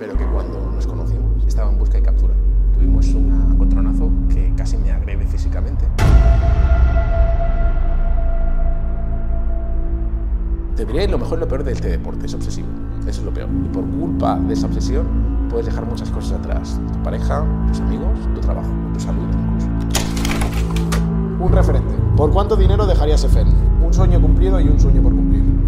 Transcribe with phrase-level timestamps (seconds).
[0.00, 2.32] pero que cuando nos conocimos estaba en busca y captura.
[2.72, 5.84] Tuvimos un encontronazo que casi me agrede físicamente.
[10.74, 12.68] Te lo mejor y lo peor de este deporte, es obsesivo.
[13.02, 13.50] Eso es lo peor.
[13.50, 15.06] Y por culpa de esa obsesión
[15.50, 16.80] puedes dejar muchas cosas atrás.
[16.94, 19.66] Tu pareja, tus amigos, tu trabajo, tu salud incluso.
[21.44, 21.94] Un referente.
[22.16, 23.48] ¿Por cuánto dinero dejarías EFEN?
[23.84, 25.59] Un sueño cumplido y un sueño por cumplir.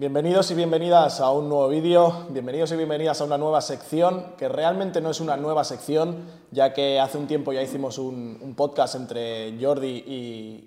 [0.00, 4.48] Bienvenidos y bienvenidas a un nuevo vídeo, bienvenidos y bienvenidas a una nueva sección, que
[4.48, 8.94] realmente no es una nueva sección, ya que hace un tiempo ya hicimos un, podcast
[8.94, 10.02] entre Jordi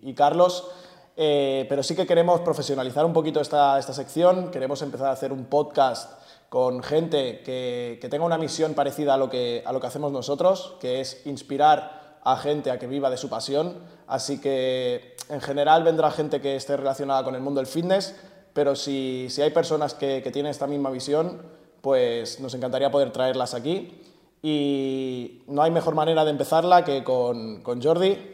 [0.03, 0.69] y, Carlos,
[1.17, 5.33] eh, pero sí que queremos profesionalizar un poquito esta, esta, sección, queremos empezar a hacer
[5.33, 6.11] un podcast
[6.49, 10.11] con gente que, que tenga una misión parecida a lo, que, a lo que hacemos
[10.11, 15.41] nosotros, que es inspirar a gente a que viva de su pasión, así que en
[15.41, 18.13] general vendrá gente que esté relacionada con el mundo del fitness,
[18.53, 21.41] pero si, si hay personas que, que, tienen esta misma visión,
[21.81, 24.01] pues nos encantaría poder traerlas aquí.
[24.41, 28.33] Y no hay mejor manera de empezarla que con, con Jordi.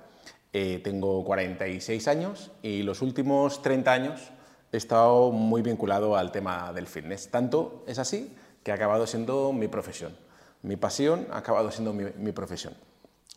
[0.53, 4.31] eh, tengo 46 años y los últimos 30 años
[4.71, 7.29] he estado muy vinculado al tema del fitness.
[7.29, 10.15] Tanto es así que ha acabado siendo mi profesión.
[10.61, 12.73] Mi pasión ha acabado siendo mi, profesión.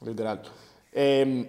[0.05, 0.43] Literal.
[0.93, 1.49] Em,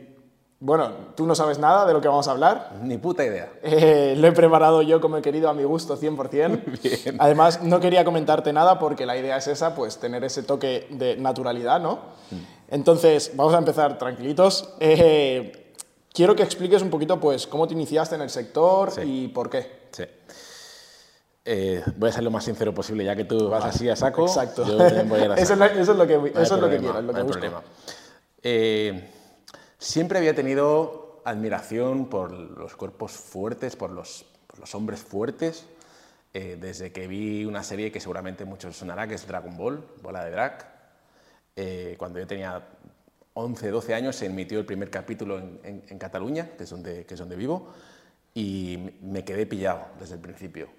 [0.60, 2.76] bueno, tú no sabes nada de lo que vamos a hablar.
[2.82, 3.52] Ni puta idea.
[3.64, 6.82] Eh, lo he preparado yo como he querido a mi gusto 100%.
[6.82, 7.18] Bien.
[7.20, 11.18] Además, no quería comentarte nada porque la idea es esa, pues tener ese toque de
[11.18, 11.96] naturalidad, ¿no?
[12.32, 12.55] Mm.
[12.70, 14.74] Entonces, vamos a empezar tranquilitos.
[14.80, 15.74] Eh,
[16.14, 19.88] quiero que expliques un poquito, pues, cómo te iniciaste en el sector y por qué.
[19.92, 20.04] Sí.
[21.48, 24.26] Eh, voy a ser lo más sincero posible, ya que tú vas así a saco.
[24.26, 24.66] Exacto.
[24.66, 27.14] Yo voy a eso, es, eso, es lo que, eso es lo que quiero, lo
[27.14, 27.64] que no busco.
[28.42, 29.12] Eh,
[29.86, 34.26] Siempre había tenido admiración por los cuerpos fuertes, por los,
[34.60, 35.68] los hombres fuertes,
[36.34, 40.26] eh, desde que vi una serie que seguramente muchos sonará, que es Dragon Ball, Bola
[40.26, 40.75] de Drag.
[41.56, 42.62] Eh, cuando yo tenía
[43.34, 47.14] 11, 12 años se emitió el primer capítulo en, en, Cataluña, que es, donde, que
[47.14, 47.74] es donde vivo,
[48.34, 50.70] y me quedé pillado desde el principio.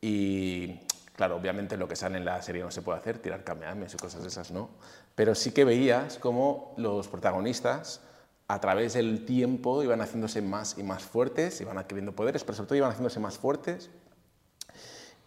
[0.00, 0.80] Y
[1.14, 3.96] claro, obviamente lo que sale en la serie no se puede hacer, tirar cameames y
[3.96, 4.70] cosas de esas, ¿no?
[5.14, 8.00] Pero sí que veías cómo los protagonistas
[8.46, 12.68] a través del tiempo iban haciéndose más y más fuertes, iban adquiriendo poderes, pero sobre
[12.68, 13.90] todo iban haciéndose más fuertes.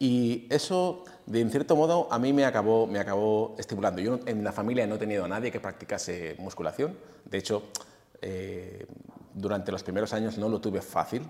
[0.01, 4.01] Y eso, de en cierto modo, a mí me acabó, me acabó estimulando.
[4.01, 6.97] Yo en la familia no he tenido a nadie que practicase musculación.
[7.23, 7.65] De hecho,
[8.19, 8.87] eh,
[9.35, 11.21] durante los primeros años no lo tuve fácil.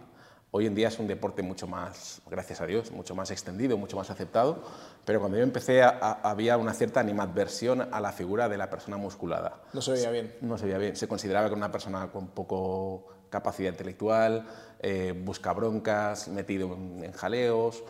[0.52, 3.98] Hoy en día es un deporte mucho más, gracias a Dios, mucho más extendido, mucho
[3.98, 4.64] más aceptado,
[5.04, 9.64] pero cuando yo empecé había una cierta animadversión a la figura de la persona musculada.
[9.74, 10.34] No se veía bien.
[10.40, 10.96] No se veía bien.
[10.96, 14.46] Se consideraba que una persona con poco capacidad intelectual,
[14.80, 17.84] eh, busca broncas, metido en jaleos,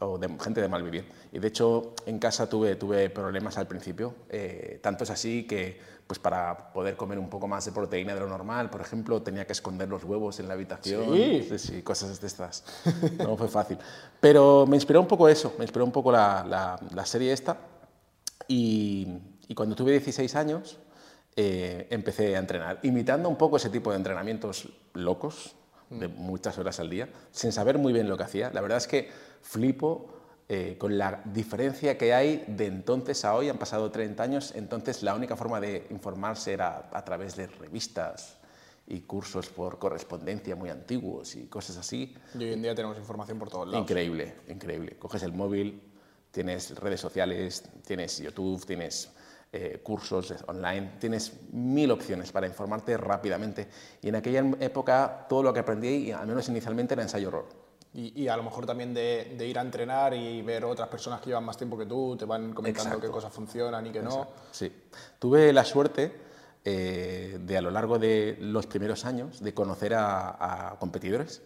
[0.00, 1.06] o de gente de mal vivir.
[1.32, 4.14] Y de hecho, en casa tuve, tuve problemas al principio.
[4.28, 8.20] Eh, tanto es así que, pues para poder comer un poco más de proteína de
[8.20, 11.04] lo normal, por ejemplo, tenía que esconder los huevos en la habitación.
[11.14, 12.64] Sí, sí cosas de estas.
[13.18, 13.78] No fue fácil.
[14.20, 17.58] Pero me inspiró un poco eso, me inspiró un poco la, la, serie esta.
[18.48, 19.06] Y,
[19.46, 20.78] y, cuando tuve 16 años,
[21.36, 25.54] eh, empecé a entrenar, imitando un poco ese tipo de entrenamientos locos,
[25.90, 28.50] de muchas horas al día, sin saber muy bien lo que hacía.
[28.52, 29.10] La verdad es que
[29.42, 30.08] flipo
[30.48, 35.02] eh, con la diferencia que hay de entonces a hoy, han pasado 30 años, entonces
[35.02, 38.38] la única forma de informarse era a través de revistas
[38.86, 42.16] y cursos por correspondencia muy antiguos y cosas así.
[42.34, 43.82] Y hoy en día tenemos información por todos lados.
[43.82, 44.96] Increíble, increíble.
[44.98, 45.80] Coges el móvil,
[46.32, 49.10] tienes redes sociales, tienes YouTube, tienes
[49.52, 53.66] eh, cursos online, tienes mil opciones para informarte rápidamente.
[54.00, 57.48] Y en aquella época todo lo que aprendí, al menos inicialmente, era ensayo-horror.
[57.92, 61.44] Y, a lo mejor también de, ir a entrenar y ver otras personas que llevan
[61.44, 64.28] más tiempo que tú, te van comentando qué cosas funcionan y qué no.
[64.52, 64.72] Sí.
[65.18, 66.12] Tuve la suerte
[66.64, 71.42] eh, de a lo largo de los primeros años de conocer a, competidores.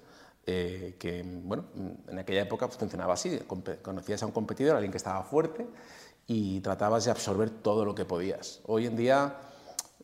[0.46, 1.64] Eh, que bueno,
[2.06, 3.40] en aquella época pues, funcionaba así,
[3.80, 5.66] conocías a un competidor, alguien que estaba fuerte
[6.26, 8.60] y tratabas de absorber todo lo que podías.
[8.66, 9.36] Hoy en día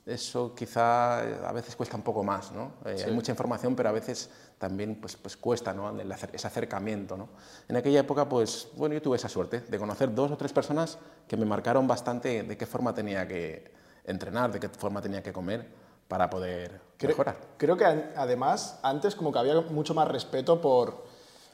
[0.07, 2.73] eso quizá eh, a veces cuesta un poco más, ¿no?
[2.85, 5.99] Hay mucha información, pero a veces también pues, pues cuesta ¿no?
[6.33, 7.17] ese acercamiento.
[7.17, 7.29] ¿no?
[7.69, 10.99] En aquella época, pues bueno, yo tuve esa suerte de conocer dos o tres personas
[11.29, 13.73] que me marcaron bastante de qué forma tenía que
[14.05, 15.67] entrenar, de qué forma tenía que comer
[16.09, 17.37] para poder mejorar.
[17.57, 21.05] Creo que además antes como que había mucho más respeto por...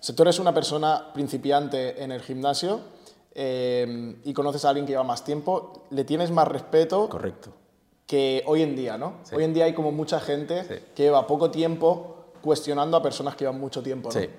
[0.01, 2.81] Si tú eres una persona principiante en el gimnasio
[3.39, 7.07] eh, y conoces a alguien que lleva más tiempo, le tienes más respeto.
[7.11, 7.53] Correcto.
[8.07, 9.17] Que hoy en día, ¿no?
[9.31, 13.45] Hoy en día hay como mucha gente que lleva poco tiempo cuestionando a personas que
[13.45, 14.09] llevan mucho tiempo.
[14.09, 14.19] ¿no?
[14.19, 14.31] Sí.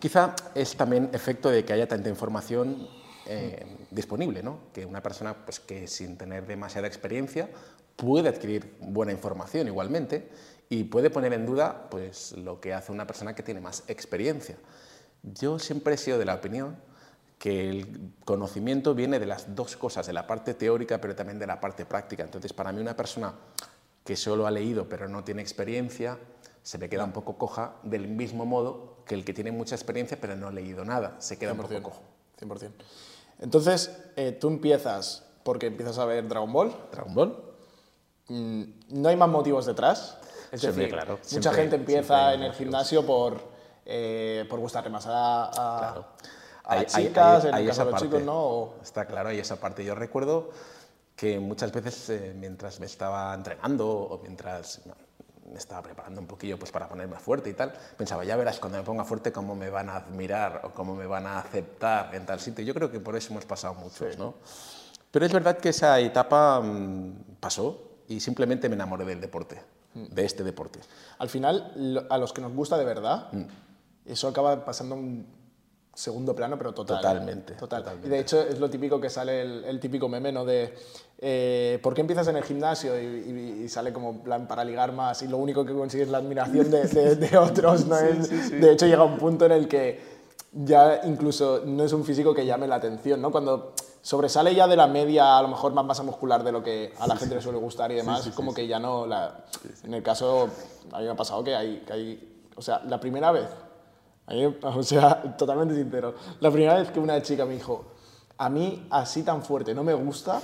[0.00, 2.88] Quizá es también efecto de que haya tanta información
[3.26, 4.58] eh, disponible, ¿no?
[4.72, 7.48] que una persona pues, que sin tener demasiada experiencia
[7.94, 10.28] puede adquirir buena información igualmente
[10.68, 14.56] y puede poner en duda pues, lo que hace una persona que tiene más experiencia.
[15.22, 16.87] Yo siempre he sido de la opinión
[17.38, 21.46] que el conocimiento viene de las dos cosas, de la parte teórica pero también de
[21.46, 22.22] la parte práctica.
[22.22, 23.34] Entonces, para mí una persona
[24.04, 26.18] que solo ha leído pero no tiene experiencia,
[26.62, 30.18] se me queda un poco coja del mismo modo que el que tiene mucha experiencia
[30.20, 32.02] pero no ha leído nada, se queda un poco cojo.
[32.40, 32.70] 100%.
[33.40, 36.74] Entonces, eh, tú empiezas porque empiezas a ver Dragon Ball.
[36.92, 37.36] Dragon Ball.
[38.28, 40.18] Mm, no hay más motivos detrás.
[40.50, 43.40] Es decir, claro, mucha gente empieza en el gimnasio por,
[43.84, 46.06] eh, por gustarle más a, a,
[46.86, 48.74] chicas, en el caso de los chicos, ¿no?
[48.82, 49.84] Está claro, hay esa parte.
[49.84, 50.50] Yo recuerdo
[51.16, 54.80] que muchas veces eh, mientras me estaba entrenando o mientras
[55.50, 58.78] me estaba preparando un poquillo pues, para ponerme fuerte y tal, pensaba, ya verás cuando
[58.78, 62.26] me ponga fuerte cómo me van a admirar o cómo me van a aceptar en
[62.26, 62.64] tal sitio.
[62.64, 64.34] Yo creo que por eso hemos pasado muchos, ¿no?
[65.10, 69.60] Pero es verdad que esa etapa mm, pasó y simplemente me enamoré del deporte,
[69.94, 70.04] mm.
[70.04, 70.80] de este deporte.
[71.18, 73.44] Al final, a los que nos gusta de verdad, mm.
[74.06, 75.37] eso acaba pasando un
[75.98, 76.98] segundo plano, pero total.
[76.98, 77.54] Totalmente.
[77.54, 77.84] Total.
[78.04, 80.44] Y de hecho es lo típico que sale el, típico meme, ¿no?
[80.44, 80.72] De
[81.18, 82.98] eh, ¿por qué empiezas en el gimnasio?
[83.00, 86.70] Y, sale como plan para ligar más y lo único que consigues es la admiración
[86.70, 87.96] de, otros, ¿no?
[87.96, 90.00] De hecho llega un punto en el que
[90.52, 93.32] ya incluso no es un físico que llame la atención, ¿no?
[93.32, 96.94] Cuando sobresale ya de la media, a lo mejor más masa muscular de lo que
[96.98, 99.04] a la gente le suele gustar y demás, como que ya no...
[99.04, 99.44] La,
[99.82, 100.48] en el caso,
[100.92, 102.34] a mí me ha pasado que hay, que hay...
[102.56, 103.48] O sea, la primera vez
[104.62, 106.14] o sea, totalmente sincero.
[106.40, 107.84] La primera vez que una chica me dijo,
[108.36, 110.40] a mí así tan fuerte no me gusta,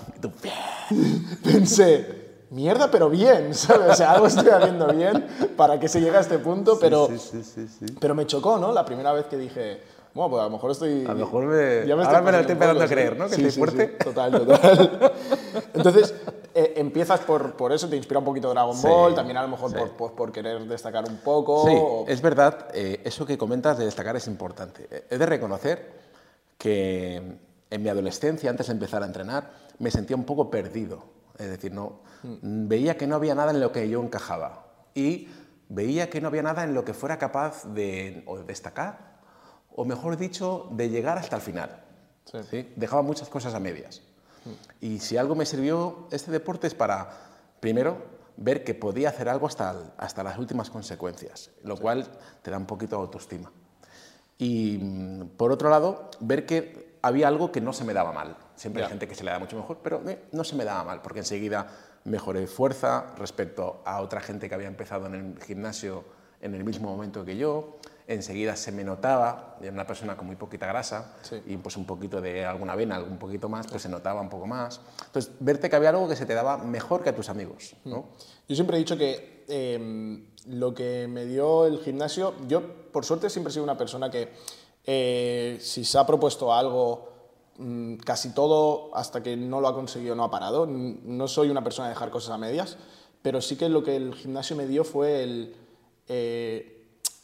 [1.45, 3.93] pensé, mierda, pero bien, ¿sabes?
[3.93, 5.27] O sea, algo estoy haciendo bien
[5.57, 7.09] para que se llegue a este punto, pero,
[8.01, 8.73] pero me chocó, ¿no?
[8.73, 9.81] La primera vez que dije,
[10.15, 11.05] bueno, pues a lo mejor estoy...
[11.05, 11.87] A lo mejor me...
[11.87, 13.29] Ya me Ahora me lo estoy empezando a creer, ¿no?
[13.29, 13.87] Que estoy fuerte.
[13.87, 15.13] total, total.
[15.75, 16.15] Entonces,
[16.55, 19.75] eh, empiezas por, por, eso, te inspira un poquito Dragon Ball, también a lo mejor
[19.75, 21.67] por, por, por, querer destacar un poco.
[21.67, 24.87] Sí, es verdad, eh, eso que comentas de destacar es importante.
[24.89, 25.93] Eh, he de reconocer
[26.57, 27.39] que
[27.71, 31.05] en mi adolescencia, antes de empezar a entrenar, me sentía un poco perdido.
[31.37, 32.69] Es decir, no, mm.
[32.69, 35.27] veía que no había nada en lo que yo encajaba y
[35.69, 39.19] veía que no había nada en lo que fuera capaz de o destacar,
[39.75, 41.83] o mejor dicho, de llegar hasta el final.
[42.49, 42.73] Sí.
[42.77, 44.03] Dejaba muchas cosas a medias.
[44.81, 47.11] Y si algo me sirvió este deporte es para,
[47.61, 47.99] primero,
[48.37, 52.07] ver que podía hacer algo hasta, hasta las últimas consecuencias, lo cual
[52.43, 53.53] te da un poquito de autoestima.
[54.39, 58.37] Y mm, por otro lado, ver que había algo que no se me daba mal.
[58.57, 60.85] Siempre hay gente que se le da mucho mejor, pero eh, no se me daba
[60.85, 61.69] mal, porque enseguida
[62.05, 66.05] mejoré fuerza respecto a otra gente que había empezado en el gimnasio
[66.41, 70.37] en el mismo momento que yo enseguida se me notaba, era una persona con muy
[70.37, 71.15] poquita grasa
[71.47, 74.47] y pues un poquito de alguna vena, algún poquito más, pues se notaba un poco
[74.47, 74.81] más.
[75.07, 77.75] Entonces, verte que había algo que se te daba mejor que a tus amigos.
[77.85, 77.99] ¿no?
[77.99, 78.05] Mm.
[78.49, 83.31] Yo siempre he dicho que em, lo que me dio el gimnasio, yo por suerte
[83.31, 84.33] siempre he sido una persona que
[84.85, 87.09] eh, si se ha propuesto algo,
[87.57, 90.67] mm, casi todo hasta que no lo ha conseguido no ha parado.
[90.67, 92.77] No soy una persona de dejar cosas a medias,
[93.23, 95.57] pero sí que lo que el gimnasio me dio fue el...
[96.07, 96.74] Eh,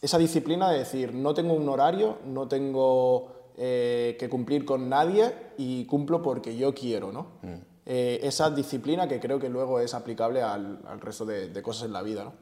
[0.01, 5.35] esa disciplina de decir, no tengo un horario, no tengo eh, que cumplir con nadie
[5.59, 7.27] y cumplo porque yo quiero, ¿no?
[7.43, 7.71] Mm.
[7.87, 12.03] Eh, esa disciplina que creo que luego es aplicable al, resto de, cosas en la
[12.03, 12.33] vida, ¿no?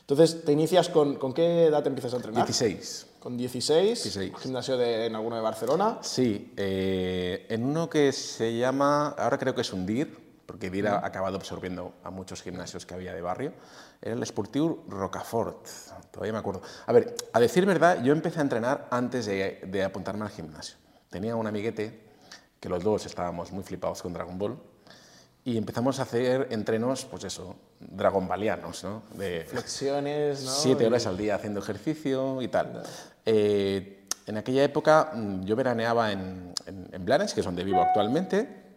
[0.00, 2.46] Entonces, ¿te inicias con, con qué edad te empiezas a entrenar?
[2.46, 3.06] 16.
[3.18, 4.02] ¿Con 16?
[4.02, 4.32] 16.
[4.38, 5.98] ¿Gimnasio de, en alguno de Barcelona?
[6.00, 10.88] Sí, eh, en uno que se llama, ahora creo que es un DIR, porque DIR
[10.88, 13.52] ha acabado absorbiendo a muchos gimnasios que había de barrio,
[14.00, 15.66] era el Sportiu Rocafort,
[16.10, 16.62] todavía me acuerdo.
[16.86, 20.76] A ver, a decir verdad, yo empecé a entrenar antes de, apuntarme al gimnasio.
[21.10, 22.08] Tenía un amiguete,
[22.60, 24.58] que los dos estábamos muy flipados con Dragon Ball,
[25.44, 29.02] y empezamos a hacer entrenos, pues eso, dragon balianos, ¿no?
[29.14, 30.50] De Flexiones, ¿no?
[30.50, 32.82] siete horas al día haciendo ejercicio y tal.
[33.24, 37.80] Eh, en aquella época mm, yo veraneaba en, en, en Blanes, que es donde vivo
[37.80, 38.67] actualmente,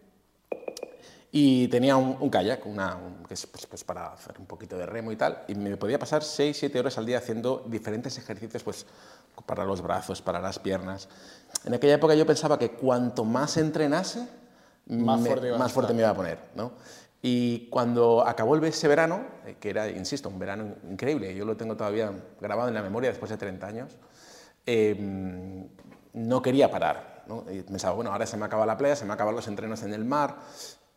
[1.32, 4.78] y tenía un, un kayak, una, un- que es pues, pues para hacer un poquito
[4.78, 8.18] de remo y tal, y me podía pasar 6, 7 horas al día haciendo diferentes
[8.18, 8.86] ejercicios pues,
[9.46, 11.08] para los brazos, para las piernas.
[11.66, 14.28] En aquella época yo pensaba que cuanto más entrenase,
[14.88, 16.38] Más me, fuerte más fuerte me iba a poner.
[16.56, 16.74] ¿no?
[17.22, 21.78] Y cuando acabó ese verano, eh, que era, insisto, un verano increíble, yo lo tengo
[21.78, 22.12] todavía
[22.42, 23.96] grabado en la memoria después de 30 años,
[24.66, 24.98] eh,
[26.14, 27.24] no quería parar.
[27.28, 27.46] ¿no?
[27.50, 29.94] Y pensaba, bueno, ahora se me acaba la playa, se me acaban los entrenos en
[29.94, 30.36] el mar,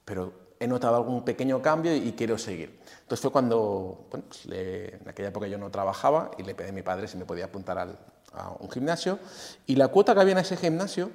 [0.04, 2.78] pero he notado algún pequeño cambio y quiero seguir.
[3.02, 6.70] Entonces fue cuando, bueno, pues le- en aquella época yo no trabajaba y le pedí
[6.70, 7.98] a mi padre si me podía apuntar al-
[8.32, 9.18] a un gimnasio.
[9.66, 11.10] Y la cuota que había en ese gimnasio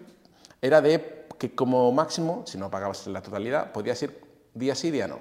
[0.61, 4.19] era de que como máximo, si no pagabas la totalidad, podías ir
[4.53, 5.19] día sí, día no.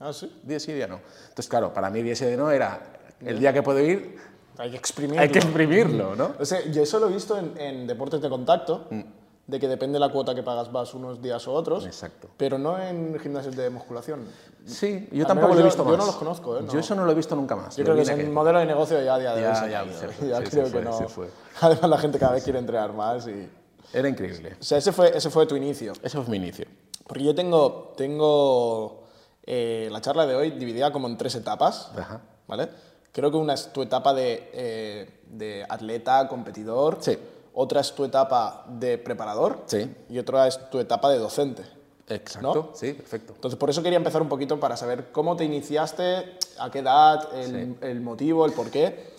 [0.00, 0.40] Ah, sí.
[0.44, 1.00] Día sí, día no.
[1.22, 2.80] Entonces, claro, para mí día sí, día no era
[3.20, 4.16] el día que puedo ir,
[4.56, 5.20] Hay que exprimirlo.
[5.20, 6.34] hay que exprimirlo, ¿no?
[6.38, 9.02] O sea, yo eso lo he visto en, en deportes de contacto, Mm.
[9.48, 12.28] De que depende de la cuota que pagas vas unos días o otros, Exacto.
[12.36, 14.26] pero no en gimnasios de musculación.
[14.66, 15.98] Sí, yo Al tampoco lo he yo- visto yo más.
[15.98, 16.62] no los conozco, ¿eh?
[16.62, 16.70] No.
[16.72, 17.74] Yo eso no lo he visto nunca más.
[17.76, 19.70] Yo creo que es aquel- modelo de negocio ya a día de Ya, hoy.
[19.70, 20.92] ya, Ya sí, se creo que no.
[21.08, 21.30] fue.
[21.62, 23.26] Además, la gente cada vez quiere entrenar más.
[23.26, 23.48] Y...
[23.94, 24.54] Era increíble.
[24.60, 25.94] O sea, ese fue, ese fue tu inicio.
[26.02, 26.66] Ese fue mi inicio.
[27.06, 29.04] Porque yo tengo, tengo
[29.44, 32.20] eh, la charla de hoy dividida como en tres etapas, Ajá.
[32.46, 32.68] ¿vale?
[33.12, 37.18] Creo que una es tu etapa de, eh, de atleta, competidor, Sí.
[37.60, 39.90] Otra es tu etapa de preparador Sí.
[40.08, 41.64] y otra es tu etapa de docente.
[42.06, 42.70] Exacto.
[42.74, 43.32] Sí, perfecto.
[43.34, 47.28] Entonces, por eso quería empezar un poquito para saber cómo te iniciaste, a qué edad,
[47.34, 49.12] el, el motivo, el por qué.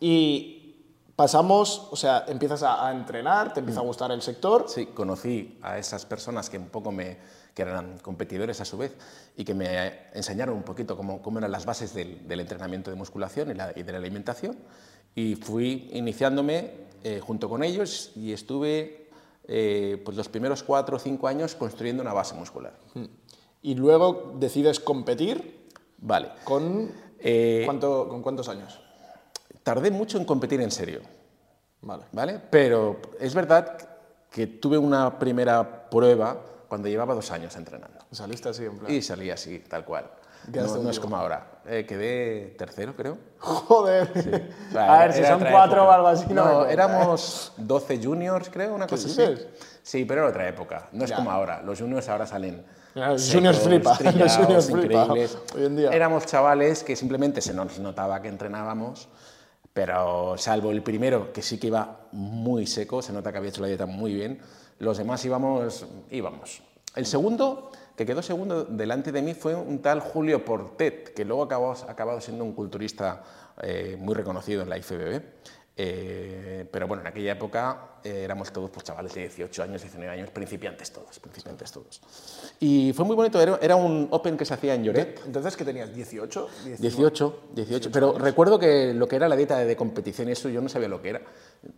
[0.00, 0.76] Y
[1.16, 4.66] pasamos, o sea, empiezas a, a entrenar, te empieza a gustar el sector.
[4.68, 7.18] Sí, conocí a esas personas que un poco me,
[7.54, 8.92] que eran competidores a su vez
[9.36, 12.96] y que me enseñaron un poquito cómo, cómo eran las bases del, del entrenamiento de
[12.96, 14.58] musculación y, la- y de la alimentación.
[15.14, 19.08] Y fui iniciándome eh, junto con ellos y estuve
[19.46, 22.74] eh, pues los primeros cuatro o cinco años construyendo una base muscular.
[23.62, 25.66] Y luego decides competir
[25.98, 26.30] Vale.
[26.44, 28.80] con, Eh, ¿cuánto, ¿con cuántos años?
[29.62, 31.00] tardé mucho en competir en serio.
[31.82, 32.04] Vale.
[32.12, 32.40] ¿vale?
[32.50, 33.76] Pero es verdad
[34.30, 37.98] que tuve una primera prueba cuando llevaba dos años entrenando.
[38.10, 38.92] Saliste así en plan.
[38.92, 40.10] Y salí así, tal cual.
[40.48, 41.46] No, no es como ahora.
[41.66, 43.18] Eh, quedé tercero, creo.
[43.38, 44.08] Joder.
[44.72, 46.72] Vale, a ver, si son cuatro o algo así, no, ¿eh?
[46.72, 49.46] éramos 12 juniors, creo, una cosa así.
[49.82, 50.88] Sí, pero era otra época.
[50.92, 51.16] No es Ya.
[51.16, 51.62] como ahora.
[51.62, 52.64] Los juniors ahora salen.
[52.94, 55.38] Ya, los juniors flipa, los juniors flipa, increíbles.
[55.54, 55.90] hoy en día.
[55.90, 59.08] Éramos chavales que simplemente se nos notaba que entrenábamos,
[59.72, 63.60] pero salvo el primero, que sí que iba muy seco, se nota que había hecho
[63.60, 64.40] la dieta muy bien,
[64.80, 66.62] los demás íbamos, íbamos.
[66.96, 67.70] El segundo,
[68.00, 72.18] que quedó segundo delante de mí, fue un tal Julio Portet, que luego acabó, acabado
[72.22, 73.22] siendo un culturista
[73.60, 75.20] eh, muy reconocido en la IFBB.
[75.76, 80.14] Eh, pero bueno, en aquella época eh, éramos todos pues, chavales de 18 años, 19
[80.14, 82.00] años, principiantes todos, principiantes todos.
[82.58, 85.66] Y fue muy bonito, era, era un Open que se hacía en Lloret, Entonces, ¿qué
[85.66, 85.90] tenías?
[85.90, 86.46] ¿18?
[86.78, 87.90] 18, 18.
[87.92, 90.88] Pero recuerdo que lo que era la dieta de competición y eso yo no sabía
[90.88, 91.20] lo que era.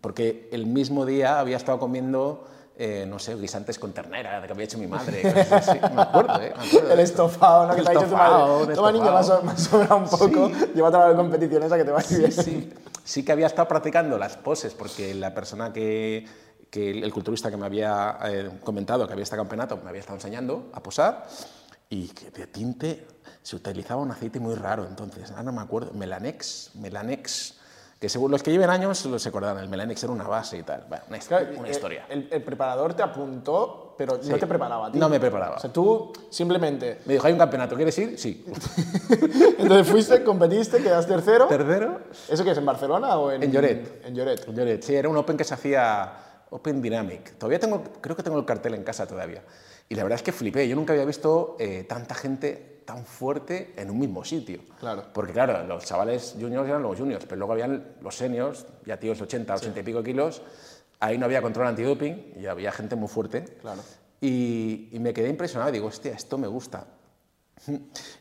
[0.01, 4.65] Porque el mismo día había estado comiendo, eh, no sé, guisantes con ternera, que había
[4.65, 5.23] hecho mi madre.
[5.35, 5.79] cosas así.
[5.95, 6.55] Me acuerdo, ¿eh?
[6.57, 6.93] Me acuerdo.
[6.93, 7.75] El estofado, ¿no?
[7.77, 8.75] Que te ha dicho tu madre.
[8.75, 9.43] Toma, niño, me ha so- estofado.
[9.45, 10.51] me ha sobrado un poco.
[10.75, 12.33] Llévate a la competición esa que te va a ir bien.
[12.33, 12.73] Sí,
[13.05, 16.27] sí que había estado practicando las poses porque la persona que,
[16.71, 20.01] que el, el culturista que me había eh, comentado que había este campeonato me había
[20.01, 21.27] estado enseñando a posar
[21.91, 23.07] y que de tinte
[23.43, 27.57] se utilizaba un aceite muy raro entonces, ahora no me acuerdo, Melanex, Melanex,
[28.03, 30.87] que según los que lleven años los acordarán, el Melanex era una base y tal,
[30.89, 32.05] bueno, una, hist- Claro, una eh, historia.
[32.09, 34.99] El, el preparador te apuntó, pero no te preparaba ti.
[34.99, 35.55] No me preparaba.
[35.55, 36.99] O sea, tú simplemente.
[37.05, 38.19] Me dijo, hay un campeonato, ¿quieres ir?
[38.19, 38.45] Sí.
[39.59, 41.47] Entonces fuiste, competiste, quedaste tercero.
[41.47, 43.45] Tercero, ¿Eso qué es, en Barcelona o en.
[43.45, 44.05] En Lloret.
[44.05, 44.53] En Lloret.
[44.53, 46.13] Lloret, sí, era un Open que se hacía
[46.51, 47.35] Open Dynamic.
[47.39, 49.43] Todavía tengo, creo que tengo el cartel en casa todavía.
[49.89, 50.67] Y la verdad es que flipé.
[50.67, 54.61] Yo nunca había visto eh, tanta gente tan fuerte en un mismo sitio.
[54.81, 55.05] Claro.
[55.13, 59.19] Porque claro, los chavales juniors eran los juniors, pero luego habían los seniors, ya tíos
[59.19, 60.43] de 80, 80 y pico kilos.
[61.01, 63.45] Ahí no había control antidoping y había gente muy fuerte.
[63.61, 63.81] Claro.
[64.21, 65.73] Y, y me quedé impresionado.
[65.73, 66.87] Digo, hostia, esto me gusta.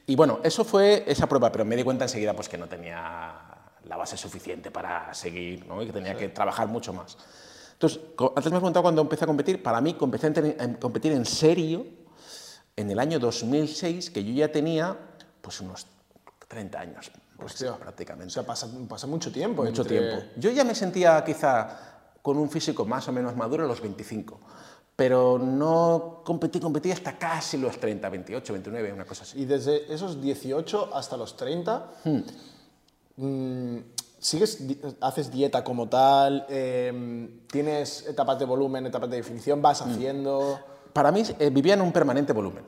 [0.05, 3.33] Y bueno, eso fue esa prueba, pero me di cuenta enseguida pues, que no tenía
[3.85, 5.81] la base suficiente para seguir ¿no?
[5.81, 7.17] y que tenía que trabajar mucho más.
[7.73, 9.63] Entonces, antes me has preguntado cuándo empecé a competir.
[9.63, 11.85] Para mí, empecé a entre- a competir en serio
[12.81, 14.97] en el año 2006, que yo ya tenía
[15.41, 15.85] pues, unos
[16.47, 17.75] 30 años pues, Hostia.
[17.77, 18.27] prácticamente.
[18.27, 19.63] O sea, pasa, pasa mucho tiempo.
[19.63, 20.23] Mucho entre- tiempo.
[20.38, 21.69] Yo ya me sentía quizá
[22.21, 24.39] con un físico más o menos maduro a los 25,
[24.95, 29.39] pero no competí, competí hasta casi los 30, 28, 29, una cosa así.
[29.41, 31.89] Y desde esos 18 hasta los 30,
[33.15, 33.77] mm,
[34.19, 34.59] ¿sigues,
[35.01, 36.45] haces dieta como tal?
[36.50, 39.61] Em, ¿Tienes etapas de volumen, etapas de definición?
[39.61, 40.59] ¿Vas haciendo...?
[40.93, 42.63] Para mí eh, vivía en un permanente volumen.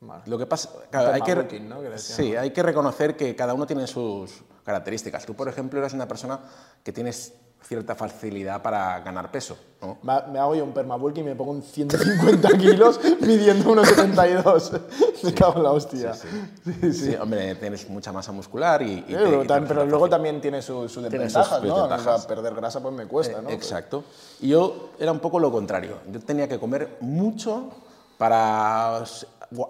[0.00, 0.22] Vale.
[0.26, 1.82] Lo que pasa, claro, hay que, ¿no?
[1.82, 5.26] Que sí, hay que reconocer que cada uno tiene sus características.
[5.26, 6.40] Tú, por ejemplo, eres una persona
[6.84, 9.98] que tienes cierta facilidad para ganar peso, ¿no?
[10.02, 14.72] Me, hago yo un permabulk y me pongo en 150 kilos midiendo unos 72.
[15.24, 16.14] Me cago en la hostia.
[16.14, 18.92] Sí, hombre, tienes mucha masa muscular y...
[18.92, 20.10] y Eh, te- pero, y te pero luego fácil.
[20.10, 21.74] también tiene su, su sus desventajas, ¿no?
[21.74, 22.06] desventajas.
[22.14, 23.50] O sea, perder grasa pues me cuesta, ¿no?
[23.50, 24.04] Exacto.
[24.40, 25.98] Y yo era un poco lo contrario.
[26.10, 27.70] Yo tenía que comer mucho
[28.16, 29.02] para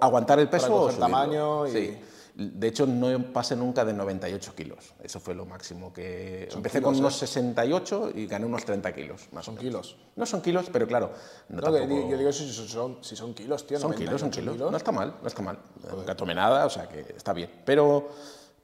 [0.00, 0.66] aguantar el peso.
[0.68, 1.98] Para coger tamaño y- Sí.
[2.38, 4.94] De hecho, no pasé nunca de 98 kilos.
[5.02, 6.48] Eso fue lo máximo que...
[6.54, 6.98] Empecé kilos, con ¿eh?
[7.00, 9.88] unos 68 y gané unos 30 kilos, más Son o menos.
[9.88, 9.96] kilos.
[10.14, 11.10] No son kilos, pero claro,
[11.48, 13.80] no tampoco- yo digo si son, son- si son kilos, tío.
[13.80, 14.70] son kilos, son 98 kilos.
[14.70, 15.58] No está mal, no está mal.
[15.90, 17.50] Nunca tomé nada, o sea que está bien.
[17.64, 18.08] Pero,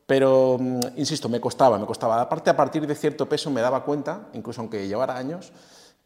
[0.06, 2.20] pero mm, insisto, me costaba, me costaba.
[2.20, 5.50] Aparte, a partir de cierto peso me daba cuenta, incluso aunque llevara años,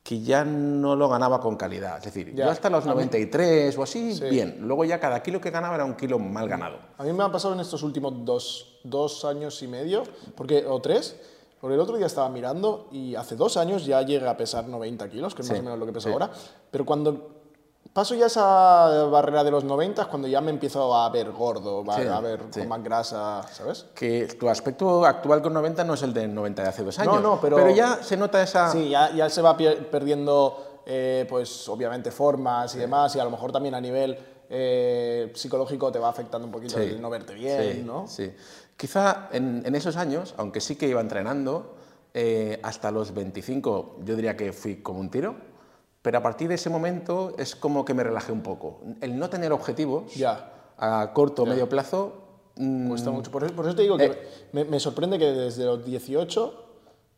[0.08, 1.98] que ya no lo ganaba con calidad.
[1.98, 2.46] Es decir, Ya.
[2.46, 4.24] yo hasta los A mí- 93 o así, Sí.
[4.30, 4.56] bien.
[4.62, 6.78] Luego ya cada kilo que ganaba era un kilo mal ganado.
[6.96, 10.80] A mí me ha pasado en estos últimos dos, dos años y medio, porque, o
[10.80, 11.14] tres,
[11.60, 15.10] porque el otro día estaba mirando y hace dos años ya llegué a pesar 90
[15.10, 16.12] kilos, que es más o menos lo que peso sí.
[16.14, 16.30] ahora,
[16.70, 17.38] pero cuando
[17.92, 21.82] paso ya esa barrera de los 90 es cuando ya me empiezo a ver gordo,
[21.97, 22.61] Sí, a ver sí.
[22.61, 23.87] con más grasa, ¿sabes?
[23.94, 27.02] Que tu aspecto actual con 90 no es el de 90 de hace dos No,
[27.11, 27.23] años.
[27.23, 28.70] no, pero- ya se nota esa...
[28.70, 33.30] Sí, ya, ya se va perdiendo, eh, pues obviamente formas y demás, y a lo
[33.30, 34.16] mejor también a nivel
[34.50, 38.06] eh, psicológico te va afectando un poquito el no verte bien, ¿no?
[38.06, 38.32] Sí.
[38.76, 41.75] Quizá en, en esos años, aunque sí que iba entrenando,
[42.14, 45.35] eh, hasta los 25 yo diría que fui como un tiro,
[46.02, 48.80] pero a partir de ese momento es como que me relajé un poco.
[49.00, 50.52] El no tener objetivos Ya.
[50.78, 52.22] a corto o medio plazo,
[52.56, 53.30] mm, Cuesta mucho.
[53.30, 54.28] Por eso, por eso te digo que Eh.
[54.52, 56.64] me, me sorprende que desde los 18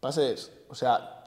[0.00, 1.24] pases, o sea,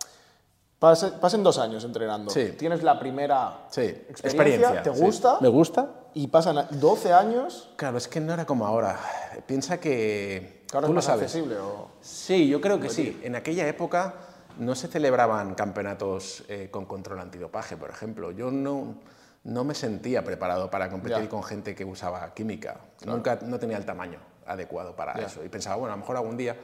[0.79, 2.31] pase- pasen dos años entrenando.
[2.31, 2.53] Sí.
[2.57, 5.00] Tienes la primera sí, experiencia, ¿te sí.
[5.01, 5.37] gusta?
[5.39, 5.89] ¿Me gusta?
[6.16, 9.00] Y pasan a- 12 años, Claro, es que no era como ahora.
[9.46, 10.63] Piensa que...
[10.68, 11.24] que ahora tú es lo más sabes.
[11.25, 11.57] accesible.
[11.59, 11.87] O...
[12.01, 13.20] Sí, yo creo que sí.
[13.24, 14.16] En aquella época
[14.57, 18.31] no se celebraban campeonatos eh, con control antidopaje, por ejemplo.
[18.31, 18.96] Yo no,
[19.44, 22.77] no me sentía preparado para competir con gente que usaba química.
[23.05, 25.44] Nunca no tenía el tamaño adecuado para eso.
[25.44, 26.57] Y pensaba, bueno, a lo mejor algún día.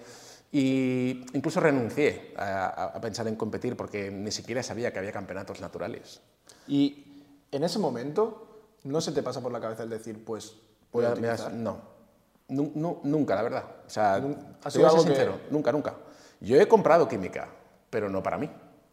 [0.51, 6.21] Y incluso renuncié a, pensar en competir porque ni siquiera sabía que había campeonatos naturales.
[6.67, 10.55] Y en ese momento, ¿no se te pasa por la cabeza el decir, pues,
[10.91, 11.53] voy a utilizar?
[11.53, 11.99] no.
[12.47, 13.63] Nu- nu- nunca, la verdad.
[13.85, 15.93] O sea, ha te sido voy a ser algo que- sincero, nunca, nunca.
[16.41, 17.47] Yo he comprado química,
[17.89, 18.49] pero no para mí.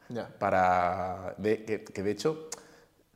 [0.08, 0.28] Ya.
[0.38, 2.48] Para, de- que, que de hecho,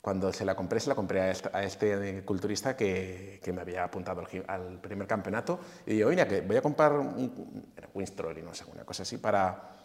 [0.00, 3.60] cuando se la compré, se la compré a este, a este culturista que, que me
[3.60, 5.60] había apuntado al, al primer campeonato.
[5.86, 9.02] Y digo, oye, que voy a comprar un, era Winstrol y no sé, una cosa
[9.02, 9.76] así para...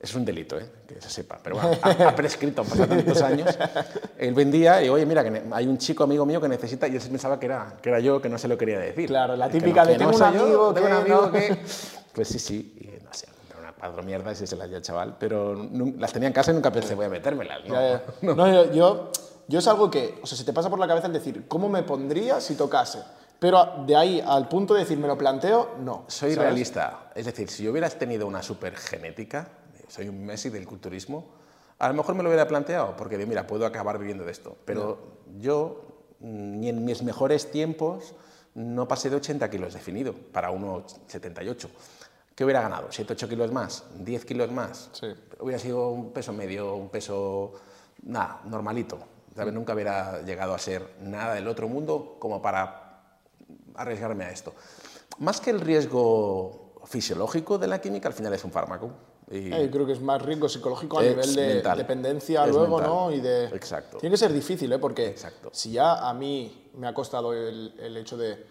[0.00, 0.68] Es un delito, ¿eh?
[0.86, 3.56] que se sepa, pero bueno, ha, ha prescrito, han pasado tantos años.
[4.18, 7.00] Él vendía y, oye, mira, que hay un chico amigo mío que necesita, y él
[7.08, 9.06] pensaba que era, que era yo, que no se lo quería decir.
[9.06, 10.92] Claro, la Que típica no- de que tengo no un soy yo, amigo tengo un
[10.92, 11.32] que amigo no.
[11.32, 11.58] que...
[12.12, 12.93] Pues sí, sí,
[13.84, 15.54] no padromierda y se las dio el chaval, pero
[15.98, 17.74] las tenía en casa y nunca pensé, voy a metérmelas, ¿no?
[17.74, 18.34] Ya, ya.
[18.34, 19.10] No, yo, yo,
[19.48, 21.68] yo es algo que, o sea, se te pasa por la cabeza el decir, ¿cómo
[21.68, 23.00] me pondría si tocase?
[23.38, 25.76] Pero a- de ahí al punto de decir, ¿me lo planteo?
[25.80, 26.04] No.
[26.08, 26.38] Soy ¿sabes?
[26.48, 27.10] realista.
[27.14, 29.48] Es decir, si yo hubieras tenido una super genética,
[29.88, 31.26] soy un Messi del culturismo,
[31.78, 34.56] a lo mejor me lo hubiera planteado, porque digo, mira, puedo acabar viviendo de esto.
[34.64, 34.98] Pero
[35.38, 35.82] yo,
[36.20, 38.14] mm, ni en mis mejores tiempos,
[38.54, 41.68] no pasé de 80 kilos definido para 1,78.
[42.34, 42.88] ¿Qué hubiera ganado?
[42.88, 43.84] ¿7, 8 kilos más?
[44.00, 44.88] ¿10 kilos más?
[44.92, 45.06] Sí.
[45.38, 47.52] Hubiera sido un peso medio, un peso,
[48.02, 48.98] nada, normalito.
[49.36, 49.52] ¿sabes?
[49.52, 49.56] Mm.
[49.56, 53.02] Nunca hubiera llegado a ser nada del otro mundo como para
[53.76, 54.52] arriesgarme a esto.
[55.18, 58.90] Más que el riesgo fisiológico de la química, al final es un fármaco.
[59.30, 61.78] Y Eh, yo creo que es más riesgo psicológico a nivel de mental.
[61.78, 62.94] dependencia Es luego, mental.
[62.94, 63.12] ¿no?
[63.12, 63.44] Y de...
[63.46, 63.98] Exacto.
[63.98, 64.78] Tiene que ser difícil, ¿eh?
[64.78, 65.50] Porque Exacto.
[65.52, 68.46] si ya a mí me ha costado el, el hecho de,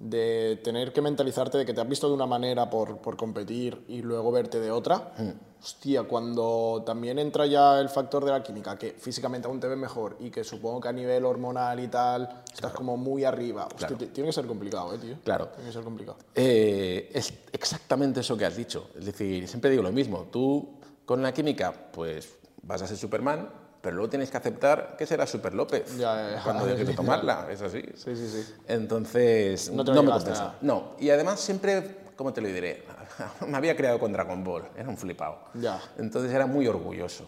[0.00, 3.84] de tener que mentalizarte de que te has visto de una manera por, por competir
[3.86, 5.32] y luego verte de otra, Hmm.
[5.62, 9.76] hostia, cuando también entra ya el factor de la química, que físicamente aún te ves
[9.76, 13.88] mejor y que supongo que a nivel hormonal y tal estás como muy arriba, hostia,
[13.88, 13.96] Claro.
[13.98, 15.16] ti- tiene que ser complicado, ¿eh, tío?
[15.22, 15.48] Claro.
[15.48, 16.16] Tiene que ser complicado.
[16.34, 18.88] Eh, es exactamente eso que has dicho.
[18.98, 20.28] Es decir, siempre digo lo mismo.
[20.32, 20.66] Tú
[21.04, 25.30] con la química, pues vas a ser Superman, pero luego tienes que aceptar que serás
[25.30, 26.42] Super López Ya, ya, ya.
[26.44, 27.46] cuando dejes de tomarla.
[27.50, 27.82] Es así.
[27.94, 28.54] Sí, sí, sí.
[28.68, 30.42] Entonces, No no, te lo me compensa.
[30.42, 30.58] nada.
[30.60, 32.84] No, y además siempre, ¿cómo te lo diré?
[33.46, 35.38] me había creado con Dragon Ball, era un flipado.
[35.54, 35.80] Ya.
[35.98, 37.24] Entonces era muy orgulloso.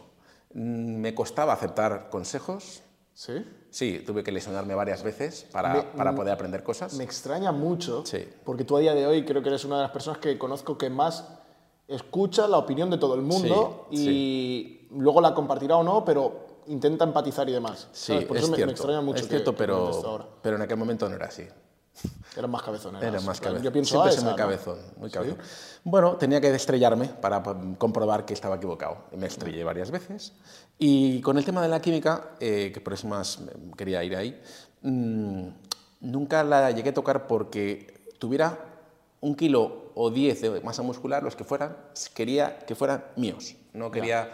[0.54, 2.82] Mm, Me costaba aceptar consejos
[3.14, 3.32] ¿Sí?
[3.70, 6.94] Sí, tuve que lesionarme varias veces para, para poder aprender cosas.
[6.94, 8.26] Me extraña mucho, Sí.
[8.42, 10.78] porque tú a día de hoy creo que eres una de las personas que conozco
[10.78, 11.28] que más
[11.88, 16.60] escucha la opinión de todo el mundo Sí, y luego la compartirá o no, pero
[16.66, 17.88] intenta empatizar y demás.
[17.92, 18.24] Sí, ¿sabes?
[18.26, 18.70] Por es eso me- cierto.
[18.70, 19.16] me, extraña mucho.
[19.20, 20.26] es que- cierto, que pero, ahora.
[20.42, 21.46] pero en aquel momento no era así.
[22.36, 22.96] Eras más cabezón.
[22.96, 23.62] Era más cabezón.
[23.62, 25.38] Yo pienso, Siempre ah, esa, muy cabezón, muy cabezón.
[25.84, 27.42] Bueno, tenía que estrellarme para
[27.76, 29.04] comprobar que estaba equivocado.
[29.16, 30.32] Me estrellé varias veces.
[30.78, 34.16] Y con el tema de la química, eh, que por eso más mm, quería ir
[34.16, 34.40] ahí,
[34.80, 35.48] mm,
[36.00, 38.58] nunca la llegué a tocar porque tuviera
[39.20, 41.76] un kilo o diez de masa muscular, los que fueran,
[42.14, 43.54] quería que fueran míos.
[43.74, 44.30] No quería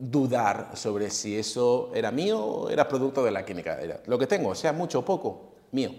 [0.00, 3.80] dudar sobre si eso era mío o era producto de la química.
[3.80, 5.90] Era, lo que tengo, sea mucho o poco, mío.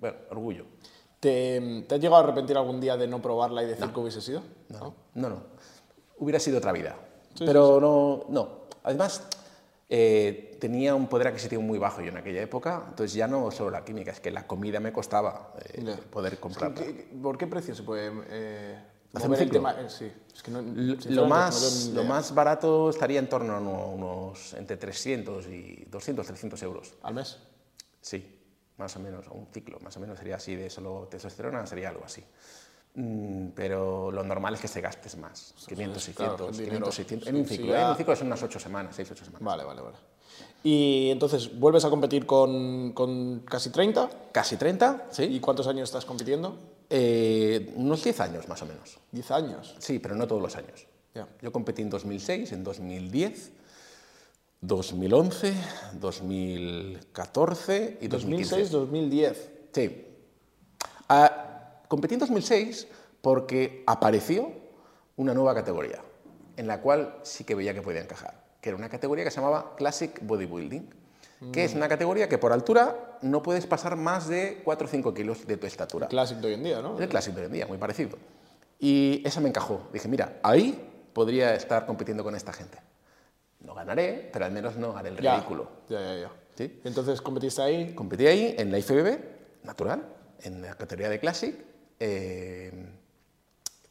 [0.00, 0.64] Bueno, orgullo.
[1.18, 4.20] ¿Te, te has llegado a arrepentir algún día de no probarla y decir que hubiese
[4.20, 4.42] sido?
[4.68, 5.42] No, no, no.
[6.18, 6.94] Hubiera sido otra vida.
[7.38, 8.48] Pero no, no.
[8.84, 9.22] Además,
[9.88, 13.70] eh, tenía un poder adquisitivo muy bajo yo en aquella época, entonces ya no solo
[13.70, 16.74] la química, es que la comida me costaba eh, poder comprarla.
[16.82, 18.78] ¿Qué- qué- ¿Por qué precio se puede eh,
[19.14, 19.72] El tema?
[19.72, 23.54] Eh, sí, es que no, Lo- no más, ni lo más barato estaría en torno
[23.54, 26.94] a uno- unos entre 300 y 200, 300 euros.
[27.02, 27.38] ¿Al mes?
[28.00, 28.38] Sí,
[28.76, 32.04] más o menos, un ciclo, más o menos sería así de solo testosterona, sería algo
[32.04, 32.22] así.
[32.94, 36.86] Mm, pero lo normal es que se gastes más, 500, claro, 600, dinero.
[36.90, 37.82] 500, 600, en Sí, un sí, ciclo, ya- ¿eh?
[37.84, 39.44] en un ciclo son unas 8 semanas, 6, 8 semanas.
[39.44, 39.96] Vale, vale, vale.
[40.62, 44.08] Y entonces, ¿vuelves a competir con, con casi 30?
[44.32, 45.24] Casi 30, ¿sí?
[45.24, 46.56] ¿Y cuántos años estás compitiendo?
[46.88, 48.98] Eh, unos 10 años más o menos.
[49.12, 49.76] 10 años.
[49.78, 50.86] Sí, pero no todos los años.
[51.14, 51.28] Ya.
[51.42, 53.52] Yo competí en 2006, en 2010,
[54.60, 55.54] 2011,
[55.94, 58.70] 2014 y 2015.
[58.70, 59.36] 2006-2010.
[59.72, 60.06] Sí.
[61.08, 62.86] Ah, competí en 2006
[63.20, 64.52] porque apareció
[65.16, 66.02] una nueva categoría
[66.56, 69.40] en la cual sí que veía que podía encajar, que era una categoría que se
[69.40, 70.88] llamaba Classic Bodybuilding,
[71.52, 75.14] que es una categoría que por altura no puedes pasar más de 4 o 5
[75.14, 76.08] kilos de tu estatura.
[76.08, 76.98] Clásico de hoy en día, ¿no?
[76.98, 78.16] El clásico de hoy en día, muy parecido.
[78.78, 79.88] Y esa me encajó.
[79.92, 82.78] Dije, mira, ahí podría estar compitiendo con esta gente.
[83.60, 85.34] No ganaré, pero al menos no haré el Ya.
[85.36, 85.68] ridículo.
[85.88, 86.30] Ya, ya, ya.
[86.56, 86.80] ¿Sí?
[86.84, 87.94] Y entonces competiste ahí.
[87.94, 89.18] Competí ahí en la IFBB,
[89.64, 90.06] natural,
[90.42, 91.54] en la categoría de Classic,
[92.00, 92.92] eh,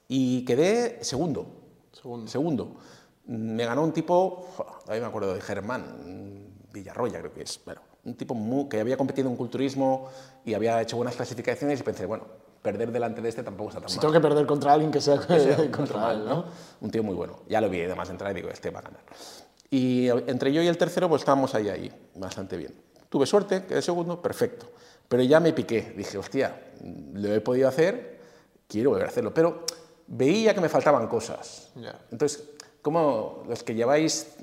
[0.07, 1.47] y quedé segundo.
[1.91, 2.27] Segundo.
[2.27, 2.75] Segundo.
[3.25, 4.47] Me ganó un tipo,
[4.87, 6.44] ahí me acuerdo de Germán
[6.79, 7.59] Villarroya, creo que es.
[7.65, 10.09] Bueno, un tipo muy- que había competido en culturismo
[10.43, 12.25] y había hecho buenas clasificaciones y pensé, bueno,
[12.61, 14.01] perder delante de este tampoco está tan Si mal.
[14.01, 16.35] tengo que perder contra alguien que sea, sea, no está contra mal, él, ¿no?
[16.35, 16.45] ¿no?
[16.81, 17.39] Un tío muy bueno.
[17.47, 19.01] Ya lo vi además entrar y digo, este va a ganar.
[19.69, 22.73] Y entre yo y el tercero, pues estábamos ahí, ahí, bastante bien.
[23.09, 24.67] Tuve suerte, quedé segundo, perfecto.
[25.07, 26.59] Pero ya me piqué, dije, hostia,
[27.13, 28.19] lo he podido hacer,
[28.67, 29.33] quiero volver a hacerlo.
[29.33, 29.63] Pero
[30.07, 31.69] veía que me faltaban cosas.
[31.75, 31.97] Ya.
[32.11, 32.43] Entonces,
[32.81, 34.35] como los que lleváis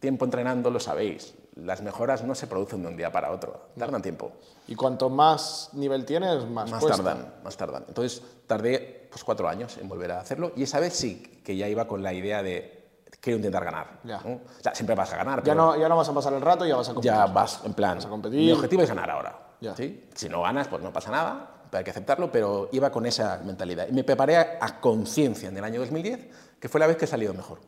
[0.00, 4.02] tiempo entrenando lo sabéis, las mejoras no se producen de un día para otro, tardan
[4.02, 4.32] tiempo.
[4.66, 7.02] Y cuanto más nivel tienes, más, Más cuesta.
[7.02, 7.84] tardan, más tardan.
[7.88, 11.68] Entonces tardé pues, cuatro años en volver a hacerlo y esa vez sí que ya
[11.68, 12.76] iba con la idea de
[13.20, 14.00] quiero intentar ganar.
[14.04, 14.20] Ya.
[14.24, 14.34] ¿no?
[14.34, 16.64] O sea, siempre vas a ganar, Ya no, ya no vas a pasar el rato,
[16.66, 17.12] ya vas a competir.
[17.16, 17.98] ya vas en plan.
[17.98, 18.38] a competir.
[18.40, 19.38] Mi objetivo es ganar ahora.
[19.60, 19.74] Ya.
[19.74, 20.08] ¿sí?
[20.14, 23.38] Si no ganas, pues no pasa nada, pero hay que aceptarlo, pero iba con esa
[23.44, 23.88] mentalidad.
[23.88, 26.28] Y me preparé a, a conciencia en el año 2010,
[26.60, 27.58] que fue la vez que he salido mejor,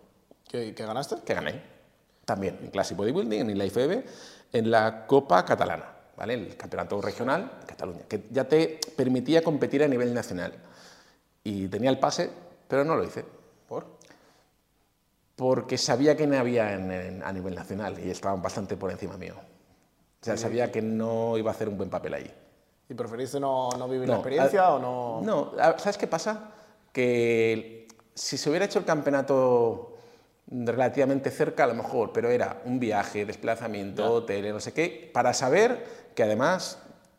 [0.48, 1.16] ¿Qué, qué ganaste?
[1.24, 1.80] que gané.
[2.31, 4.05] También en Classic Bodybuilding, en la IFBB,
[4.53, 6.35] en la Copa Catalana, ¿vale?
[6.35, 10.53] el campeonato regional de Cataluña, que ya te permitía competir a nivel nacional.
[11.43, 12.31] Y tenía el pase,
[12.69, 13.25] pero no lo hice.
[13.69, 13.85] ¿Por?
[15.35, 19.16] Porque sabía que no había en- en- a nivel nacional y estaban bastante por encima
[19.16, 19.35] mío.
[19.37, 22.33] O sea, sabía que no iba a hacer un buen papel ahí.
[22.88, 25.21] ¿Y preferiste no, no vivir la No, experiencia a- o no...?
[25.25, 26.53] No, ¿sabes qué pasa?
[26.93, 29.89] Que si se hubiera hecho el campeonato
[30.51, 35.33] relativamente cerca, a lo mejor, pero era un viaje, desplazamiento, hotel, no sé qué, para
[35.33, 36.79] saber que además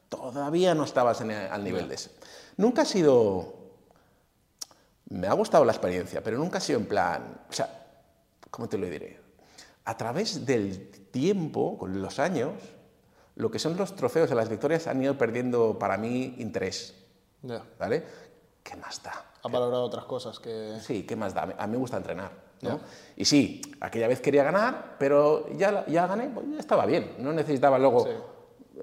[0.09, 2.11] todavía no estabas en el- al nivel de ese.
[2.57, 3.55] Nunca ha sido...
[5.09, 7.41] Me ha gustado la experiencia, pero nunca ha sido en plan...
[7.49, 7.85] O sea,
[8.49, 9.19] ¿cómo te lo diré?
[9.85, 12.53] A través del tiempo, con los años,
[13.35, 16.95] lo que son los trofeos de las victorias han ido perdiendo para mí interés.
[17.79, 18.03] ¿Vale?
[18.63, 19.25] ¿Qué más da?
[19.43, 20.77] Ha valorado otras cosas que...
[20.81, 21.43] Sí, ¿qué más da?
[21.57, 22.50] A mí me gusta entrenar.
[22.63, 22.79] ¿No?
[23.15, 27.15] Y sí, aquella vez quería ganar, pero ya, ya gané, pues ya estaba bien.
[27.19, 28.11] No necesitaba luego Sí.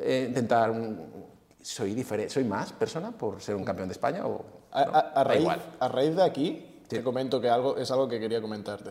[0.01, 0.71] eh, intentar.
[0.71, 1.27] un-
[1.61, 4.45] soy diferente, soy más persona por ser un campeón de España o.
[4.71, 5.61] A, no, a- a da raíz, igual.
[5.81, 8.91] a raíz de aquí, te comento que algo, es algo que quería comentarte.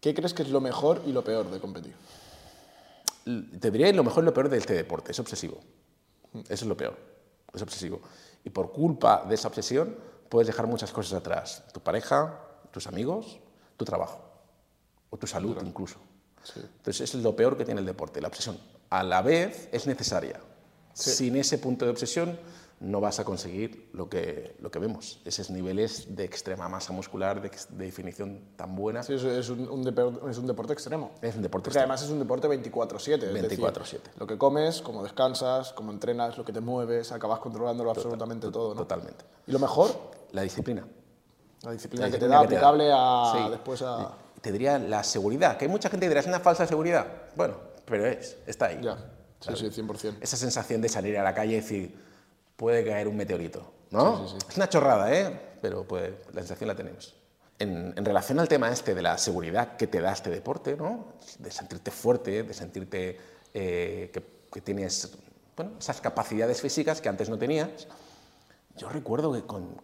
[0.00, 1.94] ¿Qué crees que es lo mejor y lo peor de competir?
[3.58, 5.58] Te diré lo mejor y lo peor de este deporte, es obsesivo.
[6.34, 6.96] Eso es lo peor,
[7.54, 8.00] es obsesivo.
[8.44, 9.96] Y por culpa de esa obsesión
[10.28, 11.64] puedes dejar muchas cosas atrás.
[11.72, 12.38] Tu pareja,
[12.70, 13.38] tus amigos,
[13.76, 14.20] tu trabajo.
[15.10, 15.98] O tu salud incluso.
[16.56, 18.58] Entonces eso es lo peor que tiene el deporte, la obsesión.
[18.90, 20.40] a la vez es necesaria.
[20.92, 22.38] Sin ese punto de obsesión
[22.80, 27.40] no vas a conseguir lo que, lo que vemos, esos niveles de extrema masa muscular,
[27.40, 29.02] de, definición tan buena.
[29.02, 31.12] Sí, es un, un, es un deporte extremo.
[31.22, 33.32] Es un deporte Porque además es un deporte 24-7.
[33.32, 33.98] 24-7.
[34.18, 38.74] Lo que comes, cómo descansas, cómo entrenas, lo que te mueves, acabas controlándolo absolutamente todo.
[38.74, 38.82] ¿no?
[38.82, 39.24] Totalmente.
[39.46, 39.90] ¿Y lo mejor?
[40.32, 40.86] La disciplina.
[41.64, 44.12] La disciplina, que te da aplicable a después a...
[44.40, 47.06] Te diría la seguridad, que hay mucha gente que dirá, es una falsa seguridad.
[47.34, 48.80] Bueno, pero es, está ahí.
[48.82, 48.98] Ya,
[49.40, 50.16] sí, sí, 100%.
[50.20, 51.98] Esa sensación de salir a la calle y decir,
[52.56, 54.26] puede caer un meteorito, ¿no?
[54.48, 55.40] Es una chorrada, ¿eh?
[55.62, 57.14] Pero pues, la sensación la tenemos.
[57.58, 61.14] En, relación al tema este de la seguridad que te da este deporte, ¿no?
[61.38, 63.18] De sentirte fuerte, de sentirte
[63.54, 65.16] eh, que, tienes
[65.56, 67.86] bueno, esas capacidades físicas que antes no tenías.
[68.76, 69.76] Yo recuerdo que con,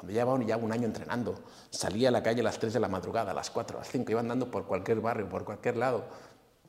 [0.00, 1.34] cuando llevaba ya un año entrenando,
[1.68, 3.90] salía a la calle a las 3 de la madrugada, a las 4, a las
[3.90, 6.04] 5, iba andando por cualquier barrio, por cualquier lado,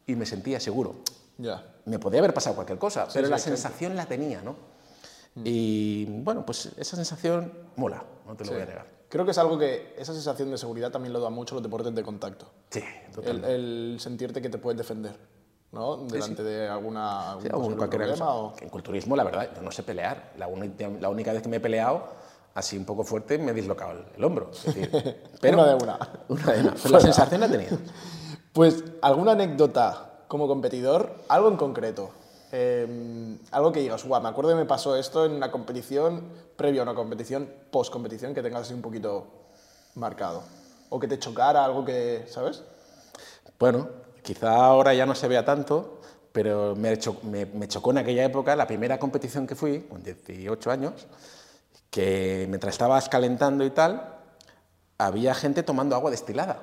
[0.06, 0.96] y me sentía seguro.
[1.38, 1.64] Ya.
[1.86, 4.58] Me podía haber pasado cualquier cosa, pero la sensación la tenía, ¿no?
[5.36, 5.44] Mm.
[5.46, 8.88] Y bueno, pues esa sensación mola, no te lo voy a negar.
[9.08, 11.96] Creo que es algo que esa sensación de seguridad también lo da mucho los deportes
[11.96, 12.52] de contacto.
[12.70, 12.84] Sí,
[13.16, 13.56] totalmente.
[13.56, 15.16] El, sentirte que te puedes defender.
[15.72, 16.06] ¿no?
[16.06, 18.54] Delante de alguna sí, cualquier problema, o...
[18.60, 20.34] En culturismo, la verdad, yo no sé pelear.
[20.38, 20.50] La,
[21.00, 22.10] la, única vez que me he peleado,
[22.54, 24.52] así un poco fuerte, me he dislocado el, hombro.
[25.42, 26.00] pero, una de una.
[26.28, 26.74] Una de una.
[26.76, 27.78] Pero la sensación la he tenido.
[28.54, 31.16] Pues, ¿alguna anécdota como competidor?
[31.30, 32.12] Algo en concreto
[32.52, 36.24] Em, algo que digas, guau, me acuerdo que me pasó esto en una competición,
[36.58, 39.26] previo a una competición, post competición, que tengas así un poquito
[39.96, 40.44] marcado.
[40.90, 42.64] O que te chocara, algo que, ¿sabes?
[43.58, 43.88] Bueno,
[44.22, 46.02] quizá ahora ya no se vea tanto,
[46.34, 46.98] pero me,
[47.54, 51.08] me, chocó en aquella época la primera competición que fui, con 18 años,
[51.92, 54.16] que mientras estabas calentando y tal,
[54.98, 56.58] había gente tomando agua destilada,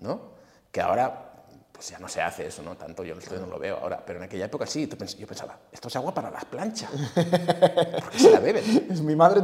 [0.00, 0.32] ¿no?
[0.70, 1.28] Que ahora
[1.72, 2.76] pues ya no se hace eso, ¿no?
[2.76, 5.96] Tanto yo no lo veo ahora, pero en aquella época sí, yo pensaba, esto es
[5.96, 8.86] agua para las planchas, porque se la beben.
[8.92, 9.42] Es mi madre,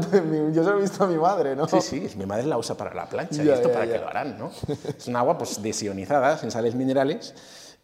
[0.53, 1.67] yo se lo he visto a mi madre, ¿no?
[1.67, 4.39] Sí, sí, mi madre la usa para la plancha, y esto para qué lo harán,
[4.39, 4.53] ¿no?
[4.97, 7.35] Es un agua pues desionizada, sin sales minerales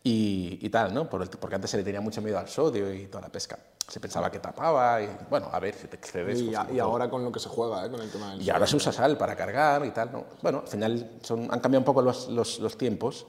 [0.06, 1.08] y, tal, ¿no?
[1.08, 3.58] porque antes se le tenía mucho miedo al sodio y toda la pesca.
[3.88, 6.40] Se pensaba que tapaba y, bueno, a ver si te excedes.
[6.40, 7.90] Y, pues, y ahora con lo que se juega, ¿eh?
[7.90, 10.24] Con el tema del Y ahora se usa sal para cargar y tal, ¿no?
[10.42, 13.26] Bueno, al final son, han cambiado un poco los, los, los tiempos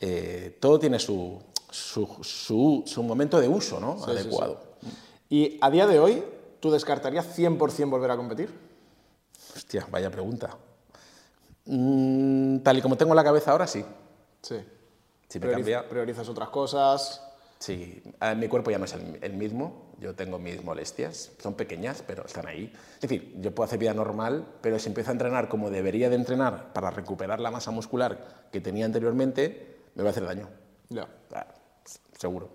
[0.00, 4.02] eh, todo tiene su, su, momento de uso ¿no?
[4.04, 4.60] adecuado.
[5.28, 6.24] ¿Y a día de hoy
[6.60, 8.50] tú descartarías 100% volver a competir?
[9.56, 10.56] Hostia, vaya pregunta.
[11.66, 13.84] Mm, tal y como tengo la cabeza ahora, sí.
[14.40, 14.56] Sí.
[15.28, 15.88] Si me cambia...
[15.88, 17.24] Priorizas otras cosas.
[17.58, 18.02] Sí,
[18.36, 22.46] mi cuerpo ya no es el, mismo, yo tengo mis molestias, son pequeñas, pero están
[22.46, 22.72] ahí.
[22.94, 26.14] Es decir, yo puedo hacer vida normal, pero si empiezo a entrenar como debería de
[26.14, 30.48] entrenar para recuperar la masa muscular que tenía anteriormente, me va a hacer daño.
[30.88, 31.08] Ya.
[31.34, 31.48] Ah,
[32.16, 32.48] seguro.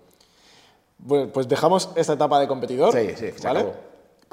[0.96, 2.94] Bueno, pues dejamos esta etapa de competidor.
[2.94, 3.66] Sí, sí, ¿vale?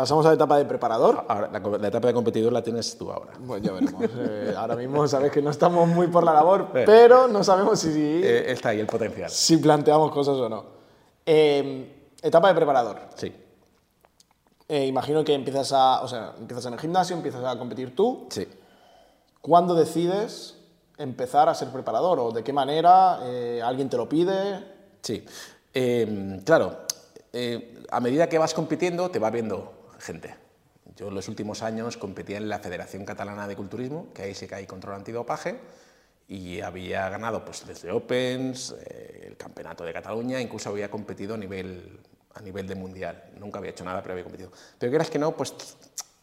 [0.02, 1.26] Pasamos a la etapa de preparador.
[1.28, 3.34] Ahora, la, etapa de competidor la tienes tú ahora.
[3.38, 4.04] Bueno, ya veremos.
[4.18, 7.92] Eh, ahora mismo sabes que no estamos muy por la labor, pero no sabemos si...
[7.92, 9.30] Eh, está ahí el potencial.
[9.30, 10.66] Si planteamos cosas o no.
[11.24, 11.86] Em,
[12.20, 12.98] etapa de preparador.
[13.14, 13.32] Sí.
[14.68, 18.26] Eh, imagino que empiezas a, o sea, empiezas en el gimnasio, empiezas a competir tú.
[18.32, 18.48] Sí.
[19.40, 20.58] ¿Cuándo decides
[20.98, 23.20] empezar a ser preparador o de qué manera?
[23.22, 24.66] Eh, ¿Alguien te lo pide?
[25.04, 25.24] Sí,
[25.72, 26.76] em, claro,
[27.34, 30.36] eh, a medida que vas compitiendo te va viendo gente.
[30.96, 34.48] Yo en los últimos años competía en la Federación Catalana de Culturismo, que ahí sí
[34.48, 35.60] que hay control antidopaje,
[36.28, 41.38] y había ganado pues, desde Opens, eh, el Campeonato de Cataluña, incluso había competido a
[41.38, 42.00] nivel,
[42.34, 43.32] a nivel de mundial.
[43.38, 44.52] Nunca había hecho nada, pero había competido.
[44.80, 45.54] Pero quieras que no, pues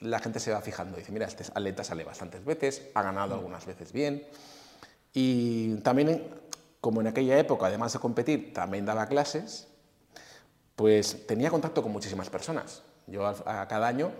[0.00, 0.96] la gente se va fijando.
[0.96, 4.26] Dice, mira, este atleta sale bastantes veces, ha ganado algunas veces bien.
[5.12, 6.26] Y también,
[6.80, 9.68] como en aquella época, además de competir, también daba clases,
[10.76, 12.82] pues tenía contacto con muchísimas personas.
[13.10, 14.10] Yo a, cada año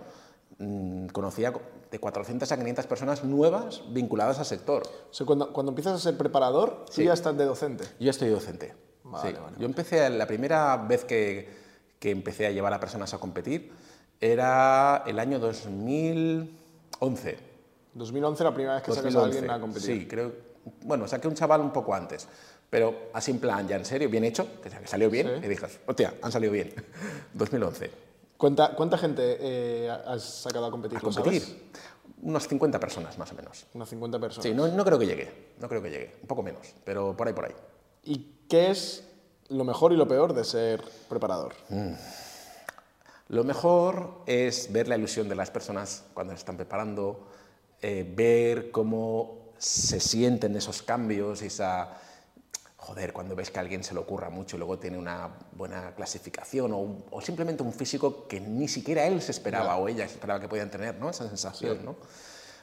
[0.57, 1.53] mm, conocía
[1.91, 4.83] de 400 a 500 personas nuevas vinculadas al sector.
[5.19, 7.85] O cuando, cuando, empiezas a ser preparador, ¿tú ya estás de docente?
[7.99, 8.73] Yo ya estoy docente.
[9.57, 11.49] Yo empecé, la primera vez que,
[11.99, 13.71] que, empecé a llevar a personas a competir
[14.21, 17.39] era el año 2011.
[17.93, 20.01] 2011 la primera vez que sacas a alguien a competir.
[20.01, 20.49] Sí, creo
[20.83, 22.27] bueno, saqué un chaval un poco antes,
[22.69, 26.13] pero así en plan, ya en serio, bien hecho, que salió bien, y dije, hostia,
[26.21, 26.73] han salido bien.
[27.33, 28.08] 2011.
[28.39, 30.97] ¿Cuánta, cuánta gente eh, has sacado a competir?
[30.97, 31.71] A competir.
[32.21, 33.65] Unas 50 personas, más o menos.
[33.73, 34.43] Unas 50 personas.
[34.43, 37.27] Sí, no, no, creo que llegue, no creo que llegue, un poco menos, pero por
[37.27, 37.53] ahí, por ahí.
[38.05, 39.03] ¿Y qué es
[39.49, 41.53] lo mejor y lo peor de ser preparador?
[41.67, 41.91] Mm.
[43.27, 47.27] Lo mejor es ver la ilusión de las personas cuando se están preparando,
[47.81, 51.89] eh, ver cómo se sienten esos cambios, esa,
[52.89, 55.93] joder, cuando ves que a alguien se le ocurra mucho y luego tiene una buena
[55.93, 60.07] clasificación o, un- o simplemente un físico que ni siquiera él se esperaba o ella
[60.07, 61.07] se esperaba que podían tener, ¿no?
[61.11, 61.95] Esa sensación, ¿no?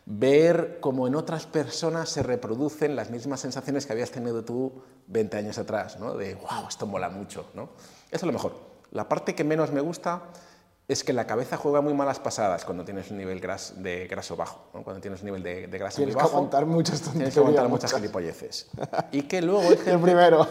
[0.04, 4.72] Ver cómo en otras personas se reproducen las mismas sensaciones que habías tenido tú
[5.06, 6.14] 20 años atrás, ¿no?
[6.16, 7.70] De, wow, esto mola mucho, ¿no?
[8.10, 8.52] Eso es lo mejor.
[8.90, 10.22] La parte que menos me gusta
[10.88, 14.36] es que la cabeza juega muy malas pasadas cuando tienes un nivel gras- de graso
[14.36, 14.84] bajo, ¿no?
[14.84, 16.36] cuando tienes un nivel de, de grasa Tienes muy que bajo.
[16.36, 18.00] aguantar muchas Tienes que aguantar muchas muchas.
[18.00, 18.68] gilipolleces.
[19.12, 20.46] Y que luego hay gente, El primero.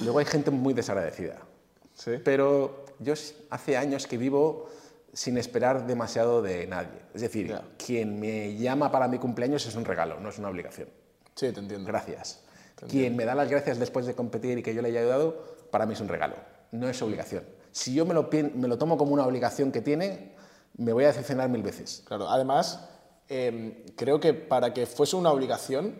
[0.00, 1.36] luego hay gente muy desagradecida.
[1.94, 2.12] Sí.
[2.24, 3.14] Pero yo
[3.50, 4.68] hace años que vivo
[5.12, 7.00] sin esperar demasiado de nadie.
[7.14, 10.88] Es decir, quien me llama para mi cumpleaños es un regalo, no es una obligación.
[11.34, 11.86] Sí, te entiendo.
[11.86, 12.40] Gracias.
[12.88, 15.86] Quien me da las gracias después de competir y que yo le haya ayudado, para
[15.86, 16.34] mí es un regalo,
[16.72, 17.44] no es obligación.
[17.72, 20.34] Si yo me lo, me lo tomo como una obligación que tiene,
[20.76, 22.02] me voy a decepcionar mil veces.
[22.06, 22.88] Claro, además,
[23.28, 25.98] eh, creo que para que fuese una obligación,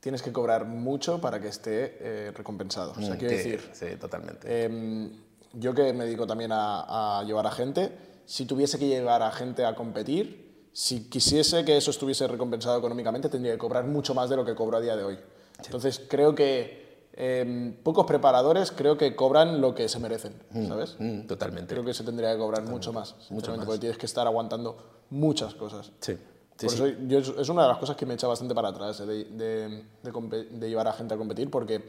[0.00, 2.92] tienes que cobrar mucho para que esté eh, recompensado.
[2.92, 4.46] O sea, Mm, quiero decir, Sí, totalmente.
[4.48, 5.10] eh,
[5.54, 7.90] yo que me dedico también a, a llevar a gente,
[8.26, 13.28] si tuviese que llevar a gente a competir, si quisiese que eso estuviese recompensado económicamente,
[13.28, 15.18] tendría que cobrar mucho más de lo que cobro a día de hoy.
[15.64, 16.85] Entonces, creo que
[17.16, 20.34] eh, pocos preparadores creo que cobran lo que se merecen,
[20.68, 20.96] ¿sabes?
[20.98, 21.74] Mm, totalmente.
[21.74, 24.76] Creo que se tendría que cobrar mucho más, sinceramente, porque tienes que estar aguantando
[25.10, 25.92] muchas cosas.
[26.00, 26.14] Sí,
[26.56, 26.76] sí, Por sí.
[26.76, 29.24] eso yo, es una de las cosas que me echa bastante para atrás, eh, de,
[29.24, 31.82] de- de compe- de llevar a gente a competir, porque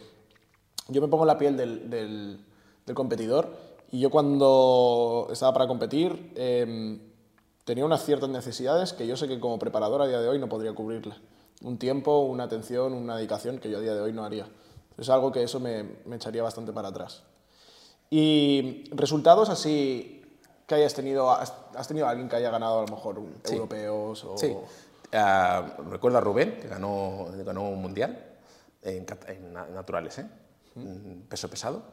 [0.87, 2.39] yo me pongo la piel del, del-
[2.85, 3.49] del competidor
[3.91, 6.99] y yo cuando estaba para competir em,
[7.65, 10.47] tenía unas ciertas necesidades que yo sé que como preparador a día de hoy no
[10.47, 11.15] podría cubrirle.
[11.63, 14.47] Un tiempo, una atención, una dedicación que yo a día de hoy no haría.
[14.97, 17.23] Es algo que eso me, me echaría bastante para atrás.
[18.09, 20.23] Y resultados así
[20.65, 23.53] que hayas tenido, has, has tenido alguien que haya ganado a lo mejor un- Sí.
[23.55, 24.37] europeos o...
[24.37, 24.55] Sí.
[25.13, 28.37] Ah, recuerdo a Rubén, que ganó, ganó un mundial
[28.81, 29.05] en,
[29.73, 30.25] naturales, ¿eh?
[30.75, 31.83] Mm, peso pesado.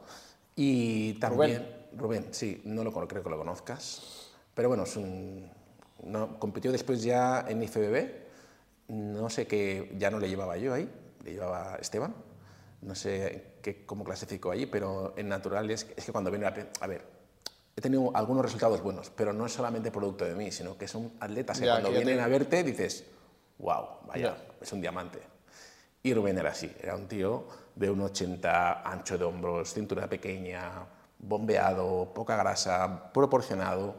[0.55, 1.85] Y también.
[1.97, 4.01] Rubén, sí, no lo creo que lo conozcas.
[4.53, 5.49] Pero bueno, es un,
[6.03, 8.25] no, compitió después ya en IFBB.
[8.89, 10.89] No sé qué, ya no le llevaba yo ahí,
[11.23, 12.13] le llevaba Esteban.
[12.81, 16.53] No sé qué, cómo clasificó allí, pero en naturales es que cuando viene la.
[16.81, 17.01] A ver,
[17.75, 21.11] he tenido algunos resultados buenos, pero no es solamente producto de mí, sino que son
[21.19, 23.05] atletas que Ya, cuando que vienen te- a verte dices,
[23.57, 24.37] wow, vaya, Ya.
[24.61, 25.19] es un diamante.
[26.03, 30.71] Y Rubén era así, era un tío de un 80, ancho de hombros, cintura pequeña,
[31.17, 33.95] bombeado, poca grasa, proporcionado.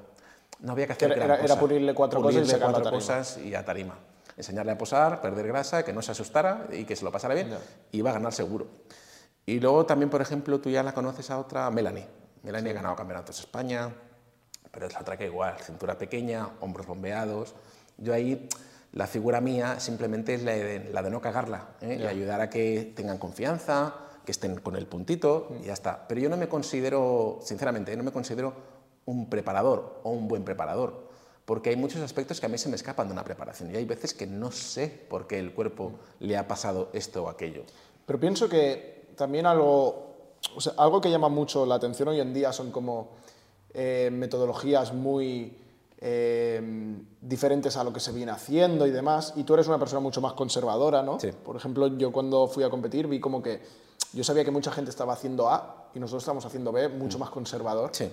[0.61, 1.61] No había que hacer Era- gran era- era cosa.
[1.61, 3.99] pulirle cuatro cosas y Pulirle sacarlo a cuatro cosas y a tarima.
[4.37, 7.51] Enseñarle a posar, perder grasa, que no se asustara y que se lo pasara bien,
[7.51, 7.59] Ya.
[7.93, 8.67] y iba a ganar seguro.
[9.47, 12.07] Y luego también, por ejemplo, tú ya la conoces a otra, Melanie.
[12.43, 13.91] Melanie ha ganado campeonatos de España,
[14.71, 17.55] pero es la otra que igual, cintura pequeña, hombros bombeados.
[17.97, 18.49] Yo ahí,
[18.93, 21.99] la figura mía simplemente es la de, la de no cagarla ¿eh?
[22.01, 23.95] y ayudar a que tengan confianza,
[24.25, 26.07] que estén con el puntito y ya está.
[26.09, 28.53] Pero yo no me considero, sinceramente, no me considero
[29.07, 31.06] un preparador o un buen preparador,
[31.47, 33.85] porque hay muchos aspectos que a mí se me escapan de una preparación y hay
[33.85, 37.63] veces que no sé por qué el cuerpo le ha pasado esto o aquello.
[38.05, 40.11] Pero pienso que también algo,
[40.55, 43.11] o sea, algo que llama mucho la atención hoy en día son como
[43.73, 45.57] eh, metodologías muy
[45.99, 46.61] eh,
[47.21, 49.33] diferentes a lo que se viene haciendo y demás.
[49.37, 51.21] Y tú eres una persona mucho más conservadora, ¿no?
[51.21, 51.31] Sí.
[51.31, 53.63] Por ejemplo, yo cuando fui a competir vi como que
[54.13, 57.31] yo sabía que mucha gente estaba haciendo A y nosotros estábamos haciendo B, mucho más
[57.31, 57.91] conservador.
[57.93, 58.11] Sí.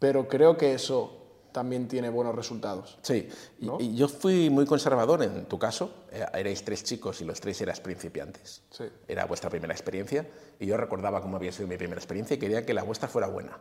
[0.00, 1.23] Pero creo que eso
[1.54, 2.98] también tiene buenos resultados.
[3.02, 3.28] Sí,
[3.60, 3.76] y, ¿No?
[3.78, 5.88] y yo fui muy conservador en tu caso.
[6.10, 8.62] Eh, Erais tres chicos y los tres eras principiantes.
[8.70, 8.82] Sí.
[9.06, 12.66] Era vuestra primera experiencia y yo recordaba cómo había sido mi primera experiencia y quería
[12.66, 13.56] que la vuestra fuera buena.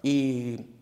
[0.00, 0.76] Y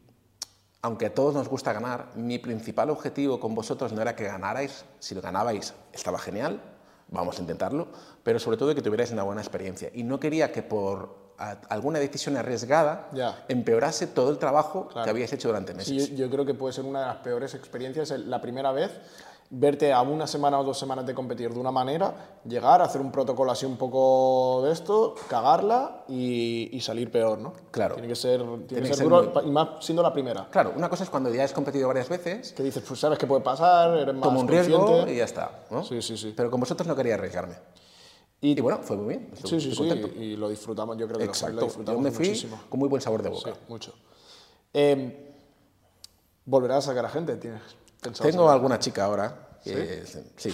[0.82, 4.84] aunque a todos nos gusta ganar, mi principal objetivo con vosotros no era que ganarais.
[4.98, 6.60] Si lo ganabais, estaba genial,
[7.08, 7.88] vamos a intentarlo,
[8.22, 9.90] pero sobre todo que tuvierais una buena experiencia.
[9.94, 13.44] Y no quería que por alguna decisión arriesgada Ya.
[13.48, 15.04] empeorase todo el trabajo Claro.
[15.04, 16.06] que habíais hecho durante meses.
[16.06, 18.90] Sí, yo, creo que puede ser una de las peores experiencias la primera vez
[19.48, 23.12] verte a una semana o dos semanas de competir de una manera, llegar, hacer un
[23.12, 27.52] protocolo así un poco de esto, cagarla y, y salir peor, ¿no?
[27.70, 27.94] Claro.
[27.94, 30.48] Tiene que ser, tiene Tiene que que ser duro, muy- y más siendo la primera.
[30.50, 33.26] Claro, una cosa es cuando ya has competido varias veces, Que dices, pues sabes qué
[33.28, 35.12] puede pasar, eres más tomo un riesgo consciente.
[35.14, 35.50] y ya está.
[35.70, 35.84] ¿no?
[35.84, 36.34] Sí, sí, sí.
[36.36, 37.54] Pero con vosotros no quería arriesgarme.
[38.40, 39.30] Y, Y bueno, fue muy bien.
[39.32, 41.64] estoy- sí, sí, estoy sí, y lo disfrutamos, yo creo que lo- lo, Exacto.
[41.64, 42.60] disfrutamos Yo me fui muchísimo.
[42.68, 43.52] con muy buen sabor de Sí, boca.
[43.68, 43.94] mucho.
[44.74, 45.22] Eh,
[46.44, 47.36] ¿Volverás a sacar a gente?
[47.36, 47.62] ¿Tienes
[48.00, 49.58] pensado Tengo alguna chica ahora.
[49.64, 50.50] sí.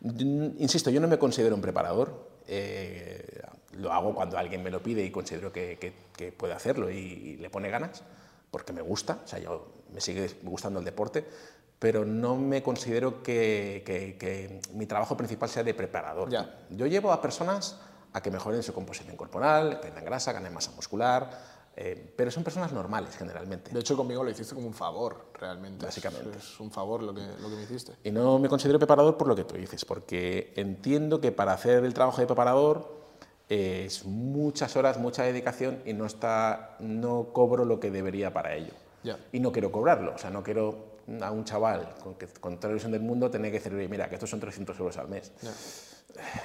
[0.00, 2.30] Mm, Insisto, yo no me considero un preparador.
[2.48, 3.40] eh,
[3.78, 6.96] lo hago cuando alguien me lo pide y considero que, que- que puede hacerlo y,
[6.96, 8.02] y le pone ganas,
[8.50, 9.20] porque me gusta.
[9.24, 11.24] O sea, yo me sigue gustando el deporte,
[11.82, 16.30] pero no me considero que, que- que mi trabajo principal sea de preparador.
[16.30, 16.60] Ya.
[16.70, 17.76] Yo llevo a personas
[18.12, 21.28] a que mejoren su composición corporal, pierdan grasa, ganen masa muscular,
[21.74, 23.72] eh, pero son personas normales generalmente.
[23.72, 25.84] De hecho, conmigo lo hiciste como un favor, realmente.
[25.84, 26.38] Básicamente.
[26.38, 27.94] Es, un favor lo que, lo que me hiciste.
[28.04, 31.84] Y no me considero preparador por lo que tú dices, porque entiendo que para hacer
[31.84, 32.94] el trabajo de preparador
[33.48, 38.54] eh, es muchas horas, mucha dedicación y no, está, no cobro lo que debería para
[38.54, 38.74] ello.
[39.02, 39.18] Ya.
[39.32, 42.74] Y no quiero cobrarlo, o sea, no quiero a un chaval con, que, con toda
[42.74, 45.32] la del mundo tener que decir, "Oye, mira, que estos son 300 euros al mes.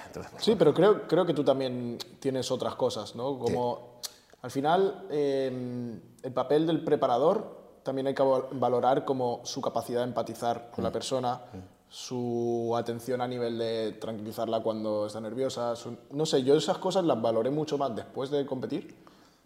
[0.08, 3.38] Entonces, pues, Sí, pero creo, creo que tú también tienes otras cosas, ¿no?
[3.38, 4.00] Como
[4.42, 10.02] al final eh, el papel del preparador también hay que val- valorar como su capacidad
[10.02, 11.42] de empatizar con la persona,
[11.90, 15.76] su atención a nivel de tranquilizarla cuando está nerviosa.
[15.76, 18.96] su- no sé, yo esas cosas las valoré mucho más después de competir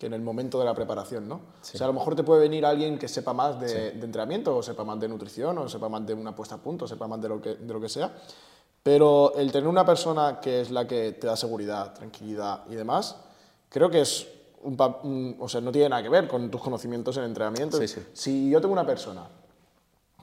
[0.01, 1.35] que en el momento de la preparación, ¿no?
[1.35, 4.57] O sea, a lo mejor te puede venir alguien que sepa más de, de entrenamiento,
[4.57, 7.07] o sepa más de nutrición, o sepa más de una puesta a punto, o sepa
[7.07, 8.11] más de lo que, de lo que sea,
[8.81, 13.15] pero el tener una persona que es la que te da seguridad, tranquilidad y demás,
[13.69, 14.27] creo que es
[14.63, 17.77] un, un- o sea, no tiene nada que ver con tus conocimientos en entrenamiento.
[17.77, 18.01] Sí, sí.
[18.13, 19.27] Si yo tengo una persona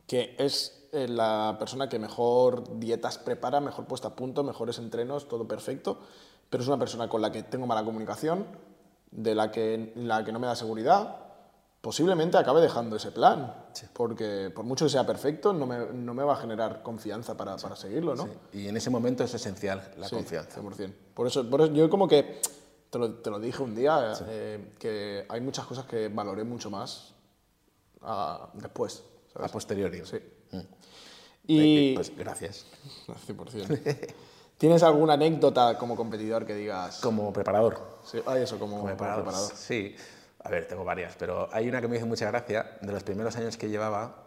[0.09, 5.29] que es eh, la persona que mejor dietas prepara, mejor puesta a punto, mejores entrenos,
[5.29, 5.99] todo perfecto,
[6.51, 8.45] pero es una persona con la que tengo mala comunicación,
[9.11, 11.17] de la que, la que no me da seguridad,
[11.81, 13.55] posiblemente acabe dejando ese plan,
[13.93, 17.57] porque por mucho que sea perfecto, no me, no me va a generar confianza para,
[17.57, 18.29] para seguirlo, ¿no?
[18.53, 20.61] Y en ese momento es esencial la confianza.
[20.61, 20.93] 100%.
[21.15, 22.41] Por eso, por eso yo como que
[22.91, 26.71] te lo, te lo dije un día, eh, que hay muchas cosas que valoré mucho
[26.71, 27.15] más
[28.03, 29.03] ah, después.
[29.35, 29.53] A ¿sabes?
[29.53, 30.03] posteriori.
[30.05, 30.17] Sí.
[30.53, 30.61] Mm.
[31.47, 31.95] Y...
[31.95, 32.67] Pues gracias.
[33.07, 34.15] 100%.
[34.59, 36.99] ¿Tienes alguna anécdota como competidor que digas?
[36.99, 38.01] Como preparador.
[38.05, 39.23] Sí, ah, eso, como, preparador.
[39.23, 39.53] preparador.
[39.55, 39.95] Sí.
[40.43, 42.77] A ver, tengo varias, pero hay una que me hizo mucha gracia.
[42.81, 44.25] De los primeros años que llevaba,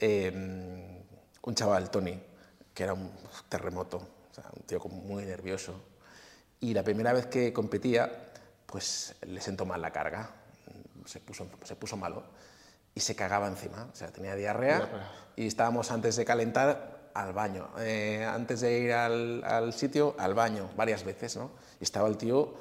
[0.00, 0.32] eh,
[1.42, 2.20] un chaval, Tony,
[2.74, 3.12] que era un
[3.48, 5.74] terremoto, o sea, un tío como muy nervioso.
[6.58, 8.32] Y la primera vez que competía,
[8.66, 10.30] pues le sentó mal la carga,
[11.04, 12.24] se puso, se puso malo
[12.92, 13.88] y se cagaba encima.
[13.92, 15.10] O sea, tenía diarrea Diarrea.
[15.36, 17.68] y estábamos antes de calentar al baño.
[17.78, 21.50] Eh, antes de ir al, sitio, al baño, varias veces, ¿no?
[21.80, 22.54] Y estaba el tío,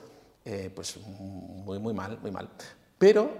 [0.45, 2.49] eh, pues, muy, muy mal, muy mal.
[2.97, 3.32] Pero,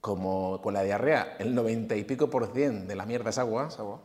[0.00, 3.68] como con la diarrea, el 90 y pico por cien de la mierda es agua,
[3.78, 4.00] agua.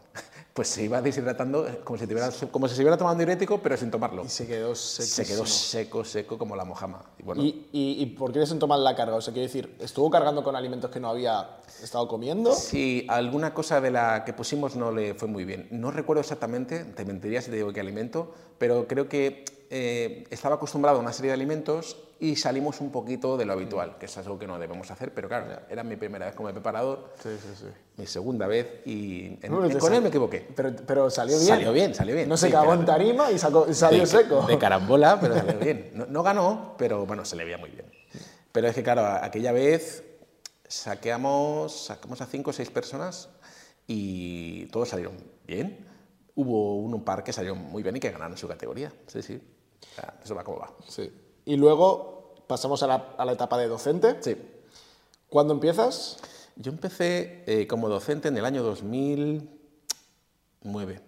[0.60, 3.78] Pues se iba deshidratando eh, como si, tuviera- como si se estuviera tomando diurético, pero
[3.78, 4.26] sin tomarlo.
[4.26, 7.02] Y se quedó Se quedó seco, seco como la mojama.
[7.18, 8.40] Y bueno, ¿Y, y, y por qué
[8.84, 9.16] la carga?
[9.16, 12.54] O sea, quiero decir, ¿estuvo cargando con alimentos que no había estado comiendo?
[12.54, 15.70] Sí, alguna cosa de la que pusimos no le fue muy bien.
[15.72, 20.56] No recuerdo exactamente, te mentiría si te digo qué alimento, pero creo que eh, estaba
[20.56, 24.18] acostumbrado a una serie de alimentos y salimos un poquito de lo habitual, que es
[24.18, 27.48] algo que no debemos hacer, pero claro, era mi primera vez como preparador, Sí, sí,
[27.58, 27.66] sí.
[27.98, 30.46] mi segunda vez y en- No, en- con él me equivoqué.
[30.56, 31.48] Pero, pero salió bien.
[31.48, 32.28] Salió bien, salió bien.
[32.28, 34.42] No se cagó en tarima y sacó- salió de, seco.
[34.48, 35.92] De carambola, pero salió bien.
[35.94, 37.86] No, no ganó, pero bueno, se le veía muy bien.
[38.52, 40.04] Pero es que, claro, aquella vez
[40.68, 43.30] saqueamos, sacamos a cinco o seis personas
[43.88, 45.16] y todos salieron
[45.48, 45.86] bien.
[46.36, 48.92] Hubo un par que salieron muy bien y que ganaron su categoría.
[49.08, 49.42] Sí, sí.
[50.24, 50.72] Eso va como va.
[50.88, 51.12] Sí.
[51.46, 54.18] Y luego pasamos a la, a la etapa de docente.
[54.22, 54.36] Sí.
[55.30, 56.18] ¿Cuándo empiezas?
[56.56, 61.02] Yo empecé eh, como docente en el año 2009.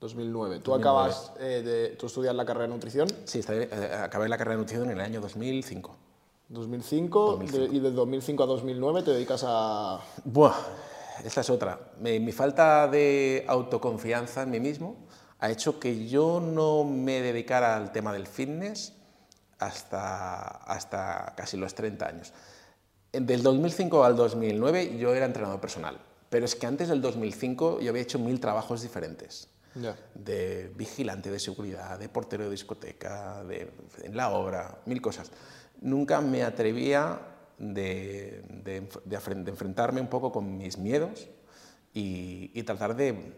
[0.00, 0.60] 2009.
[0.60, 1.88] ¿Tú acabas eh, de...
[1.96, 3.08] ¿Tú estudias la carrera de nutrición?
[3.24, 3.68] Sí, eh,
[4.02, 5.96] acabé la carrera de nutrición en el año 2005.
[6.50, 10.00] 2005, de- y de 2005 a 2009 te dedicas a...
[10.24, 10.54] Buah,
[11.24, 11.78] esta es otra.
[12.00, 14.96] Mi, mi falta de autoconfianza en mí mismo
[15.40, 18.92] ha hecho que yo no me dedicara al tema del fitness
[19.58, 22.32] hasta, hasta casi los 30 años.
[23.12, 27.90] Del 2005 al 2009 yo era entrenador personal, pero es que antes del 2005 yo
[27.90, 29.96] había hecho mil trabajos diferentes Ya.
[30.14, 33.70] de vigilante de seguridad, de portero de discoteca, de,
[34.02, 35.30] en la obra, mil cosas.
[35.80, 37.20] Nunca me atrevía
[37.58, 41.28] de, de de enfrentarme un poco con mis miedos
[41.94, 43.32] y, y tratar de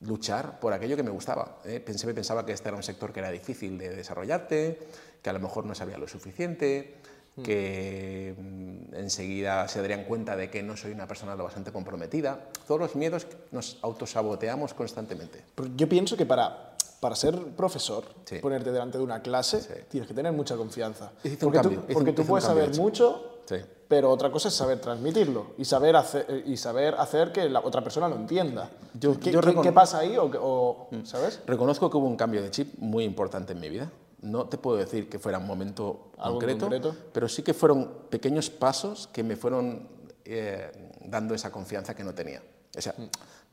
[0.00, 1.58] luchar por aquello que me gustaba.
[1.64, 1.80] ¿eh?
[1.80, 4.78] Pensé, pensaba que este era un sector que era difícil de desarrollarte,
[5.22, 6.96] que a lo mejor no sabía lo suficiente,
[7.42, 12.40] que mm, enseguida se darían cuenta de que no soy una persona lo bastante comprometida.
[12.66, 15.42] Todos los miedos nos autosaboteamos constantemente.
[15.76, 18.38] Yo pienso que para, para ser profesor, Sí.
[18.38, 21.12] ponerte delante de una clase, tienes que tener mucha confianza.
[21.24, 23.56] Hice un porque cambio, tú, porque tú hice puedes saber mucho, Sí.
[23.88, 27.80] pero otra cosa es saber transmitirlo y saber hacer, y saber hacer que la otra
[27.82, 28.70] persona lo entienda.
[28.94, 30.16] Yo- ¿Qué, yo qué- pasa ahí?
[30.16, 31.40] O, o, ¿Sabes?
[31.46, 33.90] Reconozco que hubo un cambio de chip muy importante en mi vida.
[34.22, 36.96] No te puedo decir que fuera un momento ¿Algo en concreto, concreto?
[37.12, 39.88] pero sí que fueron pequeños pasos que me fueron
[40.24, 40.72] eh,
[41.04, 42.42] dando esa confianza que no tenía.
[42.76, 42.94] O sea,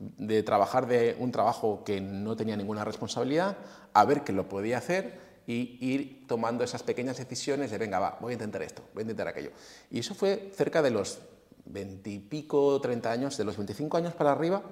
[0.00, 3.56] de trabajar de un trabajo que no tenía ninguna responsabilidad
[3.92, 8.18] a ver que lo podía hacer y ir tomando esas pequeñas decisiones de, venga, va,
[8.20, 9.50] voy a intentar esto, voy a intentar aquello.
[9.90, 11.18] Y eso fue cerca de los
[11.66, 14.62] 20 y pico, 30 años, de los 25 años para arriba,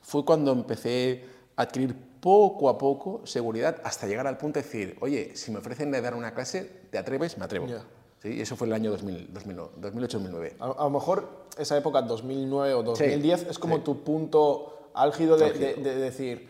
[0.00, 1.24] fue cuando empecé
[1.56, 5.58] a adquirir poco a poco seguridad hasta llegar al punto de decir, oye, si me
[5.58, 7.36] ofrecen de dar una clase, ¿te atreves?
[7.38, 7.66] Me atrevo.
[8.22, 8.34] ¿Sí?
[8.34, 10.54] Y eso fue el año 2008-2009.
[10.60, 15.52] A, a, lo mejor esa época, 2009 o 2010, es como tu punto álgido de,
[15.52, 16.48] de decir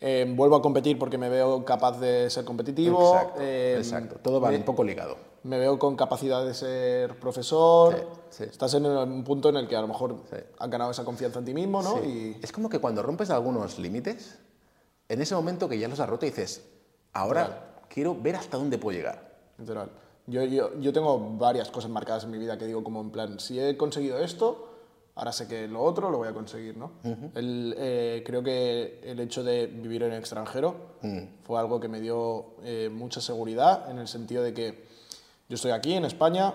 [0.00, 3.14] eh, vuelvo a competir porque me veo capaz de ser competitivo.
[3.14, 4.16] Exacto, eh, exacto.
[4.22, 5.16] todo va un poco ligado.
[5.44, 8.06] Me veo con capacidad de ser profesor.
[8.38, 10.16] Estás en un punto en el que a lo mejor
[10.58, 12.02] has ganado esa confianza en ti mismo, ¿no?
[12.02, 12.38] Y...
[12.42, 14.38] Es como que cuando rompes algunos límites,
[15.08, 16.64] en ese momento que ya los has roto dices,
[17.12, 19.34] ahora quiero ver hasta dónde puedo llegar.
[19.58, 19.90] Literal.
[20.26, 23.38] Yo, yo, yo tengo varias cosas marcadas en mi vida que digo como en plan,
[23.38, 24.73] si he conseguido esto,
[25.16, 26.92] ahora sé que lo otro lo voy a conseguir, ¿no?
[27.34, 31.18] el, eh, creo que el hecho de vivir en el extranjero mm.
[31.44, 34.84] fue algo que me dio eh, mucha seguridad en el sentido de que
[35.48, 36.52] yo estoy aquí en España,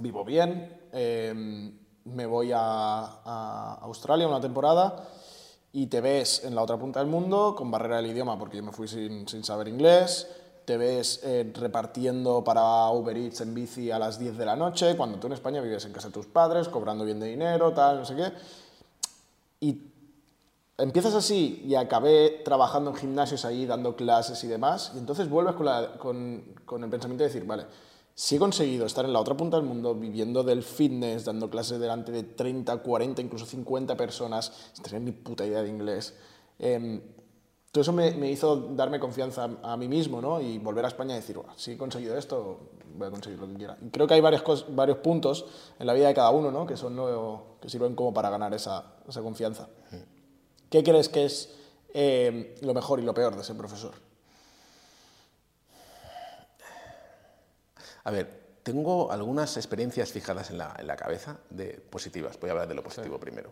[0.00, 1.72] vivo bien, em,
[2.04, 5.08] me voy a, a, Australia una temporada
[5.72, 8.62] y te ves en la otra punta del mundo con barrera del idioma porque yo
[8.62, 10.28] me fui sin, sin saber inglés,
[10.64, 14.96] te ves eh, repartiendo para Uber Eats en bici a las 10 de la noche,
[14.96, 17.98] cuando tú en España vives en casa de tus padres, cobrando bien de dinero, tal,
[17.98, 18.32] no sé qué.
[19.60, 19.82] Y
[20.78, 25.54] empiezas así y acabé trabajando en gimnasios ahí, dando clases y demás, y entonces vuelves
[25.54, 25.66] con,
[25.98, 27.64] con, con el pensamiento de decir, vale,
[28.14, 31.80] si he conseguido estar en la otra punta del mundo, viviendo del fitness, dando clases
[31.80, 36.14] delante de 30, 40, incluso 50 personas, sin tener ni puta idea de inglés,
[36.58, 37.00] eh,
[37.72, 40.42] todo eso me, me, hizo darme confianza a, mí mismo ¿no?
[40.42, 43.54] y volver a España y decir, si he conseguido esto, voy a conseguir lo que
[43.54, 43.78] quiera.
[43.80, 45.46] Y creo que hay varios, varios puntos
[45.78, 46.66] en la vida de cada uno ¿no?
[46.66, 46.98] que, son,
[47.62, 49.68] que sirven como para ganar esa, esa confianza.
[50.68, 51.54] ¿Qué crees que es
[51.94, 53.94] eh, lo mejor y lo peor de ser profesor?
[58.04, 62.38] A ver, tengo algunas experiencias fijadas en la, en la cabeza de positivas.
[62.38, 63.50] Voy a hablar de lo positivo primero.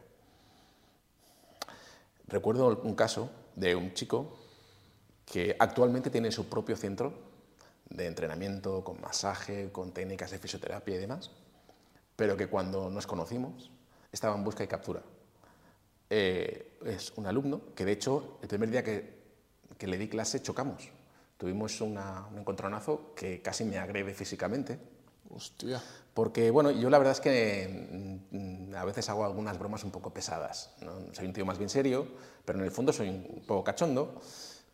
[2.29, 3.31] Recuerdo un caso
[3.61, 4.39] de un chico
[5.27, 7.13] que actualmente tiene su propio centro
[7.89, 11.31] de entrenamiento con masaje, con técnicas de fisioterapia y demás,
[12.17, 13.71] pero que cuando nos conocimos
[14.11, 15.03] estaba en busca y captura.
[16.09, 19.21] Eh, es un alumno que de hecho el primer día que,
[19.77, 20.89] que le di clase chocamos.
[21.37, 21.99] Tuvimos un
[22.37, 24.79] encontronazo que casi me agrede físicamente.
[25.31, 25.83] Hostia.
[26.21, 30.13] Porque, bueno, yo la verdad es que mm, a veces hago algunas bromas un poco
[30.13, 30.75] pesadas.
[30.83, 31.15] ¿no?
[31.15, 32.07] Soy un tío más bien serio,
[32.45, 34.21] pero en el fondo soy un poco cachondo.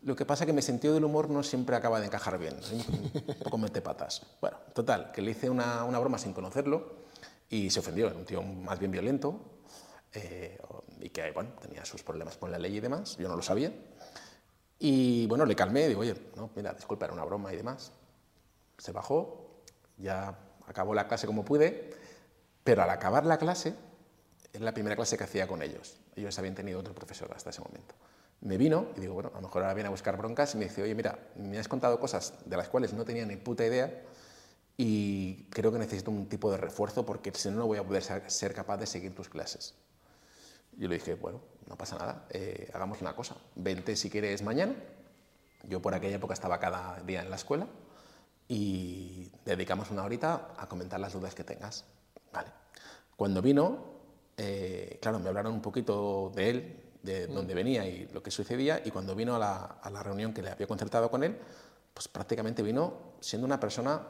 [0.01, 2.61] Lo que pasa es que mi sentido del humor no siempre acaba de encajar bien,
[2.61, 4.23] soy un poco patas.
[4.41, 7.05] Bueno, total, que le hice una, una, broma sin conocerlo
[7.49, 9.39] y se ofendió, era un tío más bien violento
[10.11, 10.59] eh,
[10.99, 13.71] y que, bueno, tenía sus problemas con la ley y demás, yo no lo sabía.
[14.79, 17.93] Y bueno, le calmé, digo, oye, no, mira, disculpa, era una broma y demás.
[18.77, 19.61] Se bajó,
[19.97, 20.37] ya
[20.67, 21.89] acabó la clase como pude,
[22.63, 23.73] pero al acabar la clase,
[24.53, 25.97] es la primera clase que hacía con ellos.
[26.15, 27.95] Ellos habían tenido otro profesor hasta ese momento.
[28.41, 30.65] Me vino y digo, bueno, a lo mejor ahora viene a buscar broncas y me
[30.65, 34.03] dice, oye, mira, me has contado cosas de las cuales no tenía ni puta idea
[34.75, 38.03] y creo que necesito un tipo de refuerzo porque si no, no voy a poder
[38.29, 39.73] ser capaz de seguir tus clases.
[40.73, 44.75] Yo le dije, bueno, no pasa nada, eh, hagamos una cosa, vente si quieres mañana.
[45.63, 47.67] Yo por aquella época estaba cada día en la escuela
[48.47, 51.85] y dedicamos una horita a comentar las dudas que tengas.
[52.31, 52.49] Vale.
[53.15, 53.77] Cuando vino,
[54.37, 57.33] eh, claro, me hablaron un poquito de él, de mm.
[57.33, 60.41] dónde venía y lo que sucedía, y cuando vino a la, a la, reunión que
[60.41, 61.37] le había concertado con él,
[61.93, 64.01] pues prácticamente vino siendo una persona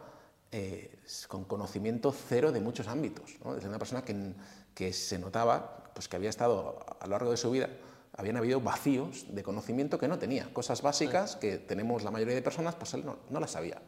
[0.52, 3.38] eh, con conocimiento cero de muchos ámbitos.
[3.44, 3.56] ¿no?
[3.56, 4.34] Es una persona que,
[4.74, 7.70] que se notaba pues, que había estado a lo largo de su vida
[8.18, 12.42] habían habido vacíos de conocimiento que no tenía, cosas básicas que tenemos la mayoría de
[12.42, 13.80] personas, pues él no, no las sabía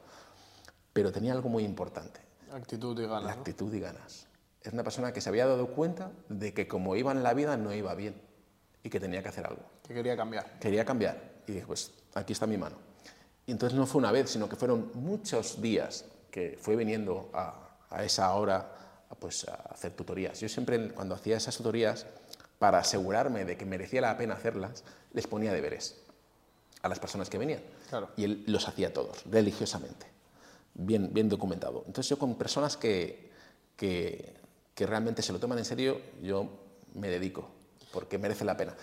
[0.94, 2.20] pero tenía algo muy importante.
[2.52, 3.24] Actitud y ganas.
[3.24, 4.28] La actitud y ganas.
[4.62, 7.58] Es una persona que se había dado cuenta de que como iba en la vida
[7.58, 8.20] no iba bien
[8.84, 9.62] y que tenía que hacer algo.
[9.88, 10.60] Que quería cambiar.
[10.60, 11.18] Quería cambiar.
[11.48, 12.76] Y dije, pues aquí está mi mano.
[13.46, 17.78] Y entonces no fue una vez, sino que fueron muchos días que fue viniendo a,
[17.90, 18.70] a esa hora
[19.20, 20.40] pues, a hacer tutorías.
[20.40, 22.06] Yo siempre cuando hacía esas tutorías,
[22.60, 24.84] para asegurarme de que merecía la pena hacerlas,
[25.14, 26.02] les ponía deberes
[26.82, 27.62] a las personas que venían.
[27.90, 28.10] Claro.
[28.18, 30.19] Y él los hacía todos, religiosamente
[30.80, 31.84] bien, bien documentado.
[31.88, 33.30] Entonces yo con personas que,
[33.76, 34.36] que,
[34.74, 36.50] que realmente se lo toman en serio, yo
[36.96, 37.50] me dedico,
[37.92, 38.76] porque merece la pena.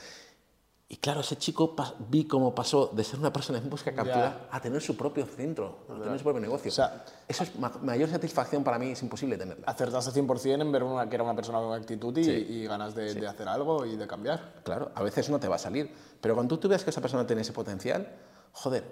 [0.89, 1.75] Y claro, ese chico
[2.09, 5.27] vi cómo pasó de ser una persona en busca de captura a tener su propio
[5.27, 6.71] centro, a tener su propio negocio.
[6.71, 7.51] O sea, Eso es
[7.83, 9.67] mayor satisfacción para mí, es imposible tenerla.
[9.67, 13.15] Acertaste 100% en ver una, que era una persona con actitud y, y ganas de,
[13.15, 14.61] de, hacer algo y de cambiar.
[14.63, 17.27] Claro, a veces no te va a salir, pero cuando tú ves que esa persona
[17.27, 18.09] tiene ese potencial,
[18.53, 18.85] joder,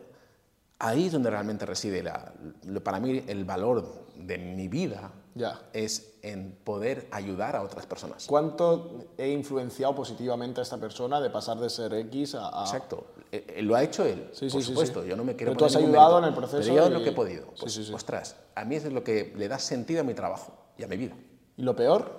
[0.79, 2.33] Ahí es donde realmente reside, la-
[2.83, 5.61] para mí, el valor de mi vida Ya.
[5.72, 8.27] es en poder ayudar a otras personas.
[8.27, 12.61] ¿Cuánto he influenciado positivamente a esta persona de pasar de ser X a...
[12.61, 13.07] a- Exacto.
[13.33, 15.03] Eh, eh, lo ha hecho él, Sí, por sí, supuesto.
[15.03, 15.09] sí.
[15.09, 16.93] Yo no me quiero Pero tú has ayudado mérito, en el proceso Pero yo y-
[16.99, 17.47] lo que he podido.
[17.59, 20.85] Pues, ostras, a mí eso es lo que le da sentido a mi trabajo y
[20.85, 21.14] a mi vida.
[21.57, 22.16] ¿Y lo peor?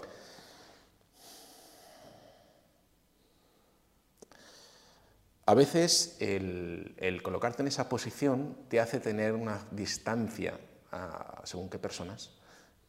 [5.45, 10.59] A veces el, el colocarte en esa posición te hace tener una distancia
[10.91, 12.31] a según qué personas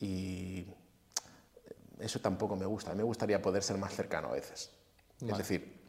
[0.00, 0.66] y
[1.98, 2.90] eso tampoco me gusta.
[2.90, 4.70] A mí me gustaría poder ser más cercano a veces.
[5.20, 5.82] Es decir,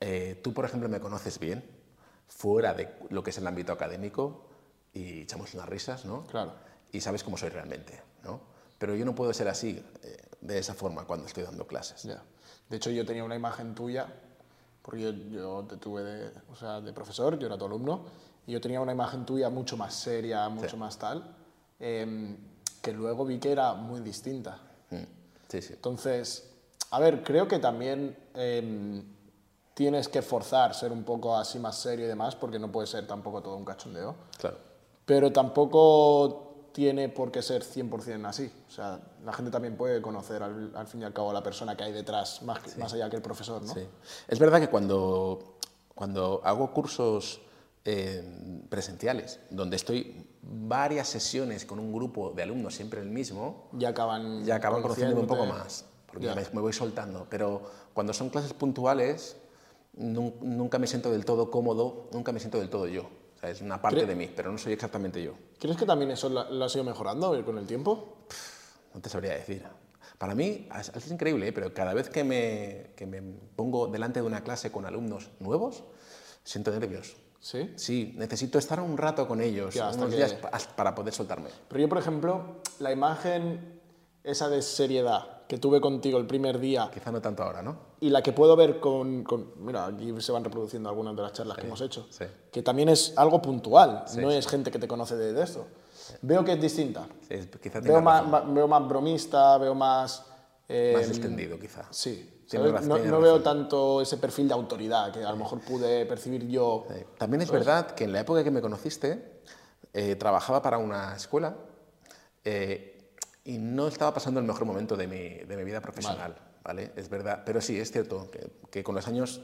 [0.00, 1.64] eh, tú, por ejemplo, me conoces bien,
[2.28, 4.48] fuera de lo que es el ámbito académico
[4.92, 6.26] y echamos unas risas, ¿no?
[6.26, 6.54] Claro.
[6.92, 8.40] Y sabes cómo soy realmente, ¿no?
[8.78, 12.02] Pero yo no puedo ser así, eh, de esa forma, cuando estoy dando clases.
[12.02, 12.22] Ya.
[12.68, 14.12] De hecho, yo tenía una imagen tuya,
[14.82, 18.04] porque yo, yo te tuve de, o sea, de profesor, yo era tu alumno,
[18.46, 21.36] y yo tenía una imagen tuya mucho más seria, mucho más tal,
[21.78, 22.36] em,
[22.80, 24.58] que luego vi que era muy distinta.
[24.90, 25.02] Mm,
[25.48, 25.74] Sí, sí.
[25.74, 26.50] Entonces,
[26.90, 29.04] a ver, creo que también em,
[29.74, 33.06] tienes que forzar ser un poco así más serio y demás, porque no puede ser
[33.06, 34.14] tampoco todo un cachondeo.
[34.38, 34.56] Claro.
[35.04, 38.50] Pero tampoco tiene por qué ser 100% así.
[38.68, 41.42] O sea, la gente también puede conocer al, al fin y al cabo a la
[41.42, 43.72] persona que hay detrás, más, que- más allá que el profesor, ¿no?
[43.72, 43.86] Sí.
[44.28, 45.58] Es verdad que cuando,
[45.94, 47.40] cuando hago cursos
[47.84, 53.90] eh, presenciales, donde estoy varias sesiones con un grupo de alumnos, siempre el mismo, Ya
[53.90, 56.34] acaban, ya acaban conociéndome un poco más, porque Ya.
[56.34, 57.26] me, voy soltando.
[57.28, 57.62] Pero
[57.94, 59.36] cuando son clases puntuales,
[59.96, 63.08] nun- nunca me siento del todo cómodo, nunca me siento del todo yo.
[63.42, 65.32] Sea, es una parte de mí, pero no soy exactamente yo.
[65.58, 68.18] ¿Crees que también eso lo, has ido mejorando con el tiempo?
[68.94, 69.64] No te sabría decir.
[70.16, 71.52] Para mí es, es increíble, ¿eh?
[71.52, 73.20] pero cada vez que me, que me
[73.56, 75.82] pongo delante de una clase con alumnos nuevos,
[76.44, 77.16] siento nervios.
[77.40, 77.72] Sí.
[77.74, 81.12] Sí, necesito estar un rato con ellos, Ya, hasta unos que- días pa- para poder
[81.12, 81.48] soltarme.
[81.68, 83.80] Pero yo, por ejemplo, la imagen
[84.22, 87.76] esa de seriedad que tuve contigo el primer día Quizá no tanto ahora, ¿no?
[88.00, 91.32] y la que puedo ver con, con- Mira, aquí se van reproduciendo algunas de las
[91.34, 92.06] charlas que hemos hecho.
[92.08, 92.24] sí.
[92.50, 95.66] Que también es algo puntual, no es gente que te conoce de, de esto.
[96.22, 97.06] Veo que es distinta.
[97.28, 100.24] Sí, quizá Veo más, ma- veo más bromista, veo más...
[100.70, 101.84] eh, más extendido, quizá.
[101.90, 102.72] Sí, ¿sabes?
[102.72, 106.48] razón, no, no veo tanto ese perfil de autoridad que a lo mejor pude percibir
[106.48, 106.86] yo.
[106.88, 107.04] Sí.
[107.18, 109.42] También es verdad que en la época que me conociste,
[109.92, 111.54] eh, trabajaba para una escuela
[112.42, 112.91] eh,
[113.44, 116.92] y no estaba pasando el mejor momento de mi, de mi vida profesional, ¿vale?
[116.96, 119.40] Es verdad, pero sí, es cierto que, que con los años,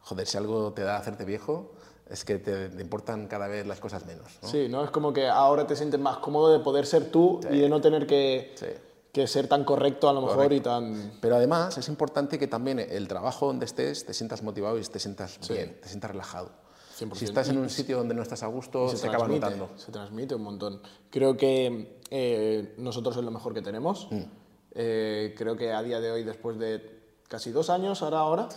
[0.00, 1.72] joder, si algo te da hacerte viejo,
[2.08, 4.48] es que te, te importan cada vez las cosas menos, ¿no?
[4.48, 4.82] Sí, ¿no?
[4.84, 7.80] Es como que ahora te sientes más cómodo de poder ser tú y de no
[7.80, 8.66] tener que, Sí.
[9.12, 11.12] que ser tan correcto a lo mejor y tan...
[11.20, 14.98] Pero además es importante que también el trabajo donde estés te sientas motivado y te
[14.98, 16.50] sientas bien, te sientas relajado.
[16.98, 17.14] 100%.
[17.14, 19.78] Si estás en un sitio donde no estás a gusto, se, acaba transmite, notando.
[19.78, 20.80] Se transmite un montón.
[21.10, 24.08] Creo que eh, nosotros es lo mejor que tenemos.
[24.10, 24.22] Mm.
[24.72, 28.48] Eh, creo que a día de hoy, después de casi dos años, ahora, ahora,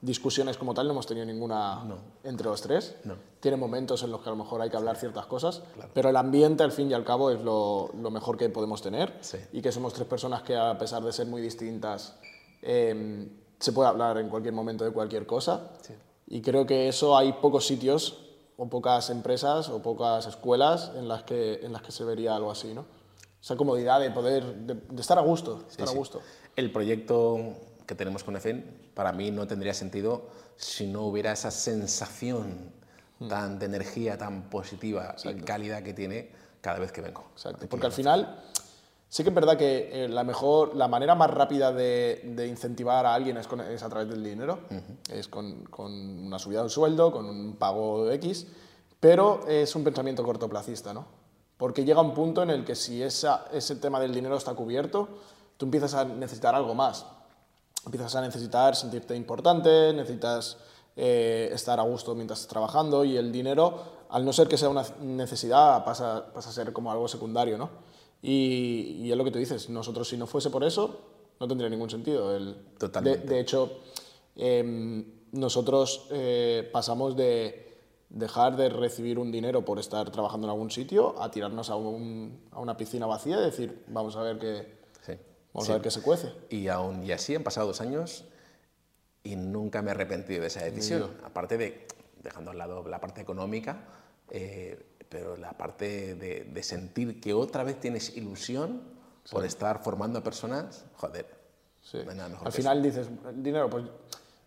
[0.00, 1.82] discusiones como tal no hemos tenido ninguna
[2.22, 2.96] entre los tres.
[3.04, 3.16] No.
[3.40, 6.16] Tiene momentos en los que a lo mejor hay que hablar ciertas cosas, pero el
[6.16, 9.18] ambiente, al fin y al cabo, es lo, lo mejor que podemos tener.
[9.20, 9.38] Sí.
[9.52, 12.16] Y que somos tres personas que, a pesar de ser muy distintas,
[12.62, 13.28] eh,
[13.58, 15.70] se puede hablar en cualquier momento de cualquier cosa.
[16.26, 18.18] Y creo que eso hay pocos sitios
[18.56, 22.50] o pocas empresas o pocas escuelas en las que, en las que se vería algo
[22.50, 22.86] así, ¿no?
[23.42, 26.22] Esa comodidad de poder, de, de estar a gusto, estar a gusto.
[26.56, 27.38] El proyecto
[27.86, 32.72] que tenemos con EFEN para mí no tendría sentido si no hubiera esa sensación
[33.18, 33.28] Hmm.
[33.28, 37.26] tan de energía tan positiva y cálida que tiene cada vez que vengo.
[37.32, 37.66] Exacto.
[37.68, 38.42] Porque al final,
[39.08, 43.06] sí que es verdad que eh, la mejor, la manera más rápida de, de incentivar
[43.06, 44.60] a alguien es, con- es a través del dinero,
[45.10, 48.46] es con, con una subida del sueldo, con un pago X,
[49.00, 51.06] pero es un pensamiento cortoplacista, ¿no?
[51.56, 55.08] Porque llega un punto en el que si esa, ese tema del dinero está cubierto,
[55.56, 57.06] tú empiezas a necesitar algo más.
[57.86, 60.56] Empiezas a necesitar sentirte importante, necesitas
[60.96, 64.68] eh, estar a gusto mientras estás trabajando y el dinero, al no ser que sea
[64.68, 67.68] una necesidad, pasa, pasa a ser como algo secundario, ¿no?
[68.26, 71.00] Y, y es lo que tú dices, nosotros si no fuese por eso,
[71.38, 72.34] no tendría ningún sentido.
[72.34, 73.26] El, Totalmente.
[73.26, 73.80] De, de hecho,
[74.34, 77.76] em, nosotros eh, pasamos de
[78.08, 82.40] dejar de recibir un dinero por estar trabajando en algún sitio a tirarnos a, un-
[82.52, 85.12] a una piscina vacía y decir, vamos a ver qué, Sí.
[85.52, 85.72] vamos Sí.
[85.72, 86.32] a ver qué se cuece.
[86.48, 88.24] Y aún y así han pasado dos años
[89.22, 91.10] y nunca me he arrepentido de esa decisión.
[91.24, 91.86] Aparte de,
[92.22, 93.84] dejando al lado la parte económica,
[94.30, 98.82] eh, pero la parte de, de sentir que otra vez tienes ilusión
[99.30, 101.26] por estar formando a personas, joder,
[101.82, 101.98] Sí.
[102.04, 103.84] no Al final dices, el dinero, pues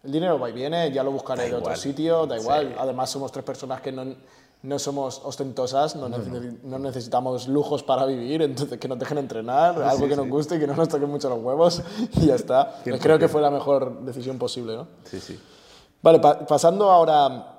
[0.03, 2.70] El dinero va y viene, ya lo buscaré Da de otro sitio, da igual.
[2.70, 2.76] Sí.
[2.80, 4.16] Además, somos tres personas que no,
[4.64, 9.80] no somos ostentosas, no, necesi- no necesitamos lujos para vivir, entonces que nos dejen entrenar,
[9.84, 10.32] algo Sí, que nos sí.
[10.32, 11.82] guste y que no nos toquen mucho los huevos
[12.14, 12.82] y ya está.
[12.84, 14.88] Creo que fue la mejor decisión posible, ¿no?
[15.03, 15.39] Sí, sí.
[16.01, 17.55] Vale, pa- pasando ahora,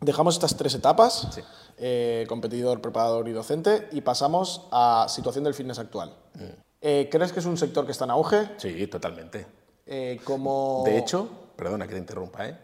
[0.00, 1.40] dejamos estas tres etapas, Sí.
[1.78, 6.14] Eh, competidor, preparador y docente, y pasamos a situación del fitness actual.
[6.34, 6.40] Mm.
[6.80, 8.48] Eh, ¿Crees que es un sector que está en auge?
[8.58, 9.46] Sí, totalmente.
[9.86, 10.82] Eh, como...
[10.84, 12.56] De hecho, perdona que te interrumpa, ¿eh?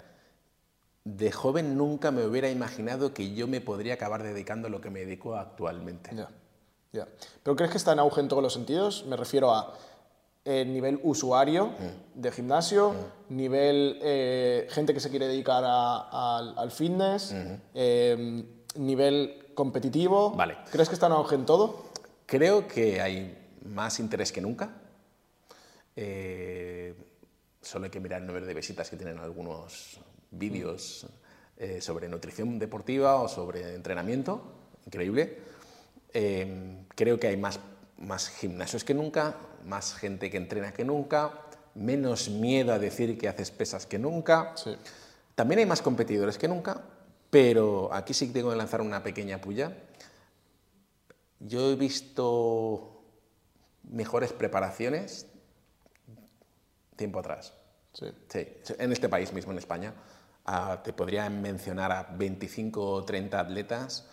[1.05, 4.91] De joven nunca me hubiera imaginado que yo me podría acabar dedicando a lo que
[4.91, 6.15] me dedico actualmente.
[6.15, 6.29] Ya,
[6.93, 7.09] ya.
[7.43, 9.05] ¿Pero crees que está en auge en todos los sentidos?
[9.07, 9.75] Me refiero a
[10.45, 12.21] eh, nivel usuario Mm.
[12.21, 12.95] de gimnasio,
[13.31, 17.35] nivel eh, gente que se quiere dedicar a- al- al fitness,
[17.75, 18.45] eh,
[18.77, 20.31] nivel competitivo.
[20.31, 20.59] Vale.
[20.71, 21.87] ¿Crees que está en auge en todo?
[22.27, 24.71] Creo que hay más interés que nunca.
[25.95, 26.95] Eh,
[27.61, 29.99] solo hay que mirar el número de visitas que tienen algunos
[30.31, 31.07] vídeos
[31.57, 34.43] eh, sobre nutrición deportiva o sobre entrenamiento.
[34.87, 35.39] Increíble.
[36.13, 37.61] Eh, creo que hay más,
[37.99, 41.33] más gimnasios que nunca, más gente que entrena que nunca,
[41.75, 44.53] menos miedo a decir que haces pesas que nunca.
[44.57, 44.75] Sí.
[45.35, 46.83] También hay más competidores que nunca,
[47.33, 49.75] pero aquí sí tengo que lanzar una pequeña puya.
[51.41, 53.05] Yo he visto
[53.85, 55.27] mejores preparaciones
[56.95, 57.55] tiempo atrás.
[57.95, 58.09] Sí.
[58.29, 58.47] Sí,
[58.79, 59.95] en este país mismo, en España,
[60.45, 64.07] ah, te podría mencionar a 25 o 30 atletas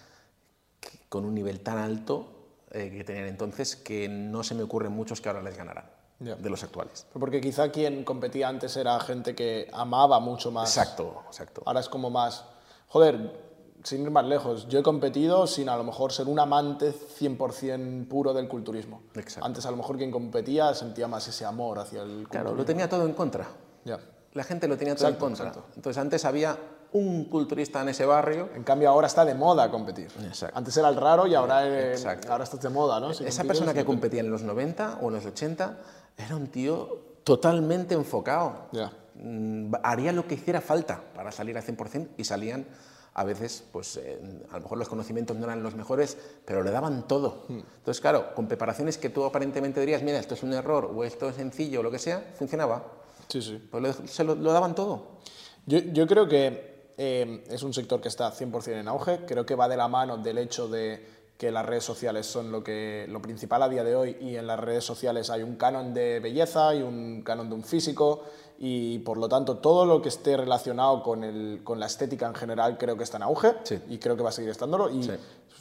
[1.09, 5.19] con un nivel tan alto eh, que tenían entonces que no se me ocurren muchos
[5.19, 7.05] que ahora les ganarán de los actuales.
[7.11, 10.69] Porque quizá quien competía antes era gente que amaba mucho más.
[10.69, 11.63] Exacto, exacto.
[11.65, 12.45] Ahora es como más.
[12.89, 13.49] Joder,
[13.83, 18.07] sin ir más lejos, yo he competido sin a lo mejor ser un amante 100%
[18.07, 19.03] puro del culturismo.
[19.15, 19.45] Exacto.
[19.45, 22.55] Antes a lo mejor quien competía sentía más ese amor hacia el Claro, culturismo.
[22.57, 23.47] lo tenía todo en contra.
[23.85, 23.99] Ya.
[24.33, 25.47] La gente lo tenía todo Exacto, en contra.
[25.47, 25.69] exacto.
[25.75, 26.57] Entonces antes había
[26.91, 28.49] un culturista en ese barrio.
[28.55, 30.07] En cambio ahora está de moda competir.
[30.23, 30.57] Exacto.
[30.57, 32.31] Antes era el raro y ahora, eh, Exacto.
[32.31, 33.13] ahora estás de moda, ¿no?
[33.13, 35.77] Si Esa persona que competía en los 90 o en los 80
[36.17, 38.67] era un tío totalmente enfocado.
[38.71, 38.91] Ya.
[39.21, 42.65] Mm, Haría lo que hiciera falta para salir al 100% y salían
[43.13, 44.19] a veces, pues eh,
[44.51, 47.43] a lo mejor los conocimientos no eran los mejores, pero le daban todo.
[47.49, 47.57] Hmm.
[47.59, 51.27] Entonces, claro, con preparaciones que tú aparentemente dirías, mira, esto es un error o esto
[51.27, 52.85] es sencillo o lo que sea, funcionaba.
[53.27, 53.67] Sí, sí.
[53.69, 55.19] Pues lo- se lo, lo daban todo.
[55.65, 59.25] Yo, yo creo que eh, es un sector que está 100% en auge.
[59.25, 62.61] Creo que va de la mano del hecho de que las redes sociales son lo,
[62.65, 65.93] que, lo principal a día de hoy y en las redes sociales hay un canon
[65.93, 68.23] de belleza y un canon de un físico
[68.59, 72.35] y por lo tanto todo lo que esté relacionado con, el, con la estética en
[72.35, 73.79] general creo que está en auge Sí.
[73.87, 74.89] y creo que va a seguir estándolo.
[74.89, 75.11] Y Sí.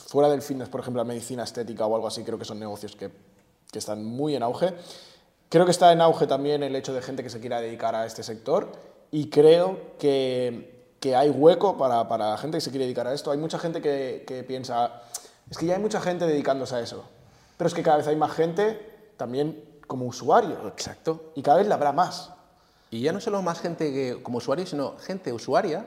[0.09, 2.97] fuera del fitness, por ejemplo, la medicina estética o algo así, creo que son negocios
[2.97, 3.11] que,
[3.71, 4.75] que están muy en auge.
[5.49, 8.05] Creo que está en auge también el hecho de gente que se quiera dedicar a
[8.05, 8.73] este sector
[9.13, 13.31] y creo que, que hay hueco para, para gente que se quiere dedicar a esto.
[13.31, 15.03] Hay mucha gente que, que piensa,
[15.51, 17.05] es que ya hay mucha gente dedicándose a eso,
[17.57, 21.33] pero es que cada vez hay más gente también como usuario Exacto.
[21.35, 22.31] y cada vez la habrá más.
[22.91, 25.87] Y ya no solo más gente que, como usuario, sino gente usuaria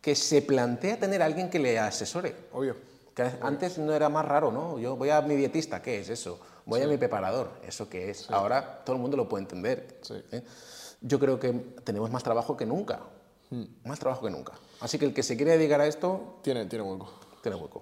[0.00, 2.36] que se plantea tener a alguien que le asesore.
[2.52, 2.76] Obvio.
[3.14, 4.78] Que antes no era más raro, ¿no?
[4.78, 6.38] Yo voy a mi dietista, ¿qué es eso?
[6.66, 8.30] Voy a mi preparador, ¿eso qué es?
[8.30, 9.98] Ahora todo el mundo lo puede entender.
[10.02, 10.22] Sí.
[10.32, 10.42] ¿eh?
[11.00, 11.52] Yo creo que
[11.84, 13.00] tenemos más trabajo que nunca.
[13.50, 13.64] Hmm.
[13.84, 14.52] Más trabajo que nunca.
[14.80, 17.08] Así que el que se quiere dedicar a esto, Tiene, tiene hueco.
[17.42, 17.80] tiene hueco.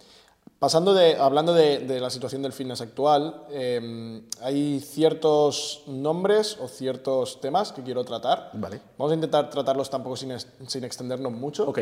[0.59, 6.69] Pasando de, hablando de, de la situación del fitness actual, eh, hay ciertos nombres o
[6.69, 8.51] ciertos temas que quiero tratar.
[8.55, 8.81] Vale.
[8.97, 11.69] Vamos a intentar tratarlos tampoco sin, extendernos mucho.
[11.69, 11.81] Ok.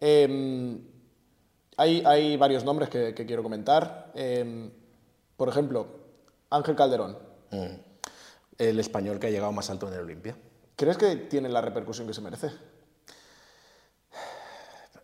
[0.00, 0.78] Eh,
[1.76, 4.10] hay, hay varios nombres que, que quiero comentar.
[4.14, 4.70] Eh,
[5.36, 5.86] por ejemplo,
[6.50, 7.18] Ángel Calderón.
[7.50, 7.74] Mm.
[8.58, 10.36] El español que ha llegado más alto en el Olimpia.
[10.74, 12.50] ¿Crees que tiene la repercusión que se merece?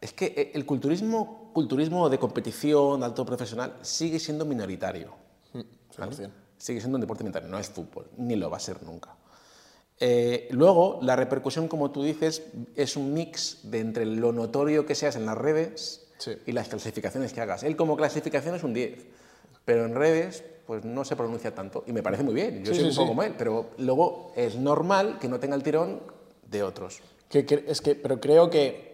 [0.05, 5.15] Es que eh, el culturismo, culturismo de competición, alto profesional, sigue siendo minoritario.
[5.97, 6.13] ¿vale?
[6.13, 6.31] 100%.
[6.59, 9.17] Sigue siendo un deporte minoritario, no es fútbol, ni lo va a ser nunca.
[9.99, 12.43] Eh, luego, la repercusión, como tú dices,
[12.77, 16.33] es un mix de entre lo notorio que seas en las redes Sí.
[16.45, 17.63] y las clasificaciones que hagas.
[17.63, 19.07] Él como clasificación es un 10,
[19.65, 22.63] pero en redes pues no se pronuncia tanto y me parece muy bien.
[22.63, 25.57] Yo Sí, soy sí, un poco como él, pero luego es normal que no tenga
[25.57, 26.01] el tirón
[26.51, 27.01] de otros.
[27.31, 28.93] Que, que- es que, pero creo que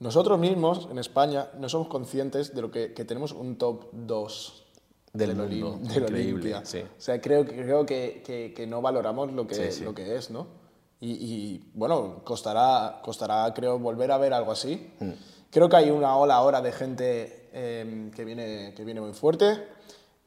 [0.00, 4.64] nosotros mismos en España no somos conscientes de lo que, que tenemos un top 2
[5.12, 5.78] Del mundo.
[5.82, 6.64] del Olimpia.
[6.64, 6.80] sí.
[6.80, 9.84] O sea, creo, que- creo que, que- que no valoramos lo que, Sí, sí.
[9.84, 10.46] lo que es, ¿no?
[11.00, 14.90] Y, y, bueno, costará, costará, creo, volver a ver algo así.
[15.00, 15.10] Mm.
[15.50, 19.62] Creo que hay una ola ahora de gente eh, que, viene, que viene muy fuerte.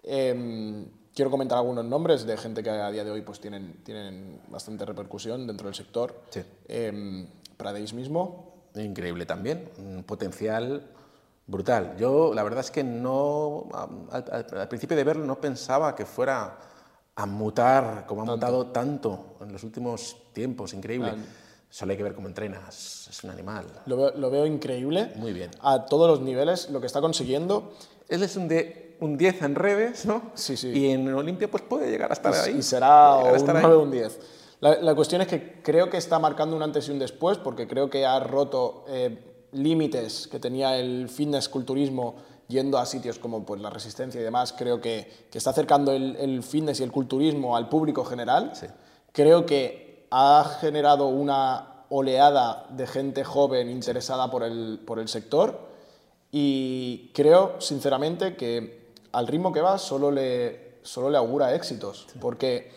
[0.04, 4.42] Eh, quiero comentar algunos nombres de gente que a día de hoy pues, tienen, tienen
[4.48, 6.22] bastante repercusión dentro del sector.
[6.30, 6.42] Sí.
[6.68, 8.49] Eh, Pradeis mismo.
[8.76, 10.84] Increíble también, un potencial
[11.48, 11.96] brutal.
[11.98, 13.68] Yo la verdad es que no,
[14.12, 16.58] al, al principio de verlo no pensaba que fuera
[17.20, 21.12] a mutar como ha mutado tanto en los últimos tiempos, increíble.
[21.70, 23.66] Solo hay que ver cómo entrenas, es un animal.
[23.86, 25.12] Lo veo, lo veo increíble.
[25.18, 25.52] Muy bien.
[25.62, 27.74] A todos los niveles, lo que está consiguiendo.
[28.08, 30.32] Él es un, de, un 10 en redes, ¿no?
[30.34, 30.70] Sí, sí.
[30.70, 32.58] Y en Olimpia pues puede llegar a estar ahí.
[32.58, 34.20] Y será un 9 o un 10.
[34.62, 37.68] La, la, cuestión es que creo que está marcando un antes y un después, porque
[37.68, 42.16] creo que ha roto eh, límites que tenía el fitness culturismo
[42.50, 46.16] yendo a sitios como pues, la resistencia y demás, creo que, que está acercando el,
[46.18, 48.52] el, fitness y el culturismo al público general.
[48.54, 48.66] Sí.
[49.14, 55.70] Creo que ha generado una oleada de gente joven interesada por el, por el sector
[56.32, 62.20] y creo, sinceramente, que al ritmo que va solo le, solo le augura éxitos, sí.
[62.20, 62.72] porque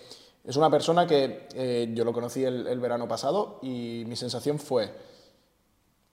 [0.45, 4.59] es una persona que eh, yo lo conocí el, el verano pasado y mi sensación
[4.59, 4.93] fue,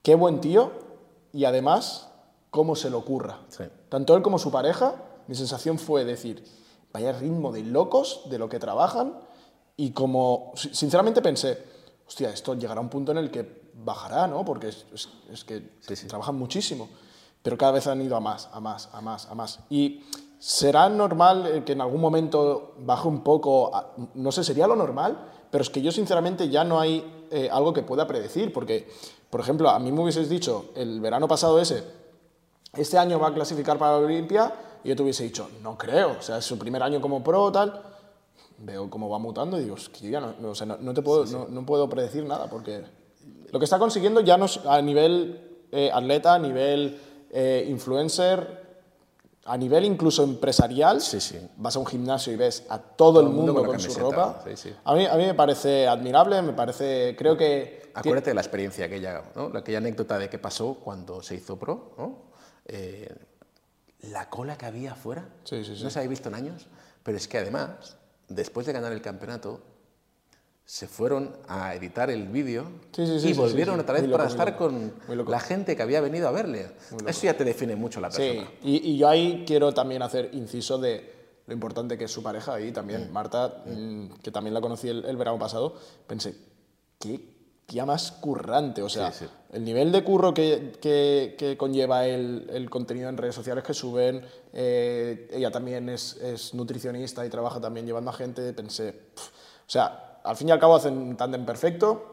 [0.02, 0.72] qué buen tío
[1.32, 2.08] y además
[2.50, 3.40] cómo se le ocurra.
[3.48, 3.64] Sí.
[3.88, 4.94] Tanto él como su pareja,
[5.26, 6.44] mi sensación fue decir,
[6.92, 9.18] vaya ritmo de locos de lo que trabajan
[9.76, 11.58] y como, sinceramente pensé,
[12.06, 14.44] hostia, esto llegará a un punto en el que bajará, ¿no?
[14.44, 16.06] Porque es, es, es que Sí, sí.
[16.06, 16.88] trabajan muchísimo,
[17.42, 19.60] pero cada vez han ido a más, a más, a más, a más.
[19.70, 20.02] Y
[20.40, 24.74] será normal eh, que en algún momento baje un poco, a- no sé, sería lo
[24.74, 25.18] normal,
[25.50, 28.88] pero es que yo sinceramente ya no hay eh, algo que pueda predecir, porque,
[29.28, 31.84] por ejemplo, a mí me hubieses dicho el verano pasado ese,
[32.72, 36.16] este año va a clasificar para la Olimpia, y yo te hubiese dicho, no creo,
[36.18, 37.82] o sea, es su primer año como pro, tal.
[38.62, 40.76] Veo cómo va mutando y digo, es que yo ya no, no, o sea, no,
[40.78, 42.82] no te puedo, No, no puedo predecir nada, porque
[43.50, 46.98] lo que está consiguiendo ya no es a nivel eh, atleta, a nivel
[47.30, 48.59] eh, influencer,
[49.44, 51.00] a nivel incluso empresarial.
[51.00, 51.38] Sí, sí.
[51.56, 54.44] Vas a un gimnasio y ves a todo, el mundo, con con, su ropa.
[54.54, 54.74] sí.
[54.84, 57.90] A, mí, a mí me parece admirable, me parece, creo que...
[57.94, 59.50] Acuérdate de la experiencia aquella, ¿no?
[59.56, 62.30] aquella anécdota de qué pasó cuando se hizo pro, ¿no?
[62.66, 63.12] Eh,
[64.02, 66.68] la cola que había afuera, no se había visto en años,
[67.02, 67.96] pero es que además,
[68.28, 69.60] después de ganar el campeonato,
[70.72, 72.62] se fueron a editar el vídeo
[72.92, 74.92] Sí, sí, sí, y volvieron otra vez loco, para estar con
[75.26, 76.70] la gente que había venido a verle.
[77.08, 78.48] Eso ya te define mucho la persona.
[78.62, 81.12] y, y yo ahí quiero también hacer inciso de
[81.48, 83.08] lo importante que es su pareja ahí también.
[83.10, 83.12] Mm.
[83.12, 85.74] Marta, mm, que también la conocí el, el verano pasado,
[86.06, 86.36] pensé,
[87.00, 87.20] qué
[87.66, 88.80] tía más currante.
[88.82, 89.12] O sea,
[89.52, 93.74] el nivel de curro que, que- que conlleva el, el contenido en redes sociales que
[93.74, 99.68] suben, eh, ella también es, es nutricionista y trabaja también llevando a gente, pensé, o
[99.70, 102.06] sea, al fin y al cabo hacen un tándem perfecto.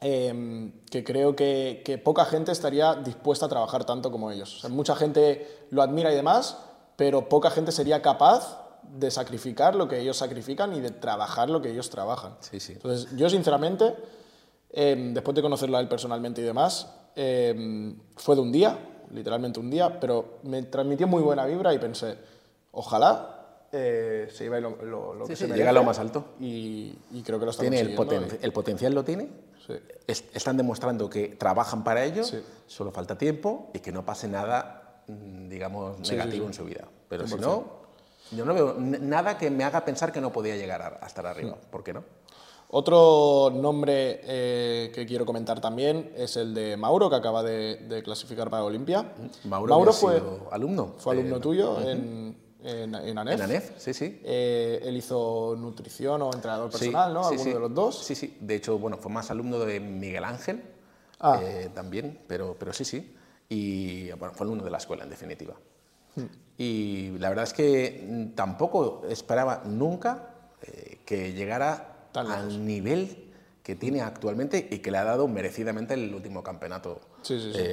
[0.00, 4.56] eh, que creo que, que poca gente estaría dispuesta a trabajar tanto como ellos.
[4.56, 6.56] O sea, mucha gente lo admira y demás,
[6.96, 11.60] pero poca gente sería capaz de sacrificar lo que ellos sacrifican y de trabajar lo
[11.60, 12.36] que ellos trabajan.
[12.40, 12.72] Sí, sí.
[12.72, 13.94] Entonces, yo sinceramente,
[14.70, 18.78] eh, después de conocerlo a él personalmente y demás, eh, fue de un día,
[19.12, 22.16] literalmente un día, pero me transmitió muy buena vibra y pensé,
[22.72, 23.39] ojalá
[23.72, 26.24] eh, se lleve lo, lo- lo Sí, que sí, se llega a lo más alto.
[26.40, 27.94] Y, y creo que lo Tiene el,
[28.52, 29.74] potencial lo tiene, y- sí.
[30.06, 32.22] es- están demostrando que trabajan para ello,
[32.66, 36.84] solo falta tiempo y que no pase nada, mm, digamos, negativo en su vida.
[37.08, 37.80] Pero si no,
[38.32, 41.26] yo no veo nada que me haga pensar que no podía llegar a, a estar
[41.26, 41.56] arriba.
[41.70, 42.04] ¿Por qué no?
[42.72, 48.00] Otro nombre eh, que quiero comentar también es el de Mauro, que acaba de, de
[48.04, 49.12] clasificar para Olimpia.
[49.42, 50.94] Mauro, ha fue, sido alumno.
[50.98, 53.34] fue alumno tuyo en, en, en ANEF.
[53.36, 54.20] En ANEF, sí, sí.
[54.24, 57.20] Eh, él hizo nutrición o entrenador Sí, personal, ¿no?
[57.26, 57.50] Alguno sí.
[57.52, 58.04] de los dos.
[58.04, 58.36] Sí, sí.
[58.40, 60.62] De hecho, bueno, fue más alumno de Miguel Ángel
[61.22, 61.38] Ah.
[61.42, 63.14] eh, también, pero, pero sí, sí.
[63.48, 65.54] Y bueno, fue alumno de la escuela, en definitiva.
[66.16, 66.24] Hmm.
[66.56, 70.30] Y la verdad es que tampoco esperaba nunca
[70.62, 73.26] eh, que llegara Tan al nivel
[73.62, 77.00] que tiene actualmente y que le ha dado merecidamente el último campeonato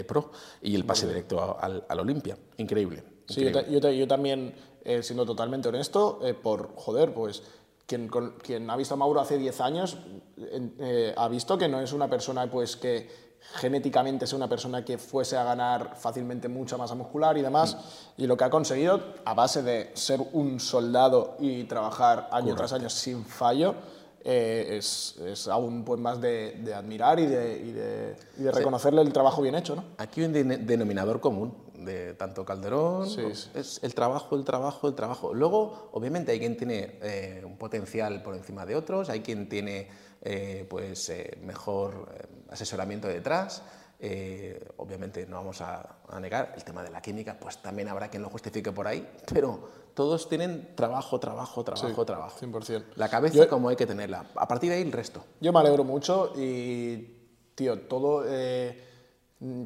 [0.07, 0.31] pro
[0.61, 2.37] y el pase directo al, al Olimpia.
[2.57, 3.03] Increíble.
[3.27, 4.53] Sí, yo, yo yo también,
[4.87, 7.43] eh, siendo totalmente honesto, eh, por joder, pues
[7.85, 9.97] quien, con- quien ha visto a Mauro hace 10 años
[10.37, 14.97] eh, ha visto que no es una persona pues que genéticamente sea una persona que
[14.97, 17.77] fuese a ganar fácilmente mucha masa muscular y demás,
[18.17, 22.73] y lo que ha conseguido a base de ser un soldado y trabajar año tras
[22.73, 23.75] año sin fallo,
[24.23, 28.51] eh, es, es aún pues, más de, de admirar y de, y de- y de
[28.51, 29.75] reconocerle el trabajo bien hecho.
[29.75, 29.83] ¿no?
[29.97, 33.49] Aquí hay un den- denominador común de tanto Calderón, Sí, sí.
[33.53, 35.33] es el trabajo, el trabajo, el trabajo.
[35.33, 39.87] Luego, obviamente, hay quien tiene eh, un potencial por encima de otros, hay quien tiene
[40.21, 43.61] eh, pues, eh, mejor eh, asesoramiento detrás.
[43.99, 48.09] eh, obviamente no vamos a, a negar el tema de la química, pues también habrá
[48.09, 52.37] quien lo justifique por ahí, pero todos tienen trabajo, trabajo, trabajo, trabajo.
[52.39, 52.83] 100%.
[52.97, 54.27] La cabeza Yo- como hay que tenerla.
[54.35, 55.23] A partir de ahí el resto.
[55.41, 57.15] Yo me alegro mucho y
[57.55, 58.79] tío, todo eh,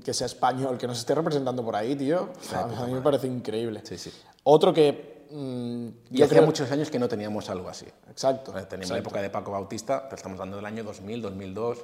[0.01, 3.81] que sea español, que nos esté representando por ahí, tío, a, mí me parece increíble.
[3.83, 4.09] Sí, sí.
[4.43, 7.87] Otro que mm, Y hacía creo- muchos años que no teníamos algo así.
[8.09, 8.53] Exacto.
[8.53, 8.93] Teníamos exacto.
[8.93, 11.79] la época de Paco Bautista, pero estamos hablando del año 2000, 2002.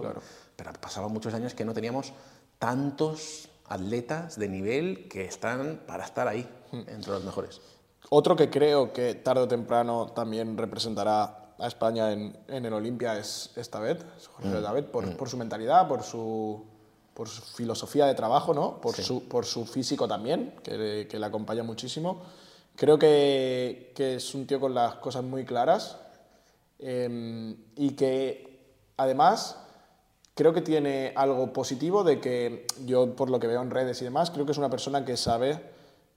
[0.56, 2.14] Pero pasaban muchos años que no teníamos
[2.60, 6.84] tantos atletas de nivel que están para estar ahí, Hmm.
[6.88, 7.60] entre los mejores.
[8.10, 13.18] Otro que creo que tarde o temprano también representará a España en, en el Olimpia
[13.18, 16.64] es es Jorge David, por, por su mentalidad, por su,
[17.14, 18.80] por su filosofía de trabajo, ¿no?
[18.80, 22.22] por, su, por su físico también, que, que le acompaña muchísimo.
[22.76, 25.97] Creo que, que es un tío con las cosas muy claras
[26.80, 29.58] eh, y que además
[30.36, 34.05] creo que tiene algo positivo de que yo, por lo que veo en redes y
[34.05, 35.60] demás, creo que es una persona que sabe,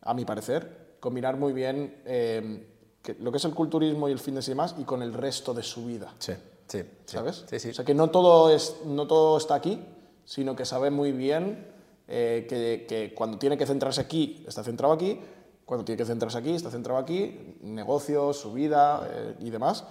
[0.03, 2.67] a mi parecer, combinar muy bien eh,
[3.03, 5.53] que- lo que es el culturismo y el fitness y demás y con el resto
[5.55, 6.15] de su vida.
[6.19, 6.33] Sí,
[6.69, 6.81] sí.
[6.83, 6.87] sí.
[7.17, 7.45] ¿Sabes?
[7.49, 7.71] Sí, sí.
[7.71, 9.83] O sea, que no todo, es, no todo está aquí,
[10.25, 11.67] sino que sabe muy bien
[12.09, 15.19] eh, que, que cuando tiene que centrarse aquí, está centrado aquí,
[15.65, 19.85] cuando tiene que centrarse aquí, está centrado aquí, negocios, su vida eh, y demás.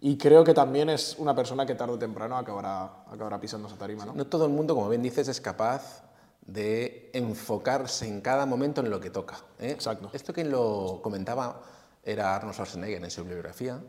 [0.00, 3.76] Y creo que también es una persona que tarde o temprano acabará, acabará pisando esa
[3.76, 4.12] tarima, ¿no?
[4.14, 6.02] No todo el mundo, como bien dices, es capaz
[6.46, 9.38] de enfocarse en cada momento en lo que toca.
[9.58, 9.70] ¿eh?
[9.70, 10.10] Exacto.
[10.12, 11.60] Esto quien lo comentaba
[12.04, 13.82] era Arnold Schwarzenegger en su bibliografía,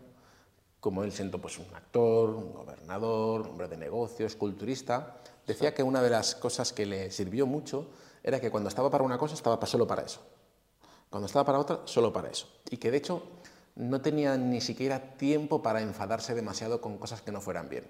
[0.79, 5.83] como él siendo pues, un actor, un gobernador, un hombre de negocios, culturista, decía que
[5.83, 7.89] una de las cosas que le sirvió mucho
[8.23, 10.19] era que cuando estaba para una cosa estaba solo para eso.
[11.09, 12.47] Cuando estaba para otra, solo para eso.
[12.69, 13.23] Y que de hecho
[13.75, 17.85] no tenía ni siquiera tiempo para enfadarse demasiado con cosas que no fueran bien.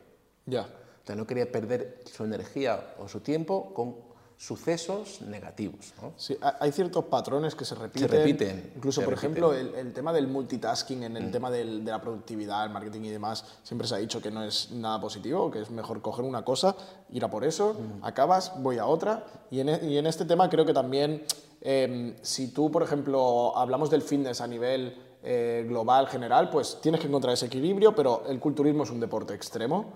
[0.45, 0.63] Ya.
[0.63, 4.07] O sea, no quería perder su energía o su tiempo con
[4.38, 5.93] sucesos negativos.
[6.01, 6.13] ¿no?
[6.15, 8.07] Sí, ha- hay ciertos patrones que se repiten.
[8.09, 9.31] repiten, Incluso, se por repiten.
[9.43, 13.01] ejemplo, el, el tema del multitasking, en el tema del- de la productividad, el marketing
[13.01, 16.23] y demás, siempre se ha dicho que no es nada positivo, que es mejor coger
[16.23, 16.75] una cosa,
[17.09, 19.25] ir a por eso, acabas, voy a otra.
[19.49, 21.23] Y en, e- y en este tema creo que también,
[21.61, 27.01] em, si tú, por ejemplo, hablamos del fitness a nivel eh, global, general, pues tienes
[27.01, 29.93] que encontrar ese equilibrio, pero el culturismo es un deporte extremo.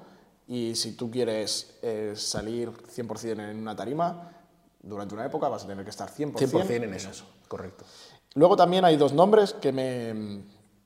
[0.52, 4.34] Y si tú quieres eh, salir 100% en una tarima,
[4.84, 7.24] durante una época vas a tener que estar 100%, 100% en eso.
[7.48, 7.86] Correcto.
[8.34, 10.42] Luego también hay dos nombres que, me,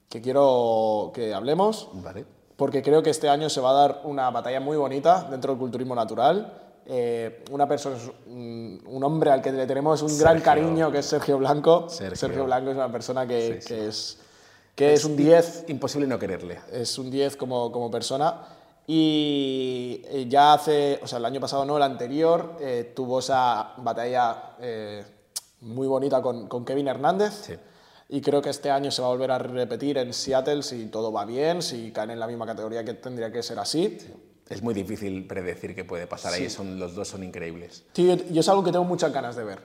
[0.08, 2.28] que quiero que hablemos, Vale.
[2.56, 5.60] porque creo que este año se va a dar una batalla muy bonita dentro del
[5.60, 6.62] culturismo natural.
[6.86, 10.44] Eh, una persona, es un, hombre al que le tenemos un gran Sergio.
[10.44, 11.90] cariño, que es Sergio Blanco.
[11.90, 12.46] Sergio.
[12.46, 13.68] Blanco es una persona que, Sí, sí.
[13.68, 14.20] que es,
[14.76, 16.60] que es un 10 Imposible no quererle.
[16.72, 18.55] es un 10 como, como persona.
[18.88, 23.74] Y eh, ya hace, o sea, el año pasado no, el anterior, eh, tuvo esa
[23.78, 25.04] batalla eh,
[25.62, 27.34] muy bonita con, con Kevin Hernández.
[27.48, 27.54] Sí.
[28.10, 31.12] Y creo que este año se va a volver a repetir en Seattle si todo
[31.12, 33.98] va bien, si caen en la misma categoría que tendría que ser así.
[34.48, 36.48] Es muy difícil predecir qué puede pasar ahí.
[36.52, 37.84] Son, los dos son increíbles.
[37.94, 39.60] Sí, yo, yo es algo que tengo muchas ganas de ver.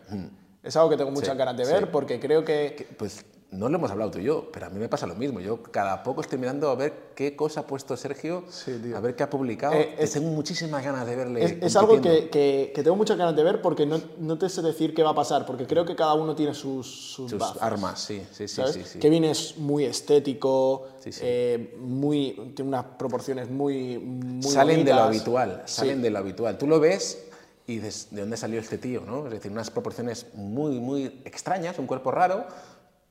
[0.63, 1.73] Es algo que tengo muchas Sí, ganas de sí.
[1.73, 4.71] ver porque creo que Que, Pues no lo hemos hablado tú y yo, pero a
[4.71, 5.41] mí me pasa lo mismo.
[5.41, 9.17] Yo cada poco estoy mirando a ver qué cosa ha puesto Sergio, Sí, a ver
[9.17, 9.75] qué ha publicado.
[9.75, 11.45] Eh, es- tengo muchísimas ganas de verle.
[11.45, 14.49] Es, es algo que, que- que tengo muchas ganas de ver porque no, no te
[14.49, 18.01] sé decir qué va a pasar, porque creo que cada uno tiene sus, sus, armas,
[18.01, 18.63] sí, sí, sí.
[18.73, 18.99] sí, sí.
[19.01, 20.87] Kevin es muy estético,
[21.21, 26.57] eh, muy, tiene unas proporciones muy, muy salen de lo habitual, salen de lo habitual.
[26.57, 27.25] Tú lo ves
[27.67, 29.01] y dices, ¿de dónde salió este tío?
[29.05, 29.27] ¿no?
[29.27, 32.45] Es decir, unas proporciones muy, muy extrañas, un cuerpo raro,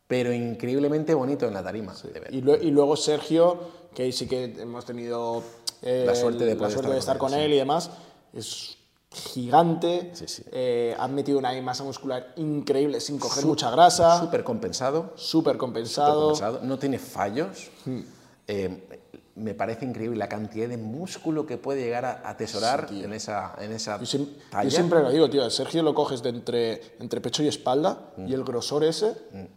[0.10, 1.94] pero increíblemente bonito en la tarima.
[2.12, 2.34] de ver.
[2.34, 3.60] Y, lue- y luego Sergio,
[3.94, 5.44] que sí que hemos tenido
[5.84, 7.92] eh, La suerte de la suerte de estar estar con él, él y demás,
[8.34, 8.76] es
[9.12, 10.44] gigante, Sí, sí.
[10.52, 16.22] eh, han metido una masa muscular increíble sin coger mucha grasa, Súper compensado, súper compensado.
[16.22, 17.70] compensado, no tiene fallos.
[18.48, 18.84] Eh,
[19.36, 23.72] me parece increíble la cantidad de músculo que puede llegar a atesorar en esa, en
[23.74, 24.70] esa Yo, siem- yo talla.
[24.72, 28.28] siempre lo digo, tío, Sergio lo coges de entre, entre pecho y espalda Mm.
[28.28, 29.48] y el grosor ese, es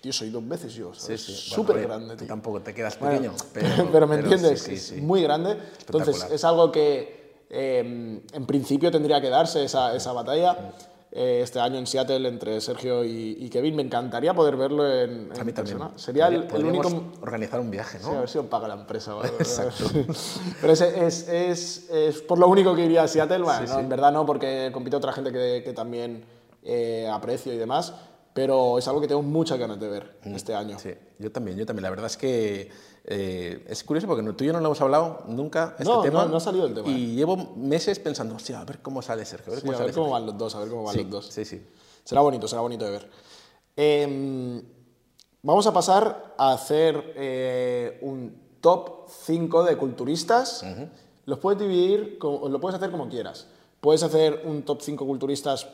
[0.00, 1.20] tío, soy dos veces yo, Sí, ¿sabes?
[1.22, 1.32] sí.
[1.32, 2.26] Bueno, Súper ver, grande, tú tío.
[2.28, 5.00] tampoco te quedas Bueno, pequeño, pero, pero, me pero entiendes, sí, sí, es sí.
[5.00, 5.56] muy grande.
[5.80, 10.72] Entonces, es algo que eh, en principio tendría que darse esa, esa batalla.
[11.12, 15.30] eh, este año en Seattle entre Sergio y, y Kevin, me encantaría poder verlo en,
[15.32, 15.78] en A mí también.
[15.78, 15.90] persona.
[15.96, 16.88] Sería el, el único,
[17.22, 18.10] organizar un viaje, ¿no?
[18.10, 19.14] Sí, a ver si lo paga la empresa.
[19.14, 19.30] ¿vale?
[19.38, 19.84] Exacto.
[20.60, 23.38] Pero es, es, es, es por lo único que iría a Seattle.
[23.42, 23.80] Bueno, Sí, no, sí.
[23.80, 26.24] en verdad no, porque compite otra gente que, que también
[26.62, 27.94] eh, aprecio y demás.
[28.36, 30.76] Pero es algo que tengo muchas ganas de ver este año.
[30.76, 31.84] Mm, Sí, yo también, yo también.
[31.84, 32.70] La verdad es que
[33.04, 36.24] eh, es curioso porque tú y yo no lo hemos hablado nunca este No, tema.
[36.24, 39.24] no, no ha salido el tema, Y llevo meses pensando, hostia, a ver cómo sale
[39.24, 39.52] Sergio.
[39.52, 40.12] A ver Sí, cómo a sale ver cómo Sergio".
[40.20, 41.26] van los dos, a ver cómo van Sí, los dos.
[41.28, 41.66] Sí, sí.
[42.04, 43.10] Será bonito, será bonito de ver.
[43.74, 44.62] Em,
[45.42, 50.62] vamos a pasar a hacer eh, un top 5 de culturistas.
[51.24, 53.46] Los puedes dividir, como- lo puedes hacer como quieras.
[53.80, 55.66] puedes hacer un top 5 culturistas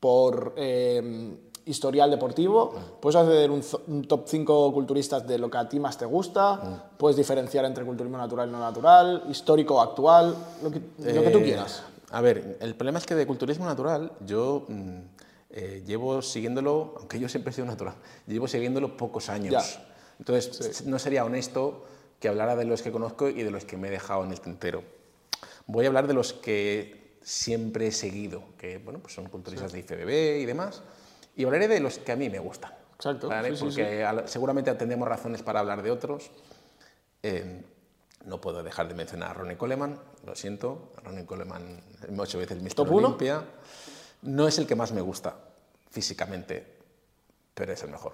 [0.00, 1.36] por eh,
[1.70, 5.96] historial deportivo, puedes hacer un, un top 5 culturistas de lo que a ti más
[5.96, 11.22] te gusta, puedes diferenciar entre culturismo natural y no natural, histórico actual, lo que, lo
[11.22, 11.82] que tú Eh, quieras.
[12.10, 14.98] A ver, el problema es que de culturismo natural yo mm,
[15.50, 17.94] eh, llevo siguiéndolo, aunque yo siempre he sido natural,
[18.26, 19.52] llevo siguiéndolo pocos años.
[19.52, 19.86] Ya.
[20.18, 21.84] Entonces, no sería honesto
[22.18, 24.40] que hablara de los que conozco y de los que me he dejado en el
[24.40, 24.82] tintero.
[25.66, 29.78] Voy a hablar de los que siempre he seguido, que bueno, pues son culturistas de
[29.80, 30.82] IFBB y demás,
[31.36, 32.72] y hablaré de los que a mí me gustan.
[32.96, 33.56] Exacto, ¿vale?
[33.56, 36.30] sí, sí, Porque seguramente tendremos razones para hablar de otros.
[37.22, 37.62] Eh,
[38.26, 40.92] no puedo dejar de mencionar a Ronnie Coleman, lo siento.
[41.02, 41.80] Ronnie Coleman,
[42.18, 42.74] ocho veces Mr.
[42.74, 43.16] ¿Top uno?
[44.22, 45.34] No es el que más me gusta
[45.90, 46.66] físicamente,
[47.54, 48.12] pero es el mejor.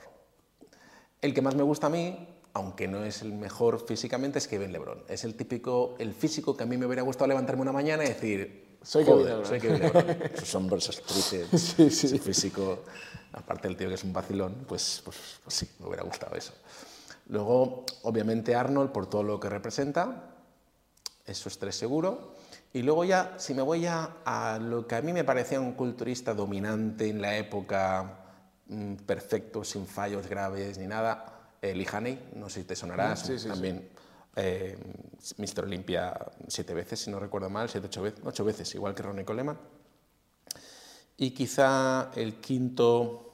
[1.20, 4.72] El que más me gusta a mí, aunque no es el mejor físicamente, es Kevin
[4.72, 5.02] LeBron.
[5.08, 8.08] Es el típico, el físico que a mí me hubiera gustado levantarme una mañana y
[8.08, 9.47] decir, Soy Kevin "Joder, LeBron".
[9.49, 10.11] soy Kevin LeBron.
[10.35, 12.07] Esos hombros, esos tríceps, Sí, sí.
[12.07, 12.85] ese físico,
[13.33, 16.53] aparte del tío que es un vacilón, pues, pues, pues sí, me hubiera gustado eso.
[17.29, 20.31] Luego, obviamente, Arnold por todo lo que representa,
[21.24, 22.35] eso es tres seguro.
[22.72, 25.72] Y luego ya, si me voy ya a lo que a mí me parecía un
[25.72, 28.18] culturista dominante en la época,
[28.68, 33.16] mm, perfecto, sin fallos graves ni nada, eh, Lee Haney, no sé si te sonará,
[33.16, 33.89] sí, sí, también
[34.37, 34.76] eh,
[35.39, 35.64] Mr.
[35.64, 36.14] Olympia
[36.49, 39.59] siete veces, si no recuerdo mal, siete, ocho veces, ocho veces, igual que Ronnie Coleman.
[41.16, 43.32] Y quizá el quinto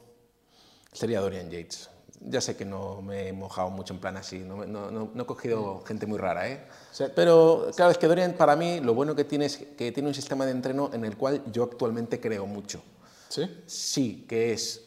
[0.92, 1.88] sería Dorian Yates.
[2.24, 5.22] Ya sé que no me he mojado mucho en plan así, no, no- no- no
[5.24, 6.68] he cogido gente muy rara, ¿eh?
[6.92, 7.04] Sí.
[7.16, 10.14] Pero claro, es que Dorian para mí lo bueno que tiene es que tiene un
[10.14, 12.80] sistema de entreno en el cual yo actualmente creo mucho.
[13.28, 13.42] ¿Sí?
[13.66, 14.84] Sí, que es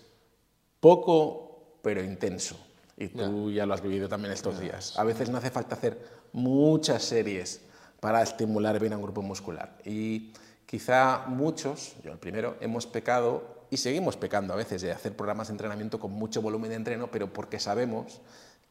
[0.79, 2.55] poco pero intenso.
[2.97, 4.97] Y tú ya lo has vivido también estos días.
[4.97, 5.99] A veces no hace falta hacer
[6.31, 7.61] muchas series
[7.99, 9.77] para estimular bien a un grupo muscular.
[9.83, 10.31] Y
[10.65, 15.47] quizá muchos, yo el primero, hemos pecado y seguimos pecando a veces de hacer programas
[15.47, 18.21] de entrenamiento con mucho volumen de entreno, pero porque sabemos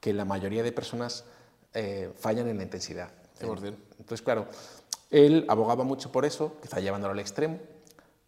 [0.01, 1.25] que la mayoría de personas
[1.75, 3.11] eh, fallan en la intensidad.
[3.41, 3.75] 100%.
[3.99, 4.47] Entonces, claro,
[5.11, 7.59] él abogaba mucho por eso, quizá llevándolo al extremo,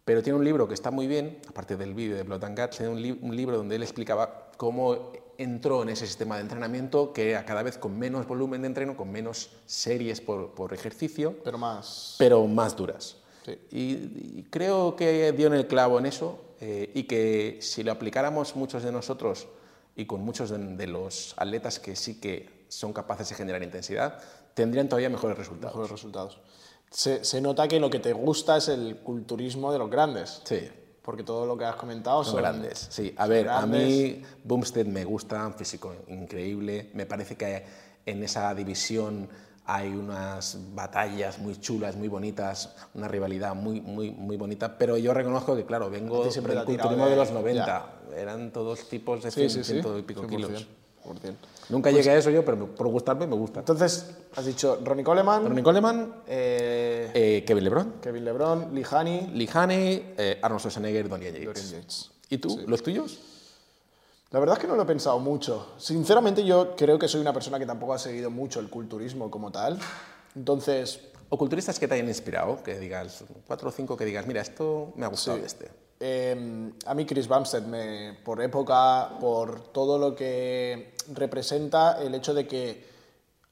[0.05, 2.77] pero tiene un libro que está muy bien, aparte del vídeo de Blood and Guts,
[2.77, 7.13] tiene un, li- un libro donde él explicaba cómo entró en ese sistema de entrenamiento
[7.13, 11.35] que a cada vez con menos volumen de entreno, con menos series por, por ejercicio,
[11.43, 12.15] Pero más...
[12.17, 13.17] pero más duras.
[13.45, 13.57] Sí.
[13.71, 13.79] Y,
[14.39, 18.55] y creo que dio en el clavo en eso eh, y que si lo aplicáramos
[18.55, 19.47] muchos de nosotros
[19.95, 24.19] y con muchos de, de los atletas que sí que son capaces de generar intensidad,
[24.53, 25.73] tendrían todavía mejores resultados.
[25.75, 26.39] mejores resultados.
[26.89, 30.41] Se, se nota que lo que te gusta es el culturismo de los grandes.
[30.45, 30.69] Sí,
[31.07, 32.87] Porque todo lo que has comentado son, son grandes.
[32.89, 33.87] Sí, a ver, a grandes.
[33.87, 36.89] mí Bumstead me gusta, un físico increíble.
[36.95, 37.63] Me parece que
[38.05, 39.29] en esa división
[39.67, 44.77] hay unas batallas muy chulas, muy bonitas, una rivalidad muy, muy, muy bonita.
[44.77, 47.65] Pero yo reconozco que, claro, vengo del culturismo de- de los 90.
[47.65, 48.17] ya.
[48.17, 49.71] Eran todos tipos de Sí, 100, sí, sí.
[49.71, 50.67] ciento y pico 100%, kilos.
[51.05, 51.35] 100%.
[51.69, 53.59] Nunca llegué a eso yo, pero por gustarme me gusta.
[53.59, 59.27] Entonces, has dicho Ronnie Coleman, Ronnie Coleman, eh, eh, Kevin LeBron, Kevin LeBron, Lee Haney,
[59.33, 61.71] Lee Haney, eh, Arnold Schwarzenegger, Dorian Yates.
[61.71, 62.11] Yates.
[62.29, 62.63] ¿Y tú?
[62.67, 63.19] ¿Los tuyos?
[64.31, 65.73] La verdad es que no lo he pensado mucho.
[65.77, 69.51] Sinceramente, yo creo que soy una persona que tampoco ha seguido mucho el culturismo como
[69.51, 69.79] tal.
[70.35, 70.99] Entonces,
[71.29, 74.93] O culturistas que te hayan inspirado, que digas, cuatro o cinco que digas, mira, esto
[74.95, 75.43] me ha gustado Sí.
[75.45, 75.69] este.
[75.99, 82.33] Eh, a mí Chris Bumstead, me, por época, por todo lo que representa el hecho
[82.33, 82.85] de que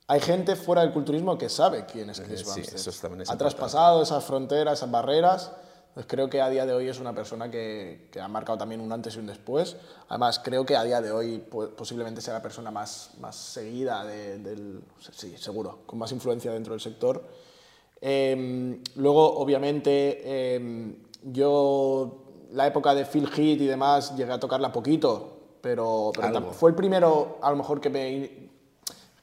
[0.07, 2.75] hay gente fuera del culturismo que sabe quién es Chris Eh, sí, Bumstead.
[2.75, 3.55] eso también es ha importante.
[3.57, 5.51] traspasado esas fronteras, esas barreras.
[5.95, 8.81] Pues creo que a día de hoy es una persona que, que ha marcado también
[8.81, 9.77] un antes y un después.
[10.09, 14.03] Además, creo que a día de hoy po- posiblemente sea la persona más, más seguida
[14.03, 14.81] de- del...
[15.13, 17.23] Sí, seguro, con más influencia dentro del sector.
[18.01, 24.71] Eh, luego, obviamente, eh, yo la época de Phil Heath y demás llegué a tocarla
[24.71, 26.11] poquito, pero,
[26.51, 28.49] fue el primero a lo mejor que me,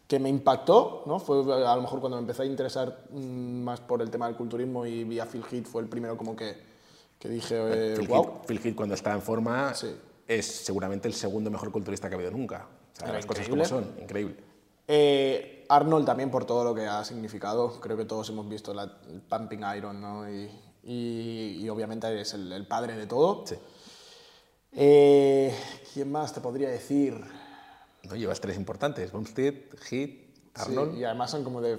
[0.07, 1.19] que me impactó, ¿no?
[1.19, 4.37] Fue a lo mejor cuando me empecé a interesar mm, más por el tema del
[4.37, 6.57] culturismo y vi a Phil Heath, fue el primero como que,
[7.19, 8.25] que dije, eh, Phil, wow.
[8.25, 9.95] Heath, Phil Heath, cuando está en forma, Sí.
[10.27, 12.67] es seguramente el segundo mejor culturista que ha habido nunca.
[12.95, 13.69] O sea, las cosas increíble.
[13.69, 14.37] como son, increíble.
[14.89, 17.81] Eh, Arnold también por todo lo que ha significado.
[17.81, 20.29] Creo que todos hemos visto la, el Pumping Iron, ¿no?
[20.29, 20.51] Y,
[20.85, 23.45] y- y obviamente es el, el padre de todo.
[23.47, 23.57] Sí.
[24.75, 25.55] Eh,
[25.93, 27.15] ¿Quién más te podría decir?
[28.09, 28.17] ¿No?
[28.17, 29.55] Llevas tres importantes, Bumstead,
[29.91, 30.11] Heath,
[30.55, 30.93] Arnold.
[30.95, 31.79] Sí, y además son como de...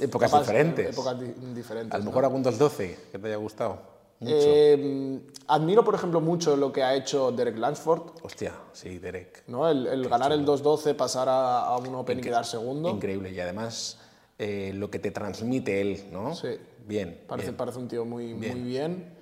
[0.00, 0.90] Épocas diferentes.
[0.92, 1.94] Épocas di- diferentes.
[1.94, 2.10] A lo ¿no?
[2.10, 3.94] mejor algún 212 que te haya gustado.
[4.18, 4.34] Mucho.
[4.36, 8.02] Eh, admiro, por ejemplo, mucho lo que ha hecho Derek Lansford.
[8.22, 9.44] Hostia, sí, Derek.
[9.46, 9.68] ¿no?
[9.68, 12.88] El, el ganar el 2-12, pasar a, a un Open y quedar segundo.
[12.90, 13.30] Increíble.
[13.32, 13.98] Y además,
[14.38, 16.34] eh, lo que te transmite él, ¿no?
[16.34, 16.48] Sí.
[16.86, 17.20] Bien.
[17.26, 17.56] Parece, bien.
[17.56, 19.12] parece un tío muy muy bien.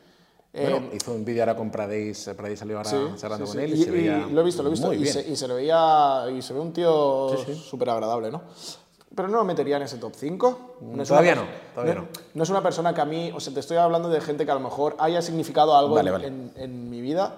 [0.55, 3.61] Bueno, Eh, hizo un vídeo ahora con Pradis, Pradis salió ahora sí, cerrando sí, con
[3.61, 3.65] sí.
[3.65, 4.93] él y, Y- se veía y lo he visto, lo he visto.
[4.93, 5.13] Y bien.
[5.13, 6.25] se, y se veía.
[6.37, 8.43] Y se ve un tío súper agradable, ¿no?
[9.15, 10.77] Pero no lo metería en ese top 5.
[10.83, 11.45] No Todavía no,
[11.75, 12.09] todavía no.
[12.35, 13.31] No es una persona que a mí.
[13.35, 16.09] O sea, te estoy hablando de gente que a lo mejor haya significado algo Vale,
[16.11, 16.27] en, vale.
[16.29, 17.37] en- en mi vida.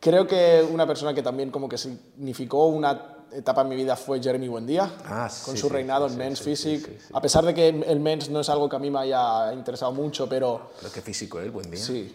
[0.00, 4.22] Creo que una persona que también como que significó una etapa en mi vida fue
[4.22, 4.90] Jeremy Buendía.
[5.04, 6.98] Ah, con sí, su sí, reinado sí, en Men's Physique.
[7.12, 9.92] A pesar de que el Men's no es algo que a mí me haya interesado
[9.92, 11.50] mucho, pero Pero qué físico, ¿eh?
[11.50, 11.80] Buen día.
[11.80, 12.14] sí.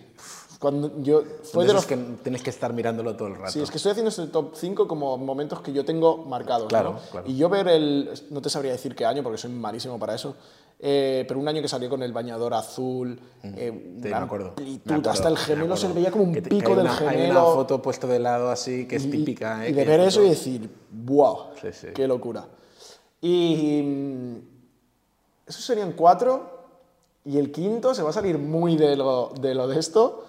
[0.60, 1.24] Cuando yo,
[1.54, 3.50] fue de de los que tienes que estar mirándolo todo el rato.
[3.54, 6.68] Sí, es que estoy haciendo este top 5 como momentos que yo tengo marcados.
[6.68, 7.00] Claro, ¿no?
[7.12, 7.30] claro.
[7.30, 8.12] Y yo ver el.
[8.30, 10.36] No te sabría decir qué año porque soy malísimo para eso.
[10.82, 14.50] Eh, pero un año que salió con el bañador azul, eh, Sí, me acuerdo.
[14.50, 16.76] amplitud, me acuerdo, hasta el me gemelo se le veía como un Que pico que
[16.78, 17.20] del una- gemelo.
[17.24, 19.66] Hay una foto puesto de lado así que es y- típica.
[19.66, 19.72] ¿eh?
[19.72, 21.48] Y de ver eso y decir, ¡wow!
[21.62, 21.88] Sí, sí.
[21.94, 22.46] ¡Qué locura!
[23.22, 23.82] Y.
[23.84, 24.36] mm,
[25.48, 26.58] Esos serían cuatro.
[27.26, 30.26] Y el quinto se va a salir muy de lo de, lo de esto.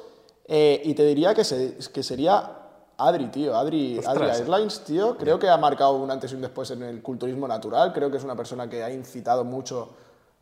[0.52, 2.56] eh, y te diría que, se- que sería
[2.96, 3.54] Adri, tío.
[3.56, 4.16] Adri, Ostras.
[4.16, 5.16] Adri Airlines, tío.
[5.16, 7.92] Creo que ha marcado un antes y un después en el culturismo natural.
[7.92, 9.90] Creo que es una persona que ha incitado mucho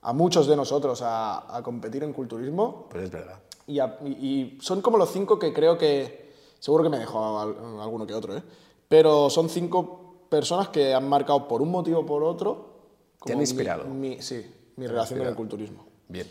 [0.02, 2.86] a muchos de nosotros a, a competir en culturismo.
[2.90, 3.38] Pues es verdad.
[3.66, 6.28] Y, a- y- y son como los cinco que creo que.
[6.60, 8.42] Seguro que me dejo al- alguno que otro, ¿eh?
[8.88, 12.68] Pero son cinco personas que han marcado por un motivo o por otro.
[13.24, 13.84] Te han como mi- inspirado.
[13.84, 15.86] mi- sí, mi relación con el culturismo.
[16.08, 16.26] Bien.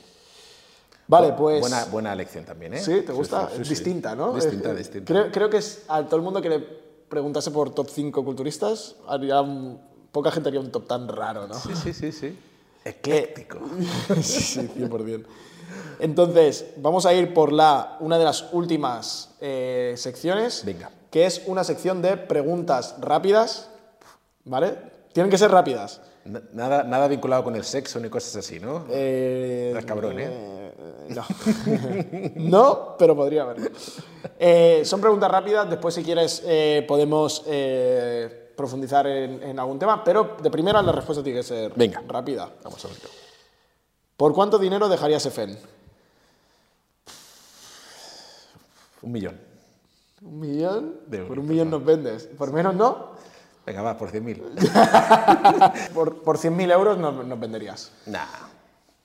[1.08, 1.62] Vale, pues.
[1.62, 2.82] Buena, buena elección también, ¿eh?
[2.82, 3.48] Sí, ¿te gusta?
[3.50, 3.74] sí, sí, es sí.
[3.76, 4.34] distinta, ¿no?
[4.34, 5.14] Distinta, Eh, eh, distinta.
[5.14, 8.96] Creo, creo que es a todo el mundo que le preguntase por top 5 culturistas,
[9.08, 9.80] haría un-
[10.12, 11.54] poca gente haría un top tan raro, ¿no?
[11.54, 12.38] Sí, sí, sí, sí.
[12.90, 13.60] Ecléctico.
[14.22, 15.26] sí, sí, 100%.
[16.00, 20.92] Entonces, vamos a ir por la, una de las últimas eh, secciones, Venga.
[21.10, 23.70] que es una sección de preguntas rápidas,
[24.46, 24.76] ¿vale?
[25.14, 26.02] Tienen que ser rápidas.
[26.54, 28.86] Nada, nada vinculado con el sexo ni cosas así, ¿no?
[28.90, 30.28] Eh, Estás cabrón, ¿eh?
[30.30, 31.26] eh, no.
[32.50, 33.70] no, pero podría haberlo.
[34.38, 36.44] Eh, son preguntas rápidas, después si quieres
[36.88, 37.44] podemos
[38.58, 42.02] profundizar en, en algún tema, pero de primera la respuesta tiene que ser Venga.
[42.08, 42.50] rápida.
[42.64, 43.10] Vamos a verlo.
[44.18, 45.58] ¿Por cuánto dinero dejarías EFEN?
[49.04, 49.40] Un millón.
[50.22, 50.96] ¿Un millón?
[51.06, 52.24] De Por un millón nos vendes.
[52.38, 53.12] ¿Por menos no?
[53.66, 55.90] Venga, va, por 100.000.
[55.94, 57.92] Por, por 100.000 euros nos, nos venderías.
[58.06, 58.26] nah.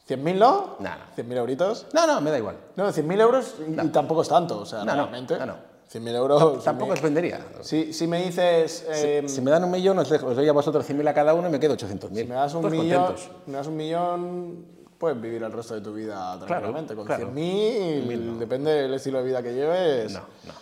[0.09, 0.77] ¿100.000 no?
[0.81, 0.97] Nah.
[1.17, 1.87] ¿100.000 euritos?
[1.93, 2.57] No, no, me da igual.
[2.77, 5.39] No, 100.000 euros y, y tampoco es tanto, o sea, No, no, realmente.
[5.39, 5.57] no, no.
[5.93, 6.65] 100.000 euros.
[6.65, 7.45] Tampoco os vendería.
[7.61, 10.53] Si, si me dices, eh, Si me dan un millón, os, dejo- os doy a
[10.53, 12.23] vosotros 100.000 a cada uno y me quedo 800.000.
[12.23, 13.31] si me das un Todos millón, contentos.
[13.47, 14.67] me das un millón,
[14.99, 16.95] puedes vivir el resto de tu vida tranquilamente.
[16.97, 17.31] Con claro.
[17.33, 20.13] 100.000, depende del estilo de vida que lleves.
[20.13, 20.53] No, no.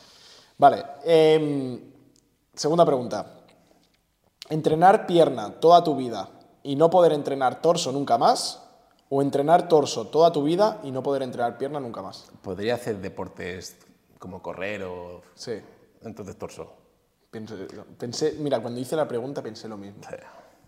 [0.59, 1.81] Vale, em,
[2.55, 3.27] segunda pregunta.
[4.48, 6.28] ¿Entrenar pierna toda tu vida
[6.65, 8.62] y no poder entrenar torso nunca más?
[9.09, 12.27] ¿O entrenar torso toda tu vida y no poder entrenar pierna nunca más?
[12.43, 13.77] Podría hacer deportes
[14.20, 15.22] como correr o...
[15.34, 15.60] Sí.
[16.02, 16.72] Entonces torso.
[17.30, 17.66] Pensé,
[17.98, 20.01] pensé- mira, cuando hice la pregunta pensé lo mismo.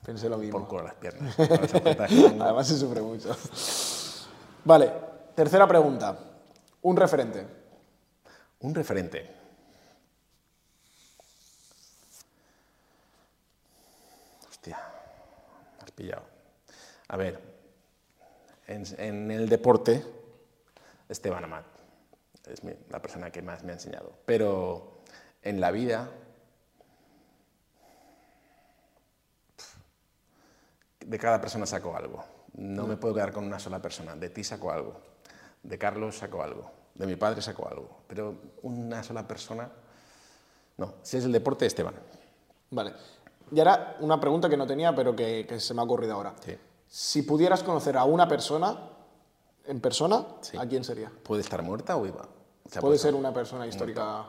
[0.05, 0.59] Pensé lo mismo.
[0.59, 1.39] Por culo las piernas.
[1.39, 3.37] Además se sufre mucho.
[4.65, 4.93] Vale,
[5.37, 6.19] tercera pregunta.
[6.83, 7.47] Un referente.
[8.61, 9.31] Un referente.
[14.49, 14.79] Hostia,
[15.79, 16.23] me has pillado.
[17.09, 17.41] A ver,
[18.67, 20.05] en, en el deporte,
[21.09, 21.67] Esteban Amat
[22.47, 24.13] es mi- la persona que más me ha enseñado.
[24.27, 24.99] Pero
[25.43, 26.11] en la vida,
[31.05, 32.25] de cada persona saco algo.
[32.55, 34.15] No me puedo quedar con una sola persona.
[34.15, 35.01] De ti saco algo.
[35.63, 36.71] De Carlos saco algo.
[36.95, 38.03] De mi padre saco algo.
[38.07, 39.71] Pero una sola persona,
[40.77, 40.95] no.
[41.03, 41.95] Si es el deporte, Esteban.
[42.71, 42.93] Vale.
[43.51, 46.35] Y ahora una pregunta que no tenía, pero que, que se me ha ocurrido ahora.
[46.45, 46.57] Sí.
[46.87, 48.91] Si pudieras conocer a una persona
[49.67, 50.57] en persona, Sí.
[50.57, 51.11] ¿a quién sería?
[51.23, 52.29] ¿Puede estar muerta o viva?
[52.71, 54.25] Se Puede ser una persona histórica.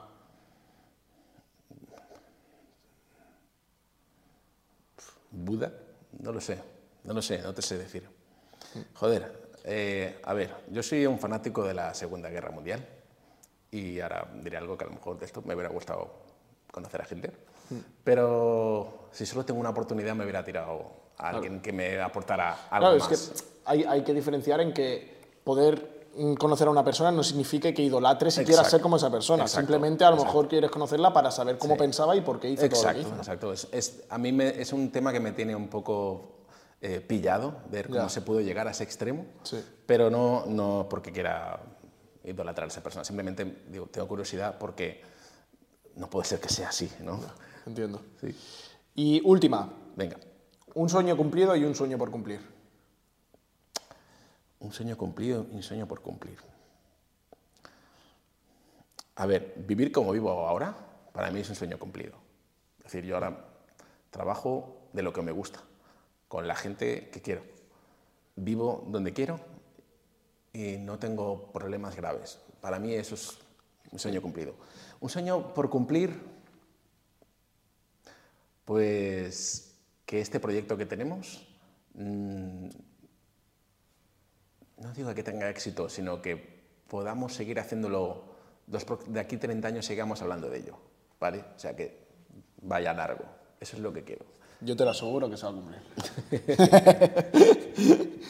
[5.32, 5.72] ¿Buda?
[6.20, 6.60] No lo sé,
[7.04, 8.08] no lo sé, no te sé decir.
[8.96, 12.88] Joder, eh, a ver, yo soy un fanático de la Segunda Guerra Mundial
[13.72, 16.22] y ahora diré algo que a lo mejor de esto me hubiera gustado
[16.72, 17.34] conocer a Hitler,
[18.04, 22.90] pero si solo tengo una oportunidad me hubiera tirado a alguien que me aportara algo
[22.92, 23.12] Claro, más.
[23.12, 27.24] es que hay, hay que diferenciar en que poder mm, conocer a una persona no
[27.24, 29.44] significa que idolatres y quieras ser como esa persona.
[29.44, 29.61] Exacto.
[29.61, 32.70] Simplemente a lo mejor quieres conocerla para saber cómo pensaba y por qué hizo todo
[32.70, 33.18] lo que Exacto, hizo.
[33.18, 33.53] exacto.
[33.53, 36.30] Es, es- a mí me- es un tema que me tiene un poco
[36.86, 38.10] eh, pillado, ver cómo Ya.
[38.10, 39.64] se pudo llegar a ese extremo, Sí.
[39.86, 41.61] pero no, no porque quiera
[42.26, 45.02] idolatrar a esa persona, simplemente digo, tengo curiosidad porque
[45.95, 47.20] no puede ser que sea así, ¿no?
[47.65, 48.02] Entiendo.
[48.20, 48.36] Sí.
[48.95, 50.18] Y última, Venga,
[50.76, 52.41] un sueño cumplido y un sueño por cumplir.
[54.64, 56.38] Un sueño cumplido y un sueño por cumplir.
[59.15, 60.76] A ver, vivir como vivo ahora,
[61.11, 62.15] para mí es un sueño cumplido.
[62.80, 63.45] Es decir, yo ahora
[64.10, 65.60] trabajo de lo que me gusta,
[66.27, 67.44] con la gente que quiero.
[68.35, 69.40] Vivo donde quiero
[70.53, 72.40] y no tengo problemas graves.
[72.61, 73.38] Para mí eso es
[73.91, 74.56] un sueño cumplido.
[74.99, 76.19] Un sueño por cumplir,
[78.65, 79.76] pues
[80.06, 81.48] que este proyecto que tenemos,
[81.94, 82.69] mm,
[84.84, 88.24] no digo que tenga éxito, sino que podamos seguir haciéndolo,
[88.68, 90.78] de aquí 30 años sigamos hablando de ello,
[91.20, 91.44] ¿vale?
[91.56, 92.08] O sea, que
[92.62, 93.24] vaya largo.
[93.60, 94.26] Eso es lo que quiero.
[94.62, 95.82] Yo te lo aseguro que se va a cumplir.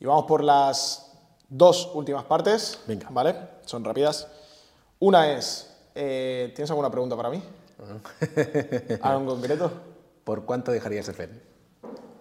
[0.00, 1.12] y vamos por las
[1.48, 2.80] dos últimas partes.
[2.86, 3.08] Venga.
[3.10, 3.34] ¿Vale?
[3.64, 4.28] Son rápidas.
[5.00, 7.42] Una es, eh, ¿tienes alguna pregunta para mí?
[9.00, 9.72] ¿Algo en concreto?
[10.24, 11.42] ¿Por cuánto dejarías FEN?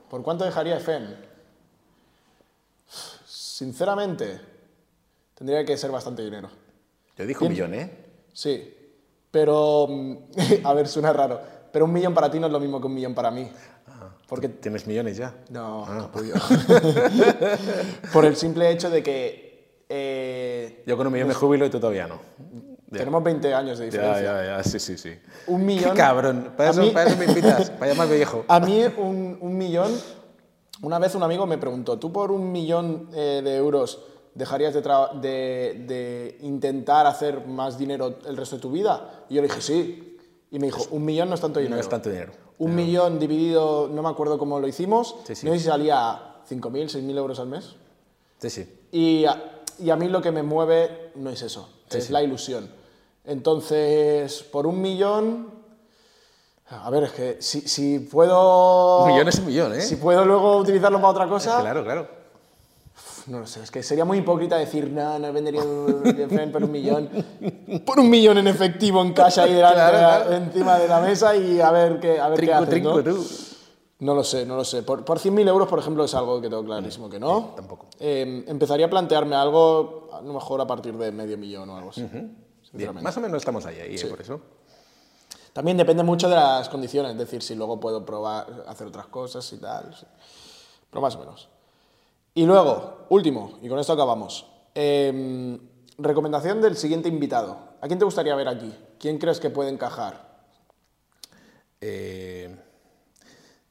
[0.09, 1.36] ¿Por cuánto dejaría FEN?
[3.57, 4.39] Sinceramente,
[5.33, 6.47] tendría que ser bastante dinero.
[7.17, 7.89] Yo dije un millón, ¿eh?
[8.31, 8.71] Sí,
[9.31, 10.17] pero, mm,
[10.63, 11.41] a ver, suena raro,
[11.73, 13.49] pero un millón para ti no es lo mismo que un millón para mí.
[13.87, 15.33] Ah, porque tienes millones ya.
[15.49, 16.07] No, ah.
[18.13, 19.85] Por el simple hecho de que...
[19.89, 22.19] Eh, Yo con un millón me jubilo y tú todavía no.
[22.91, 24.21] Tenemos 20 años de diferencia.
[24.21, 25.17] Ya, ya, ya, sí, sí, sí.
[25.47, 25.93] Un millón...
[25.93, 26.53] ¡Qué cabrón!
[26.55, 28.45] Para eso, me invitas, para llamar viejo.
[28.47, 29.91] A mí un, un, millón...
[30.81, 33.99] Una vez un amigo me preguntó, ¿tú por un millón eh, de euros
[34.35, 39.25] dejarías de, de, de, intentar hacer más dinero el resto de tu vida?
[39.29, 40.17] Y yo le dije, sí.
[40.51, 41.75] Y me dijo, un millón no es tanto dinero.
[41.75, 42.33] No es tanto dinero.
[42.59, 47.17] Un millón dividido, no me acuerdo cómo lo hicimos, no sé si salía 5.000, 6.000
[47.17, 47.75] euros al mes.
[48.39, 48.79] Sí, sí.
[48.91, 52.69] Y a, y a mí lo que me mueve no es eso, es la ilusión.
[53.25, 55.56] Entonces, por un millón,
[56.69, 59.03] a ver, es que si, si, puedo...
[59.03, 59.81] Un millón es un millón, ¿eh?
[59.81, 61.61] Si puedo luego utilizarlo para otra cosa...
[61.61, 62.17] claro, claro.
[63.27, 66.63] No lo sé, es que sería muy hipócrita decir, no, no vendería un FEN por
[66.63, 67.09] un millón.
[67.85, 71.69] Por un millón en efectivo en cash ahí delante, encima de la mesa y a
[71.71, 73.03] ver qué, a ver qué haces, trinco, ¿no?
[73.03, 73.27] Tú.
[73.99, 74.83] No lo sé, no lo sé.
[74.83, 77.53] Por, por 100.000 euros, por ejemplo, es algo que tengo clarísimo que no.
[77.55, 77.87] tampoco.
[77.99, 81.89] Eh, empezaría a plantearme algo, a lo mejor a partir de medio millón o algo
[81.89, 82.07] así.
[82.73, 84.05] Bien, más o menos estamos ahí, ahí ¿eh?
[84.05, 84.39] por eso.
[85.57, 89.51] También depende mucho de las condiciones, es decir, si luego puedo probar, hacer otras cosas
[89.53, 89.89] y tal.
[90.87, 91.49] Pero más o menos.
[92.35, 94.45] Y luego, último, y con esto acabamos.
[94.75, 95.57] Em,
[95.97, 97.57] recomendación del siguiente invitado.
[97.81, 98.71] ¿A quién te gustaría ver aquí?
[98.99, 100.45] ¿Quién crees que puede encajar?
[101.81, 102.55] Eh,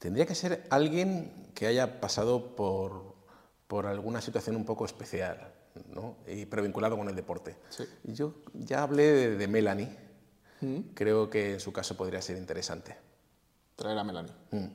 [0.01, 3.15] tendría que ser alguien que haya pasado por,
[3.69, 5.53] por alguna situación un poco especial,
[5.95, 6.17] ¿no?
[6.27, 7.55] y, pero vinculado con el deporte.
[7.71, 7.85] Sí.
[8.03, 10.06] Yo ya hablé de, Melanie.
[10.67, 10.95] ¿Mm?
[10.95, 12.97] Creo que en su caso podría ser interesante.
[13.77, 14.33] Traer a Melanie.
[14.51, 14.67] ¿Mm?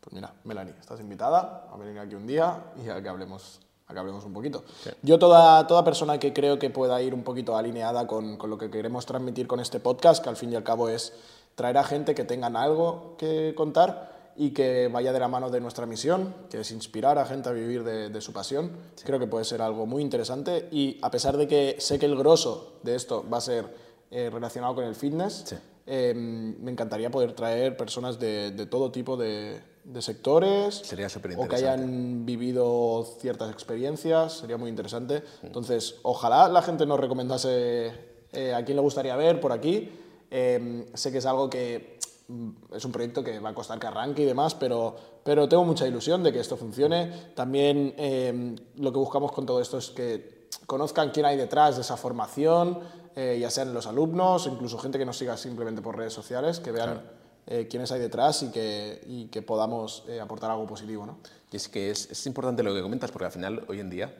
[0.00, 3.92] Pues mira, Melanie, estás invitada a venir aquí un día y a que hablemos, a
[3.92, 4.64] que hablemos un poquito.
[5.02, 8.58] Yo, toda, toda persona que creo que pueda ir un poquito alineada con, con, lo
[8.58, 11.12] que queremos transmitir con este podcast, que al fin y al cabo es
[11.54, 15.60] traer a gente que tengan algo que contar y que vaya de la mano de
[15.60, 18.72] nuestra misión, que es inspirar a gente a vivir de, de su pasión,
[19.04, 22.16] creo que puede ser algo muy interesante y a pesar de que sé que el
[22.16, 25.56] grosso de esto va a ser eh, relacionado con el fitness,
[25.86, 31.48] eh, me encantaría poder traer personas de, de todo tipo de, de sectores sería o
[31.48, 35.22] que hayan vivido ciertas experiencias, sería muy interesante.
[35.42, 37.92] Entonces, ojalá la gente nos recomendase
[38.32, 39.90] eh, a quién le gustaría ver por aquí.
[40.30, 41.98] Eh, sé que es algo que
[42.28, 44.94] mm, es un proyecto que va a costar que arranque y demás, pero,
[45.24, 47.10] pero tengo mucha ilusión de que esto funcione.
[47.34, 51.82] También eh, lo que buscamos con todo esto es que conozcan quién hay detrás de
[51.82, 52.78] esa formación,
[53.14, 57.02] ya sean los alumnos, incluso gente que nos siga simplemente por redes sociales, que vean
[57.46, 61.04] eh, quiénes hay detrás y que, y que podamos eh, aportar algo positivo.
[61.04, 61.18] ¿no?
[61.50, 64.14] Y es que es, es, importante lo que comentas, porque al final, hoy en día,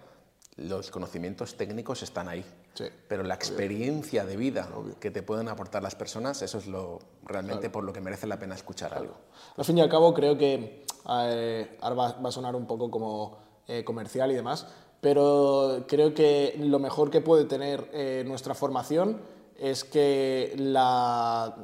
[0.56, 2.44] los conocimientos técnicos están ahí.
[2.74, 6.98] Sí, pero la experiencia de vida que te pueden aportar las personas, eso es lo
[7.22, 9.14] realmente por lo que merece la pena escuchar algo.
[9.56, 12.90] Al fin y al cabo, creo que eh, ahora va, va, a sonar un poco
[12.90, 13.38] como
[13.68, 14.66] eh, comercial y demás,
[15.02, 19.20] pero creo que lo mejor que puede tener eh, nuestra formación
[19.58, 21.56] es que la,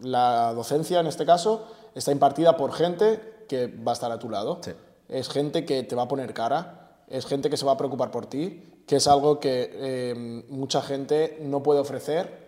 [0.00, 4.30] la docencia, en este caso, está impartida por gente que va a estar a tu
[4.30, 4.60] lado.
[4.62, 4.72] Sí.
[5.10, 8.10] Es gente que te va a poner cara, es gente que se va a preocupar
[8.10, 12.46] por ti, que es algo que eh, mucha gente no puede ofrecer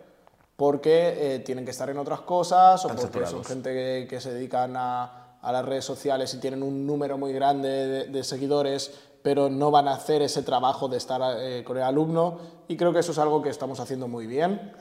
[0.56, 3.32] porque eh, tienen que estar en otras cosas o Tan porque saturados.
[3.32, 7.16] son gente que, que se dedican a, a, las redes sociales y tienen un número
[7.16, 8.92] muy grande de, de, seguidores,
[9.28, 12.38] pero no van a hacer ese trabajo de estar eh, con el alumno.
[12.66, 14.72] Y creo que eso es algo que estamos haciendo muy bien.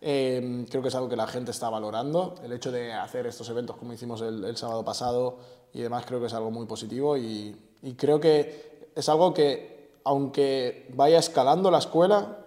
[0.00, 2.36] Eh, creo que es algo que la gente está valorando.
[2.44, 5.38] El hecho de hacer estos eventos como hicimos el, el sábado pasado
[5.72, 9.98] y demás creo que es algo muy positivo y, y, creo que es algo que
[10.04, 12.38] aunque vaya escalando la escuela,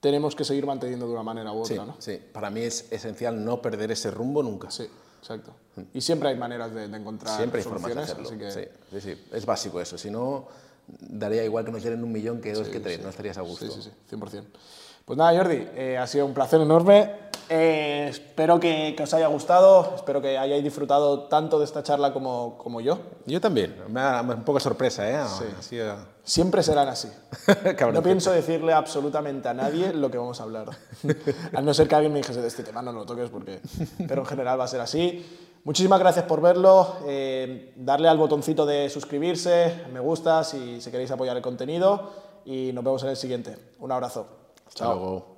[0.00, 1.96] tenemos que seguir manteniendo de una manera u Sí, otra, ¿no?
[1.98, 2.20] sí.
[2.34, 4.70] Para mí es esencial no perder ese rumbo nunca.
[4.70, 4.86] Sí,
[5.20, 5.52] exacto.
[5.92, 7.38] Y siempre hay maneras de, de encontrar Mm.
[7.38, 8.28] Siempre hay formas de hacerlo.
[8.28, 8.50] así que...
[8.50, 9.26] Sí, sí, sí.
[9.32, 9.98] Es básico eso.
[9.98, 10.46] Si no,
[10.88, 13.00] daría igual que nos dieran un millón que dos que tres.
[13.02, 13.66] No estarías a gusto.
[13.66, 14.44] Sí, sí, sí, 100%.
[15.04, 17.26] Pues nada, Jordi, eh, ha sido un placer enorme.
[17.48, 22.12] Eh, espero que, que os haya gustado, espero que hayáis disfrutado tanto de esta charla
[22.12, 22.98] como, como yo.
[23.24, 23.76] Yo también.
[23.88, 25.14] Me da un poco sorpresa, ¿eh?
[25.14, 27.08] Ha sido- Siempre serán así.
[27.92, 30.70] No pienso decirle absolutamente a nadie lo que vamos a hablar.
[31.54, 33.60] a no ser que alguien me dijese de este tema, no lo toques porque...
[34.08, 35.24] Pero en general va a ser así.
[35.66, 36.94] Muchísimas gracias por verlo.
[37.08, 42.08] eh, darle al botoncito de suscribirse, me gusta si, si queréis apoyar el contenido.
[42.44, 43.58] Y nos vemos en el siguiente.
[43.80, 44.28] Un abrazo.
[44.64, 45.35] Hasta luego.